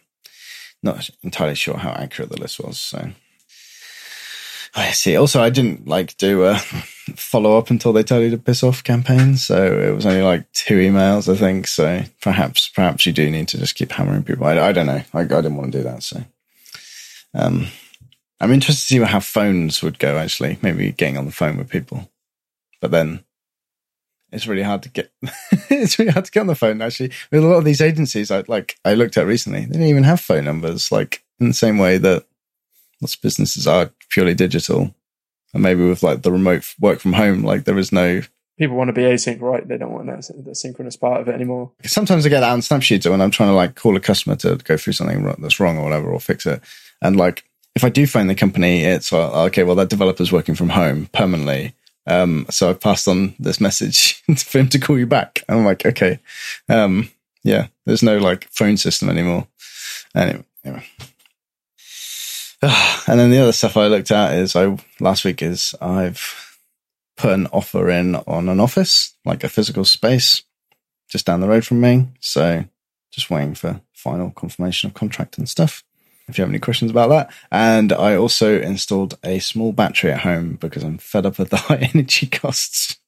not 0.82 1.10
entirely 1.22 1.54
sure 1.54 1.76
how 1.76 1.90
accurate 1.90 2.30
the 2.30 2.40
list 2.40 2.60
was. 2.60 2.78
So 2.78 3.10
I 4.74 4.92
see. 4.92 5.16
Also, 5.16 5.42
I 5.42 5.50
didn't 5.50 5.88
like 5.88 6.16
do 6.16 6.44
a 6.44 6.58
follow 7.16 7.58
up 7.58 7.70
until 7.70 7.92
they 7.92 8.04
tell 8.04 8.20
you 8.20 8.30
to 8.30 8.38
piss 8.38 8.62
off 8.62 8.84
campaign. 8.84 9.36
So 9.36 9.80
it 9.80 9.94
was 9.94 10.06
only 10.06 10.22
like 10.22 10.50
two 10.52 10.78
emails, 10.78 11.32
I 11.32 11.36
think. 11.36 11.66
So 11.66 12.04
perhaps, 12.20 12.68
perhaps 12.68 13.04
you 13.04 13.12
do 13.12 13.30
need 13.30 13.48
to 13.48 13.58
just 13.58 13.74
keep 13.74 13.90
hammering 13.92 14.22
people. 14.22 14.46
I, 14.46 14.68
I 14.68 14.72
don't 14.72 14.86
know. 14.86 15.02
I, 15.12 15.20
I 15.20 15.24
didn't 15.24 15.56
want 15.56 15.72
to 15.72 15.78
do 15.78 15.84
that. 15.84 16.02
So. 16.02 16.22
Um, 17.34 17.66
I'm 18.40 18.52
interested 18.52 18.82
to 18.82 18.94
see 18.94 18.98
how 19.00 19.20
phones 19.20 19.82
would 19.82 19.98
go. 19.98 20.18
Actually, 20.18 20.58
maybe 20.62 20.92
getting 20.92 21.16
on 21.16 21.26
the 21.26 21.32
phone 21.32 21.56
with 21.56 21.68
people, 21.68 22.10
but 22.80 22.90
then 22.90 23.24
it's 24.32 24.46
really 24.46 24.62
hard 24.62 24.82
to 24.84 24.88
get. 24.88 25.12
it's 25.70 25.98
really 25.98 26.12
hard 26.12 26.24
to 26.24 26.30
get 26.30 26.40
on 26.40 26.46
the 26.46 26.54
phone. 26.54 26.80
Actually, 26.82 27.12
with 27.30 27.44
a 27.44 27.46
lot 27.46 27.58
of 27.58 27.64
these 27.64 27.80
agencies, 27.80 28.30
I 28.30 28.44
like 28.48 28.78
I 28.84 28.94
looked 28.94 29.16
at 29.16 29.26
recently, 29.26 29.64
they 29.64 29.78
don't 29.78 29.88
even 29.88 30.04
have 30.04 30.20
phone 30.20 30.44
numbers. 30.44 30.90
Like 30.90 31.22
in 31.38 31.48
the 31.48 31.54
same 31.54 31.78
way 31.78 31.98
that 31.98 32.24
lots 33.00 33.14
of 33.14 33.22
businesses 33.22 33.66
are 33.66 33.90
purely 34.08 34.34
digital, 34.34 34.94
and 35.52 35.62
maybe 35.62 35.86
with 35.86 36.02
like 36.02 36.22
the 36.22 36.32
remote 36.32 36.74
work 36.80 37.00
from 37.00 37.12
home, 37.14 37.42
like 37.42 37.64
there 37.64 37.78
is 37.78 37.92
no 37.92 38.22
people 38.60 38.76
want 38.76 38.88
to 38.88 38.92
be 38.92 39.02
async, 39.02 39.40
right? 39.40 39.66
They 39.66 39.78
don't 39.78 39.92
want 39.92 40.06
that, 40.06 40.30
the 40.44 40.54
synchronous 40.54 40.96
part 40.96 41.22
of 41.22 41.28
it 41.28 41.34
anymore. 41.34 41.72
Sometimes 41.84 42.26
I 42.26 42.28
get 42.28 42.40
that 42.40 42.52
on 42.52 42.60
Snapshooters 42.60 43.10
when 43.10 43.22
I'm 43.22 43.30
trying 43.30 43.48
to 43.48 43.54
like 43.54 43.74
call 43.74 43.96
a 43.96 44.00
customer 44.00 44.36
to 44.36 44.56
go 44.56 44.76
through 44.76 44.92
something 44.92 45.34
that's 45.38 45.58
wrong 45.58 45.78
or 45.78 45.84
whatever, 45.84 46.10
or 46.10 46.20
fix 46.20 46.46
it. 46.46 46.62
And 47.02 47.16
like, 47.16 47.44
if 47.74 47.84
I 47.84 47.88
do 47.88 48.06
find 48.06 48.28
the 48.28 48.34
company, 48.34 48.84
it's 48.84 49.12
uh, 49.12 49.44
okay. 49.44 49.62
Well, 49.62 49.76
that 49.76 49.88
developer's 49.88 50.32
working 50.32 50.54
from 50.54 50.70
home 50.70 51.06
permanently. 51.12 51.74
Um, 52.06 52.46
so 52.50 52.70
I 52.70 52.72
passed 52.72 53.06
on 53.06 53.34
this 53.38 53.60
message 53.60 54.22
for 54.36 54.58
him 54.58 54.68
to 54.70 54.78
call 54.78 54.98
you 54.98 55.06
back. 55.06 55.44
And 55.48 55.58
I'm 55.58 55.64
like, 55.64 55.86
okay, 55.86 56.18
um, 56.68 57.10
yeah. 57.42 57.68
There's 57.86 58.02
no 58.02 58.18
like 58.18 58.48
phone 58.50 58.76
system 58.76 59.08
anymore. 59.08 59.46
Anyway, 60.14 60.44
anyway. 60.64 60.84
and 62.62 63.20
then 63.20 63.30
the 63.30 63.38
other 63.38 63.52
stuff 63.52 63.76
I 63.76 63.86
looked 63.86 64.10
at 64.10 64.34
is 64.34 64.56
I 64.56 64.76
last 64.98 65.24
week 65.24 65.42
is 65.42 65.74
I've 65.80 66.58
put 67.16 67.32
an 67.32 67.46
offer 67.48 67.88
in 67.88 68.16
on 68.16 68.48
an 68.48 68.60
office, 68.60 69.14
like 69.24 69.44
a 69.44 69.48
physical 69.48 69.84
space, 69.84 70.42
just 71.08 71.26
down 71.26 71.40
the 71.40 71.48
road 71.48 71.64
from 71.64 71.80
me. 71.80 72.08
So 72.20 72.64
just 73.12 73.30
waiting 73.30 73.54
for 73.54 73.80
final 73.92 74.30
confirmation 74.30 74.88
of 74.88 74.94
contract 74.94 75.38
and 75.38 75.48
stuff 75.48 75.84
if 76.30 76.38
you 76.38 76.42
have 76.42 76.50
any 76.50 76.58
questions 76.58 76.90
about 76.90 77.10
that. 77.10 77.32
And 77.50 77.92
I 77.92 78.16
also 78.16 78.60
installed 78.60 79.18
a 79.22 79.38
small 79.38 79.72
battery 79.72 80.12
at 80.12 80.20
home 80.20 80.54
because 80.54 80.82
I'm 80.82 80.98
fed 80.98 81.26
up 81.26 81.38
with 81.38 81.50
the 81.50 81.56
high 81.68 81.90
energy 81.94 82.26
costs. 82.26 82.98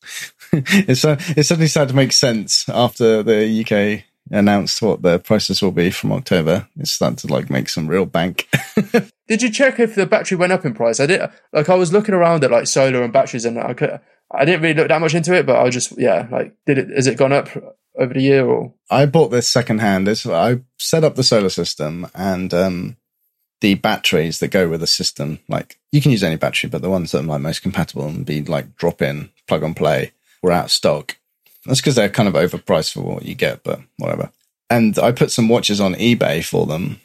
it's, 0.52 1.04
uh, 1.04 1.16
it's 1.36 1.48
suddenly 1.48 1.68
started 1.68 1.90
to 1.90 1.96
make 1.96 2.12
sense 2.12 2.68
after 2.68 3.22
the 3.22 3.62
UK 3.62 4.04
announced 4.30 4.82
what 4.82 5.02
the 5.02 5.18
prices 5.18 5.62
will 5.62 5.72
be 5.72 5.90
from 5.90 6.12
October. 6.12 6.68
It's 6.76 6.90
starting 6.90 7.16
to 7.16 7.26
like 7.28 7.50
make 7.50 7.68
some 7.68 7.88
real 7.88 8.06
bank. 8.06 8.48
did 9.28 9.42
you 9.42 9.50
check 9.50 9.78
if 9.78 9.94
the 9.94 10.06
battery 10.06 10.36
went 10.36 10.52
up 10.52 10.64
in 10.64 10.74
price? 10.74 11.00
I 11.00 11.06
did. 11.06 11.22
Like 11.52 11.68
I 11.68 11.74
was 11.74 11.92
looking 11.92 12.14
around 12.14 12.44
at 12.44 12.50
like 12.50 12.66
solar 12.66 13.02
and 13.02 13.12
batteries, 13.12 13.44
and 13.44 13.58
I 13.58 13.74
could. 13.74 14.00
I 14.30 14.44
didn't 14.44 14.60
really 14.60 14.74
look 14.74 14.88
that 14.88 15.00
much 15.00 15.14
into 15.14 15.34
it, 15.34 15.46
but 15.46 15.56
I 15.56 15.70
just 15.70 15.98
yeah, 15.98 16.28
like 16.30 16.54
did 16.66 16.78
it? 16.78 16.90
Has 16.90 17.06
it 17.06 17.18
gone 17.18 17.32
up 17.32 17.48
over 17.98 18.14
the 18.14 18.22
year 18.22 18.46
or? 18.46 18.72
I 18.90 19.06
bought 19.06 19.28
this 19.28 19.48
secondhand. 19.48 20.08
It's, 20.08 20.26
I 20.26 20.60
set 20.78 21.04
up 21.04 21.16
the 21.16 21.22
solar 21.22 21.48
system 21.48 22.06
and 22.14 22.54
um, 22.54 22.96
the 23.60 23.74
batteries 23.74 24.38
that 24.38 24.48
go 24.48 24.68
with 24.68 24.80
the 24.80 24.86
system. 24.86 25.40
Like 25.48 25.78
you 25.92 26.00
can 26.00 26.12
use 26.12 26.22
any 26.22 26.36
battery, 26.36 26.70
but 26.70 26.82
the 26.82 26.90
ones 26.90 27.12
that 27.12 27.20
are 27.20 27.22
like 27.22 27.40
most 27.40 27.62
compatible 27.62 28.06
and 28.06 28.24
be 28.24 28.42
like 28.42 28.76
drop 28.76 29.02
in, 29.02 29.30
plug 29.46 29.62
and 29.62 29.76
play, 29.76 30.12
were 30.42 30.52
out 30.52 30.66
of 30.66 30.72
stock. 30.72 31.16
That's 31.66 31.80
because 31.80 31.96
they're 31.96 32.08
kind 32.08 32.28
of 32.28 32.34
overpriced 32.34 32.94
for 32.94 33.02
what 33.02 33.24
you 33.24 33.34
get, 33.34 33.62
but 33.62 33.80
whatever. 33.98 34.30
And 34.70 34.98
I 34.98 35.12
put 35.12 35.30
some 35.30 35.48
watches 35.48 35.80
on 35.80 35.94
eBay 35.94 36.44
for 36.44 36.66
them, 36.66 37.00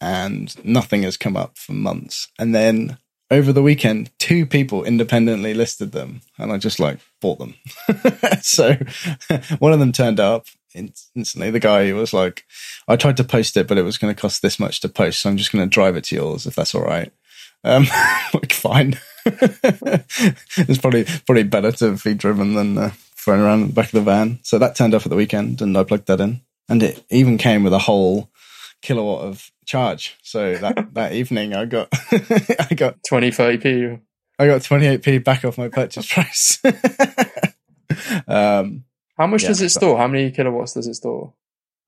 and 0.00 0.54
nothing 0.64 1.02
has 1.04 1.16
come 1.16 1.36
up 1.36 1.56
for 1.56 1.72
months. 1.72 2.28
And 2.38 2.54
then 2.54 2.98
over 3.32 3.50
the 3.50 3.62
weekend, 3.62 4.10
two 4.18 4.44
people 4.44 4.84
independently 4.84 5.54
listed 5.54 5.92
them, 5.92 6.20
and 6.38 6.52
I 6.52 6.58
just 6.58 6.78
like 6.78 6.98
bought 7.20 7.38
them. 7.38 7.54
so 8.42 8.76
one 9.58 9.72
of 9.72 9.78
them 9.80 9.90
turned 9.90 10.20
up 10.20 10.46
instantly. 10.74 11.50
The 11.50 11.58
guy 11.58 11.92
was 11.94 12.12
like, 12.12 12.44
"I 12.86 12.96
tried 12.96 13.16
to 13.16 13.24
post 13.24 13.56
it, 13.56 13.66
but 13.66 13.78
it 13.78 13.84
was 13.84 13.96
going 13.96 14.14
to 14.14 14.20
cost 14.20 14.42
this 14.42 14.60
much 14.60 14.80
to 14.80 14.88
post, 14.88 15.20
so 15.20 15.30
I'm 15.30 15.38
just 15.38 15.50
going 15.50 15.64
to 15.64 15.74
drive 15.74 15.96
it 15.96 16.04
to 16.04 16.14
yours 16.14 16.46
if 16.46 16.54
that's 16.54 16.74
all 16.74 16.82
right." 16.82 17.10
Um, 17.64 17.86
like 18.34 18.52
fine. 18.52 18.98
it's 19.24 20.78
probably 20.78 21.04
probably 21.26 21.44
better 21.44 21.72
to 21.72 21.96
be 22.04 22.14
driven 22.14 22.54
than 22.54 22.76
uh, 22.76 22.90
thrown 23.16 23.40
around 23.40 23.62
the 23.62 23.72
back 23.72 23.86
of 23.86 23.92
the 23.92 24.02
van. 24.02 24.40
So 24.42 24.58
that 24.58 24.76
turned 24.76 24.94
up 24.94 25.06
at 25.06 25.10
the 25.10 25.16
weekend, 25.16 25.62
and 25.62 25.76
I 25.78 25.84
plugged 25.84 26.06
that 26.08 26.20
in, 26.20 26.42
and 26.68 26.82
it 26.82 27.02
even 27.08 27.38
came 27.38 27.64
with 27.64 27.72
a 27.72 27.78
whole 27.78 28.28
kilowatt 28.82 29.24
of 29.24 29.50
charge. 29.64 30.16
So 30.22 30.56
that, 30.56 30.88
that 30.94 31.12
evening 31.12 31.54
I 31.54 31.64
got, 31.64 31.88
I 32.12 32.74
got 32.74 32.98
20, 33.08 33.30
30p. 33.30 34.00
I 34.38 34.46
got 34.46 34.62
28p 34.62 35.24
back 35.24 35.44
off 35.44 35.58
my 35.58 35.68
purchase 35.68 36.12
price. 36.12 36.60
um, 38.26 38.84
How 39.16 39.26
much 39.26 39.42
yeah, 39.42 39.48
does 39.48 39.62
it 39.62 39.70
store? 39.70 39.96
How 39.96 40.08
many 40.08 40.30
kilowatts 40.30 40.74
does 40.74 40.86
it 40.86 40.94
store? 40.94 41.32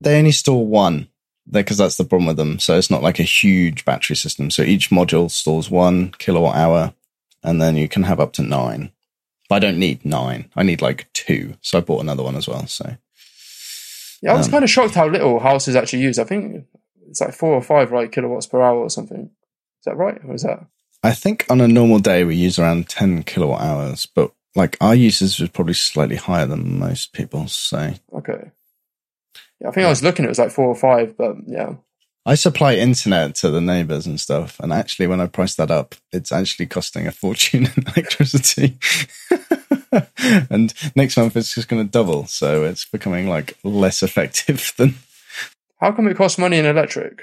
They 0.00 0.18
only 0.18 0.32
store 0.32 0.64
one 0.66 1.08
because 1.50 1.78
that's 1.78 1.96
the 1.96 2.04
problem 2.04 2.26
with 2.26 2.36
them. 2.36 2.58
So 2.58 2.78
it's 2.78 2.90
not 2.90 3.02
like 3.02 3.18
a 3.18 3.24
huge 3.24 3.84
battery 3.84 4.16
system. 4.16 4.50
So 4.50 4.62
each 4.62 4.90
module 4.90 5.30
stores 5.30 5.70
one 5.70 6.12
kilowatt 6.18 6.56
hour 6.56 6.94
and 7.42 7.60
then 7.60 7.76
you 7.76 7.88
can 7.88 8.04
have 8.04 8.20
up 8.20 8.32
to 8.34 8.42
nine. 8.42 8.92
But 9.48 9.56
I 9.56 9.58
don't 9.58 9.78
need 9.78 10.04
nine. 10.04 10.50
I 10.56 10.62
need 10.62 10.80
like 10.80 11.12
two. 11.12 11.56
So 11.60 11.78
I 11.78 11.80
bought 11.80 12.02
another 12.02 12.22
one 12.22 12.36
as 12.36 12.48
well. 12.48 12.66
So 12.66 12.96
yeah, 14.22 14.32
I 14.32 14.36
was 14.36 14.46
um, 14.46 14.52
kind 14.52 14.64
of 14.64 14.70
shocked 14.70 14.94
how 14.94 15.06
little 15.06 15.38
houses 15.38 15.76
actually 15.76 16.02
use. 16.02 16.18
I 16.18 16.24
think 16.24 16.64
it's 17.14 17.20
like 17.20 17.32
four 17.32 17.54
or 17.54 17.62
five 17.62 17.92
right 17.92 18.10
kilowatts 18.10 18.48
per 18.48 18.60
hour 18.60 18.76
or 18.76 18.90
something. 18.90 19.26
Is 19.26 19.84
that 19.86 19.96
right, 19.96 20.20
or 20.26 20.34
is 20.34 20.42
that? 20.42 20.66
I 21.04 21.12
think 21.12 21.46
on 21.48 21.60
a 21.60 21.68
normal 21.68 22.00
day 22.00 22.24
we 22.24 22.34
use 22.34 22.58
around 22.58 22.88
ten 22.88 23.22
kilowatt 23.22 23.60
hours, 23.60 24.04
but 24.04 24.32
like 24.56 24.76
our 24.80 24.96
usage 24.96 25.38
was 25.38 25.48
probably 25.50 25.74
slightly 25.74 26.16
higher 26.16 26.44
than 26.44 26.80
most 26.80 27.12
people. 27.12 27.46
So 27.46 27.94
okay, 28.12 28.50
yeah, 29.60 29.68
I 29.68 29.70
think 29.70 29.82
yeah. 29.82 29.86
I 29.86 29.90
was 29.90 30.02
looking. 30.02 30.24
It 30.24 30.28
was 30.28 30.40
like 30.40 30.50
four 30.50 30.66
or 30.66 30.74
five, 30.74 31.16
but 31.16 31.36
yeah. 31.46 31.74
I 32.26 32.34
supply 32.34 32.74
internet 32.74 33.36
to 33.36 33.50
the 33.50 33.60
neighbors 33.60 34.06
and 34.06 34.18
stuff, 34.18 34.58
and 34.58 34.72
actually, 34.72 35.06
when 35.06 35.20
I 35.20 35.28
price 35.28 35.54
that 35.54 35.70
up, 35.70 35.94
it's 36.10 36.32
actually 36.32 36.66
costing 36.66 37.06
a 37.06 37.12
fortune 37.12 37.66
in 37.76 37.86
electricity. 37.86 38.76
and 40.50 40.74
next 40.96 41.16
month 41.16 41.36
it's 41.36 41.54
just 41.54 41.68
going 41.68 41.86
to 41.86 41.88
double, 41.88 42.26
so 42.26 42.64
it's 42.64 42.86
becoming 42.86 43.28
like 43.28 43.56
less 43.62 44.02
effective 44.02 44.72
than 44.78 44.96
How 45.84 45.92
come 45.92 46.08
it 46.08 46.16
costs 46.16 46.38
money 46.38 46.56
in 46.56 46.64
electric? 46.64 47.20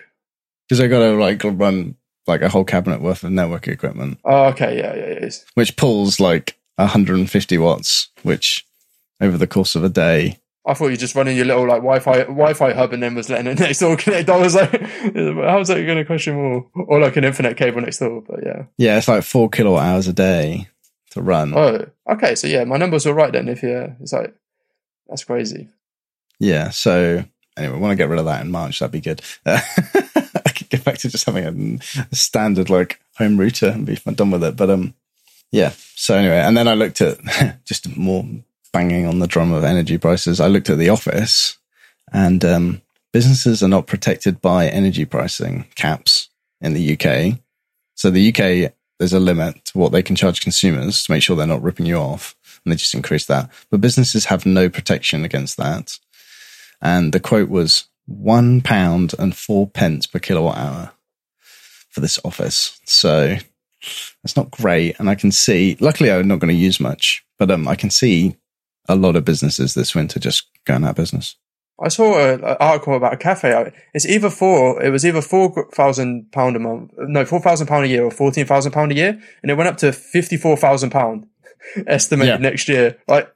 Because 0.69 0.77
they 0.77 0.87
got 0.87 0.99
to 0.99 1.13
like 1.15 1.41
run 1.43 1.95
like 2.27 2.43
a 2.43 2.49
whole 2.49 2.63
cabinet 2.63 3.01
worth 3.01 3.23
of 3.23 3.31
network 3.31 3.67
equipment, 3.67 4.19
Oh, 4.23 4.49
okay, 4.49 4.77
yeah, 4.77 4.93
yeah, 4.93 5.01
it 5.17 5.23
is. 5.23 5.43
which 5.55 5.75
pulls 5.77 6.19
like 6.19 6.59
150 6.75 7.57
watts, 7.57 8.09
which 8.21 8.63
over 9.19 9.35
the 9.35 9.47
course 9.47 9.73
of 9.73 9.83
a 9.83 9.89
day. 9.89 10.37
I 10.63 10.75
thought 10.75 10.89
you 10.89 10.97
just 10.97 11.15
running 11.15 11.35
your 11.35 11.47
little 11.47 11.63
like 11.67 11.81
Wi-Fi 11.81 12.25
Wi-Fi 12.25 12.73
hub 12.73 12.93
and 12.93 13.01
then 13.01 13.15
was 13.15 13.31
letting 13.31 13.47
it 13.47 13.57
next 13.59 13.79
door 13.79 13.97
connect. 13.97 14.29
I 14.29 14.37
was 14.37 14.53
like, 14.53 14.69
how's 14.79 15.69
that 15.69 15.83
going 15.83 15.97
to 15.97 16.05
cost 16.05 16.27
you 16.27 16.33
more? 16.35 16.69
Or 16.75 16.99
like 17.01 17.15
an 17.17 17.23
ethernet 17.23 17.57
cable 17.57 17.81
next 17.81 17.97
door? 17.97 18.21
But 18.21 18.41
yeah. 18.45 18.65
Yeah, 18.77 18.99
it's 18.99 19.07
like 19.07 19.23
four 19.23 19.49
kilowatt 19.49 19.83
hours 19.83 20.07
a 20.07 20.13
day 20.13 20.67
to 21.11 21.21
run. 21.23 21.55
Oh, 21.57 21.87
okay. 22.11 22.35
So 22.35 22.45
yeah, 22.45 22.63
my 22.65 22.77
numbers 22.77 23.07
were 23.07 23.13
right 23.15 23.33
then. 23.33 23.49
If 23.49 23.63
yeah, 23.63 23.93
it's 24.01 24.13
like 24.13 24.35
that's 25.07 25.23
crazy. 25.23 25.69
Yeah. 26.39 26.69
So 26.69 27.25
anyway, 27.61 27.79
want 27.79 27.91
to 27.91 27.95
get 27.95 28.09
rid 28.09 28.19
of 28.19 28.25
that 28.25 28.41
in 28.41 28.51
March. 28.51 28.79
That'd 28.79 28.91
be 28.91 29.01
good. 29.01 29.21
Uh, 29.45 29.59
I 30.15 30.49
could 30.49 30.69
get 30.69 30.83
back 30.83 30.97
to 30.99 31.09
just 31.09 31.25
having 31.25 31.45
a, 31.45 32.03
a 32.11 32.15
standard 32.15 32.69
like 32.69 32.99
home 33.17 33.39
router 33.39 33.69
and 33.69 33.85
be 33.85 33.95
done 33.95 34.31
with 34.31 34.43
it. 34.43 34.55
But 34.55 34.69
um, 34.69 34.93
yeah. 35.51 35.73
So 35.95 36.15
anyway, 36.15 36.39
and 36.39 36.57
then 36.57 36.67
I 36.67 36.73
looked 36.73 37.01
at 37.01 37.19
just 37.65 37.95
more 37.95 38.25
banging 38.73 39.05
on 39.05 39.19
the 39.19 39.27
drum 39.27 39.51
of 39.51 39.63
energy 39.63 39.97
prices. 39.97 40.39
I 40.39 40.47
looked 40.47 40.69
at 40.69 40.77
the 40.77 40.89
office, 40.89 41.57
and 42.11 42.43
um, 42.45 42.81
businesses 43.13 43.61
are 43.61 43.67
not 43.67 43.87
protected 43.87 44.41
by 44.41 44.67
energy 44.67 45.05
pricing 45.05 45.65
caps 45.75 46.29
in 46.61 46.73
the 46.73 46.97
UK. 46.97 47.39
So 47.95 48.09
the 48.09 48.33
UK 48.33 48.73
there's 49.01 49.13
a 49.13 49.19
limit 49.19 49.65
to 49.65 49.79
what 49.79 49.91
they 49.91 50.03
can 50.03 50.15
charge 50.15 50.41
consumers 50.41 51.03
to 51.03 51.11
make 51.11 51.23
sure 51.23 51.35
they're 51.35 51.47
not 51.47 51.63
ripping 51.63 51.87
you 51.87 51.95
off, 51.95 52.35
and 52.63 52.71
they 52.71 52.75
just 52.77 52.93
increase 52.93 53.25
that. 53.25 53.49
But 53.71 53.81
businesses 53.81 54.25
have 54.25 54.45
no 54.45 54.69
protection 54.69 55.25
against 55.25 55.57
that. 55.57 55.97
And 56.81 57.13
the 57.13 57.19
quote 57.19 57.49
was 57.49 57.85
one 58.07 58.61
pound 58.61 59.13
and 59.19 59.35
four 59.35 59.69
pence 59.69 60.07
per 60.07 60.19
kilowatt 60.19 60.57
hour 60.57 60.91
for 61.89 61.99
this 61.99 62.19
office. 62.23 62.79
So 62.85 63.37
that's 64.23 64.35
not 64.35 64.51
great. 64.51 64.99
And 64.99 65.09
I 65.09 65.15
can 65.15 65.31
see, 65.31 65.77
luckily, 65.79 66.11
I'm 66.11 66.27
not 66.27 66.39
going 66.39 66.53
to 66.53 66.59
use 66.59 66.79
much, 66.79 67.25
but 67.37 67.51
um, 67.51 67.67
I 67.67 67.75
can 67.75 67.89
see 67.89 68.35
a 68.89 68.95
lot 68.95 69.15
of 69.15 69.25
businesses 69.25 69.73
this 69.73 69.93
winter 69.95 70.19
just 70.19 70.47
going 70.65 70.83
out 70.83 70.91
of 70.91 70.95
business. 70.95 71.35
I 71.83 71.87
saw 71.87 72.33
an 72.33 72.43
article 72.43 72.95
about 72.95 73.13
a 73.13 73.17
cafe. 73.17 73.71
It's 73.95 74.05
either 74.05 74.29
four. 74.29 74.83
It 74.83 74.91
was 74.91 75.03
either 75.03 75.21
four 75.21 75.67
thousand 75.73 76.31
pound 76.31 76.55
a 76.55 76.59
month. 76.59 76.91
No, 76.97 77.25
four 77.25 77.39
thousand 77.39 77.65
pound 77.67 77.85
a 77.85 77.87
year 77.87 78.03
or 78.03 78.11
fourteen 78.11 78.45
thousand 78.45 78.71
pound 78.71 78.91
a 78.91 78.95
year, 78.95 79.19
and 79.41 79.49
it 79.49 79.55
went 79.55 79.67
up 79.67 79.77
to 79.77 79.91
fifty 79.91 80.37
four 80.37 80.55
thousand 80.57 80.91
pound 80.91 81.25
estimated 81.87 82.35
Yeah. 82.35 82.37
next 82.37 82.67
year. 82.69 82.97
Like, 83.07 83.33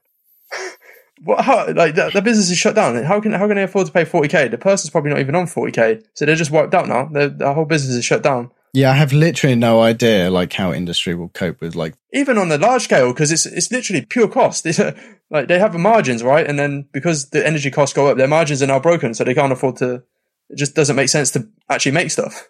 what? 1.24 1.44
How? 1.44 1.72
Like 1.72 1.96
the, 1.96 2.10
the 2.14 2.22
business 2.22 2.50
is 2.50 2.58
shut 2.58 2.76
down. 2.76 3.02
How 3.04 3.22
can 3.22 3.32
how 3.32 3.48
can 3.48 3.56
they 3.56 3.64
afford 3.64 3.88
to 3.88 3.94
pay 3.94 4.06
forty 4.06 4.28
k? 4.28 4.48
The 4.48 4.58
person's 4.58 4.92
probably 4.92 5.12
not 5.12 5.20
even 5.20 5.36
on 5.36 5.48
forty 5.48 5.72
k, 5.72 6.02
so 6.14 6.26
they're 6.26 6.36
just 6.36 6.52
wiped 6.52 6.74
out 6.74 6.88
now. 6.88 7.06
The, 7.06 7.30
the 7.30 7.54
whole 7.54 7.66
business 7.66 7.96
is 7.96 8.06
shut 8.06 8.22
down. 8.22 8.52
Yeah, 8.74 8.92
I 8.92 8.96
have 8.96 9.14
literally 9.14 9.56
no 9.56 9.82
idea 9.82 10.30
like 10.30 10.52
how 10.52 10.74
industry 10.74 11.16
will 11.16 11.30
cope 11.30 11.62
with 11.62 11.76
like 11.76 11.96
even 12.12 12.38
on 12.38 12.50
the 12.50 12.58
large 12.58 12.84
scale 12.84 13.14
because 13.14 13.32
it's 13.32 13.46
it's 13.46 13.72
literally 13.72 14.06
pure 14.06 14.28
cost. 14.28 14.66
It's, 14.66 14.80
uh, 14.80 14.94
like 15.30 15.48
they 15.48 15.60
have 15.60 15.72
the 15.72 15.80
margins, 15.80 16.24
right? 16.24 16.46
And 16.46 16.60
then 16.60 16.88
because 16.92 17.30
the 17.30 17.46
energy 17.46 17.72
costs 17.72 17.96
go 17.96 18.08
up, 18.08 18.18
their 18.18 18.28
margins 18.28 18.62
are 18.62 18.68
now 18.68 18.80
broken, 18.80 19.14
so 19.14 19.24
they 19.24 19.34
can't 19.34 19.54
afford 19.54 19.78
to. 19.78 20.04
It 20.50 20.58
just 20.58 20.76
doesn't 20.76 20.96
make 20.96 21.10
sense 21.10 21.32
to 21.32 21.48
actually 21.70 21.94
make 21.94 22.12
stuff. 22.12 22.50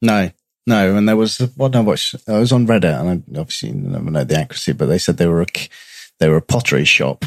No, 0.00 0.30
no. 0.66 0.96
And 0.96 1.06
there 1.06 1.16
was 1.16 1.38
what 1.56 1.76
I 1.76 1.80
watched. 1.80 2.16
I 2.26 2.38
was 2.38 2.52
on 2.52 2.66
Reddit, 2.66 2.98
and 2.98 3.08
I 3.36 3.40
obviously 3.40 3.72
never 3.72 4.10
know 4.10 4.24
the 4.24 4.40
accuracy, 4.40 4.72
but 4.72 4.86
they 4.86 4.98
said 4.98 5.18
they 5.18 5.28
were 5.28 5.42
a, 5.42 5.46
they 6.18 6.28
were 6.28 6.38
a 6.38 6.42
pottery 6.42 6.84
shop 6.84 7.26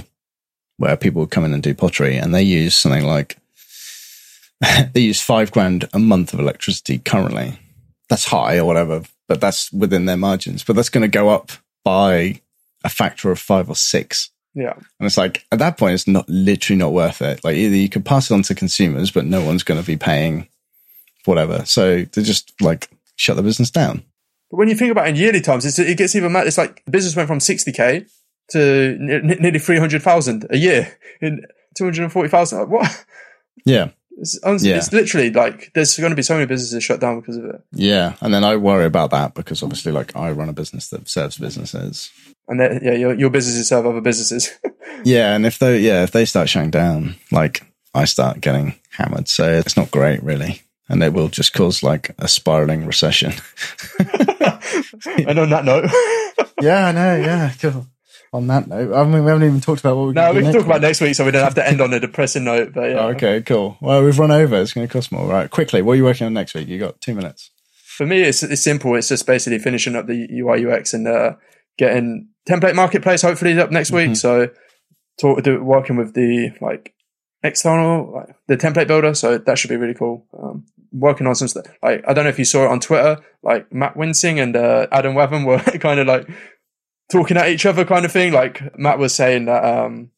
where 0.77 0.97
people 0.97 1.21
would 1.21 1.31
come 1.31 1.45
in 1.45 1.53
and 1.53 1.63
do 1.63 1.73
pottery, 1.73 2.17
and 2.17 2.33
they 2.33 2.43
use 2.43 2.75
something 2.75 3.05
like 3.05 3.37
they 4.93 5.01
use 5.01 5.21
five 5.21 5.51
grand 5.51 5.87
a 5.93 5.99
month 5.99 6.33
of 6.33 6.39
electricity 6.39 6.99
currently. 6.99 7.59
That's 8.09 8.25
high 8.25 8.59
or 8.59 8.65
whatever, 8.65 9.03
but 9.27 9.41
that's 9.41 9.71
within 9.71 10.05
their 10.05 10.17
margins. 10.17 10.63
But 10.63 10.75
that's 10.75 10.89
going 10.89 11.01
to 11.01 11.07
go 11.07 11.29
up 11.29 11.51
by 11.83 12.41
a 12.83 12.89
factor 12.89 13.31
of 13.31 13.39
five 13.39 13.69
or 13.69 13.75
six. 13.75 14.29
Yeah, 14.53 14.73
And 14.99 15.05
it's 15.05 15.17
like 15.17 15.45
at 15.51 15.59
that 15.59 15.77
point, 15.77 15.95
it's 15.95 16.07
not 16.07 16.29
literally 16.29 16.77
not 16.77 16.93
worth 16.93 17.21
it. 17.21 17.43
Like 17.43 17.57
either 17.57 17.75
you 17.75 17.89
could 17.89 18.05
pass 18.05 18.31
it 18.31 18.33
on 18.33 18.43
to 18.43 18.55
consumers, 18.55 19.11
but 19.11 19.25
no 19.25 19.43
one's 19.43 19.63
going 19.63 19.81
to 19.81 19.85
be 19.85 19.97
paying 19.97 20.47
whatever. 21.25 21.65
So 21.65 22.03
they 22.03 22.23
just 22.23 22.53
like 22.61 22.89
shut 23.17 23.35
the 23.35 23.43
business 23.43 23.69
down. 23.69 24.03
but 24.49 24.57
when 24.57 24.69
you 24.69 24.75
think 24.75 24.91
about 24.91 25.07
it 25.07 25.09
in 25.09 25.15
yearly 25.17 25.41
terms, 25.41 25.65
it's, 25.65 25.77
it 25.77 25.97
gets 25.97 26.15
even 26.15 26.31
mad. 26.31 26.47
It's 26.47 26.57
like 26.57 26.85
the 26.85 26.91
business 26.91 27.17
went 27.17 27.27
from 27.27 27.41
sixty 27.41 27.73
k 27.73 28.05
to 28.51 28.97
n- 28.99 29.37
nearly 29.39 29.59
three 29.59 29.77
hundred 29.79 30.01
thousand 30.01 30.45
a 30.49 30.57
year 30.57 30.97
in 31.21 31.41
two 31.75 31.83
hundred 31.85 32.03
and 32.03 32.11
forty 32.11 32.29
thousand. 32.29 32.69
What? 32.69 33.05
Yeah, 33.65 33.89
It's, 34.17 34.39
Yeah. 34.63 34.75
it's 34.77 34.93
literally 34.93 35.31
like 35.31 35.71
there's 35.73 35.97
going 35.97 36.11
to 36.11 36.15
be 36.15 36.21
so 36.21 36.35
many 36.35 36.45
businesses 36.45 36.83
shut 36.83 36.99
down 36.99 37.19
because 37.19 37.37
of 37.37 37.45
it. 37.45 37.61
yeah. 37.71 38.13
And 38.21 38.33
then 38.33 38.43
I 38.43 38.55
worry 38.57 38.85
about 38.85 39.09
that 39.11 39.33
because 39.33 39.63
obviously, 39.63 39.91
like 39.91 40.15
I 40.15 40.31
run 40.31 40.49
a 40.49 40.53
business 40.53 40.89
that 40.89 41.09
serves 41.09 41.37
businesses. 41.37 42.11
And 42.47 42.59
then, 42.59 42.79
yeah, 42.83 42.93
your, 42.93 43.13
your 43.15 43.31
businesses 43.31 43.67
serve 43.67 43.85
other 43.87 44.01
businesses. 44.01 44.51
Yeah, 45.03 45.35
and 45.35 45.45
if 45.45 45.59
they 45.59 45.79
yeah 45.79 46.03
if 46.03 46.11
they 46.11 46.23
start 46.25 46.47
shutting 46.47 46.71
down, 46.71 47.15
like 47.29 47.63
I 47.93 48.05
start 48.05 48.39
getting 48.39 48.75
hammered. 48.91 49.27
So 49.27 49.51
it's 49.51 49.75
not 49.75 49.91
great, 49.91 50.23
really. 50.23 50.61
And 50.87 51.03
it 51.03 51.11
will 51.11 51.27
just 51.27 51.53
cause 51.53 51.83
like 51.83 52.11
a 52.17 52.27
spiraling 52.29 52.85
recession. 52.85 53.33
and 53.99 55.39
on 55.39 55.49
that 55.49 55.65
note, 55.65 55.89
yeah, 56.61 56.87
I 56.87 56.91
know. 56.93 57.15
Yeah. 57.17 57.51
Cool. 57.59 57.87
On 58.35 58.47
that 58.47 58.67
note, 58.67 58.93
I 58.93 59.03
mean, 59.05 59.23
we 59.23 59.31
haven't 59.31 59.47
even 59.47 59.61
talked 59.61 59.79
about 59.79 59.95
what 59.97 60.07
we 60.07 60.13
no, 60.13 60.33
we 60.33 60.41
can 60.41 60.53
talk 60.53 60.65
about 60.65 60.81
next 60.81 60.99
week, 61.01 61.15
so 61.15 61.23
we 61.25 61.31
don't 61.31 61.43
have 61.43 61.55
to 61.55 61.67
end 61.67 61.79
on 61.81 61.93
a 61.93 61.99
depressing 61.99 62.43
note. 62.43 62.73
But 62.73 62.89
yeah, 62.91 62.99
Oh, 62.99 63.07
okay, 63.09 63.41
cool. 63.41 63.77
Well, 63.81 64.03
we've 64.03 64.17
run 64.19 64.31
over. 64.31 64.55
It's 64.61 64.73
going 64.73 64.87
to 64.87 64.91
cost 64.91 65.11
more. 65.11 65.25
Right, 65.27 65.49
quickly. 65.49 65.81
What 65.81 65.93
are 65.93 65.95
you 65.95 66.03
working 66.03 66.27
on 66.27 66.33
next 66.33 66.53
week? 66.53 66.67
You 66.67 66.77
got 66.79 66.99
two 67.01 67.15
minutes. 67.15 67.51
for 67.73 68.05
me, 68.05 68.21
it's 68.21 68.43
it's 68.43 68.63
simple. 68.63 68.95
It's 68.95 69.07
just 69.07 69.25
basically 69.25 69.59
finishing 69.59 69.95
up 69.95 70.05
the 70.07 70.27
UI 70.31 70.65
UX 70.65 70.93
and 70.93 71.07
uh, 71.07 71.35
getting 71.77 72.27
template 72.47 72.75
marketplace 72.75 73.21
hopefully 73.21 73.57
up 73.59 73.71
next 73.71 73.91
week. 73.91 74.11
Mhm. 74.11 74.17
So, 74.17 74.49
talk, 75.19 75.41
do, 75.43 75.63
working 75.63 75.95
with 75.95 76.13
the 76.13 76.51
like 76.61 76.93
external 77.43 78.11
like 78.13 78.35
the 78.47 78.57
template 78.57 78.87
builder. 78.87 79.13
So 79.13 79.37
that 79.37 79.57
should 79.57 79.69
be 79.69 79.77
really 79.77 79.93
cool. 79.93 80.25
Um, 80.37 80.65
working 80.91 81.27
on 81.27 81.35
some 81.35 81.47
stuff. 81.47 81.65
Like 81.83 82.03
I 82.07 82.13
don't 82.13 82.23
know 82.25 82.29
if 82.29 82.39
you 82.39 82.45
saw 82.45 82.65
it 82.65 82.71
on 82.71 82.79
Twitter. 82.79 83.17
Like 83.43 83.71
Matt 83.73 83.95
Wensing 83.95 84.39
and 84.41 84.55
uh, 84.55 84.87
Adam 84.91 85.13
Wathan 85.13 85.45
were 85.45 85.59
kind 85.79 85.99
of 85.99 86.07
like 86.07 86.27
talking 87.11 87.37
at 87.37 87.49
each 87.49 87.65
other, 87.65 87.85
kind 87.85 88.05
of 88.05 88.11
thing. 88.11 88.33
Like 88.33 88.77
Matt 88.77 88.99
was 88.99 89.13
saying 89.13 89.45
that. 89.45 89.63
Um, 89.63 90.11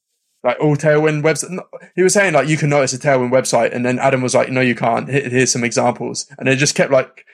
like 0.44 0.60
all 0.62 0.78
Tailwind 0.78 1.24
website. 1.24 1.58
He 1.96 2.04
was 2.04 2.14
saying 2.14 2.34
like 2.34 2.48
you 2.48 2.58
can 2.58 2.70
notice 2.70 2.94
a 2.94 3.00
Tailwind 3.00 3.32
website, 3.32 3.74
and 3.76 3.86
then 3.86 4.00
Adam 4.00 4.22
was 4.22 4.36
like, 4.36 4.50
"No, 4.50 4.62
you 4.62 4.76
can't. 4.76 5.10
Here- 5.10 5.28
Here's 5.28 5.52
some 5.52 5.64
examples," 5.64 6.28
and 6.38 6.48
they 6.48 6.56
just 6.56 6.76
kept 6.76 6.92
like 6.92 7.26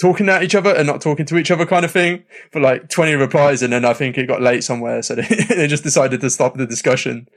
talking 0.00 0.28
at 0.28 0.42
each 0.42 0.54
other 0.54 0.74
and 0.74 0.86
not 0.86 1.00
talking 1.00 1.24
to 1.26 1.38
each 1.38 1.50
other, 1.52 1.64
kind 1.64 1.84
of 1.84 1.90
thing, 1.90 2.24
for 2.50 2.60
like 2.60 2.88
20 2.88 3.14
replies, 3.14 3.62
and 3.62 3.72
then 3.72 3.84
I 3.84 3.94
think 3.94 4.18
it 4.18 4.26
got 4.26 4.42
late 4.42 4.64
somewhere, 4.64 5.00
so 5.02 5.14
they, 5.14 5.22
they 5.48 5.66
just 5.68 5.84
decided 5.84 6.20
to 6.20 6.28
stop 6.28 6.56
the 6.56 6.66
discussion. 6.66 7.28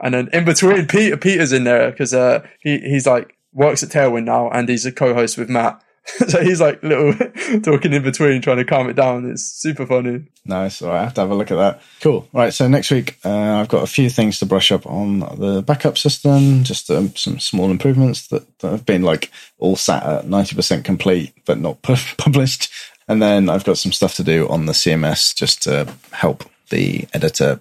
And 0.00 0.14
then 0.14 0.28
in 0.32 0.44
between, 0.44 0.86
Peter 0.86 1.16
Peter's 1.16 1.52
in 1.52 1.64
there 1.64 1.90
because 1.90 2.14
uh, 2.14 2.46
he 2.60 2.78
he's 2.78 3.06
like 3.06 3.36
works 3.52 3.82
at 3.82 3.88
Tailwind 3.88 4.24
now, 4.24 4.48
and 4.50 4.68
he's 4.68 4.86
a 4.86 4.92
co-host 4.92 5.38
with 5.38 5.48
Matt. 5.48 5.82
so 6.28 6.42
he's 6.42 6.60
like 6.60 6.82
little 6.82 7.14
talking 7.62 7.92
in 7.92 8.02
between, 8.02 8.42
trying 8.42 8.56
to 8.56 8.64
calm 8.64 8.90
it 8.90 8.96
down. 8.96 9.30
It's 9.30 9.44
super 9.44 9.86
funny. 9.86 10.24
Nice. 10.44 10.82
All 10.82 10.88
right, 10.88 11.00
I 11.00 11.04
have 11.04 11.14
to 11.14 11.20
have 11.20 11.30
a 11.30 11.34
look 11.34 11.50
at 11.50 11.56
that. 11.56 11.82
Cool. 12.00 12.28
Right. 12.32 12.52
So 12.52 12.66
next 12.66 12.90
week, 12.90 13.18
uh, 13.24 13.60
I've 13.60 13.68
got 13.68 13.84
a 13.84 13.86
few 13.86 14.10
things 14.10 14.38
to 14.40 14.46
brush 14.46 14.72
up 14.72 14.84
on 14.86 15.20
the 15.20 15.62
backup 15.64 15.96
system. 15.96 16.64
Just 16.64 16.90
um, 16.90 17.14
some 17.14 17.38
small 17.38 17.70
improvements 17.70 18.26
that, 18.28 18.58
that 18.58 18.70
have 18.70 18.84
been 18.86 19.02
like 19.02 19.30
all 19.58 19.76
sat 19.76 20.02
at 20.02 20.26
ninety 20.26 20.56
percent 20.56 20.84
complete, 20.84 21.32
but 21.46 21.58
not 21.58 21.80
pu- 21.82 22.16
published. 22.18 22.70
And 23.08 23.20
then 23.22 23.48
I've 23.48 23.64
got 23.64 23.78
some 23.78 23.92
stuff 23.92 24.14
to 24.16 24.24
do 24.24 24.48
on 24.48 24.66
the 24.66 24.72
CMS 24.72 25.34
just 25.34 25.62
to 25.62 25.92
help 26.12 26.44
the 26.70 27.06
editor 27.12 27.60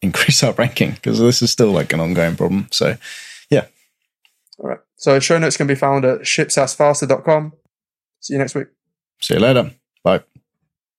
increase 0.00 0.42
our 0.42 0.52
ranking 0.52 0.92
because 0.92 1.18
this 1.18 1.42
is 1.42 1.50
still 1.50 1.72
like 1.72 1.92
an 1.92 2.00
ongoing 2.00 2.36
problem. 2.36 2.68
So 2.70 2.96
yeah, 3.50 3.66
All 4.58 4.70
right. 4.70 4.78
So 4.96 5.18
show 5.20 5.38
notes 5.38 5.56
can 5.56 5.66
be 5.66 5.74
found 5.74 6.04
at 6.04 6.20
shipsasfaster.com. 6.20 7.52
See 8.20 8.34
you 8.34 8.38
next 8.38 8.54
week. 8.54 8.68
see 9.20 9.34
you 9.34 9.40
later. 9.40 9.70
Bye. 10.02 10.22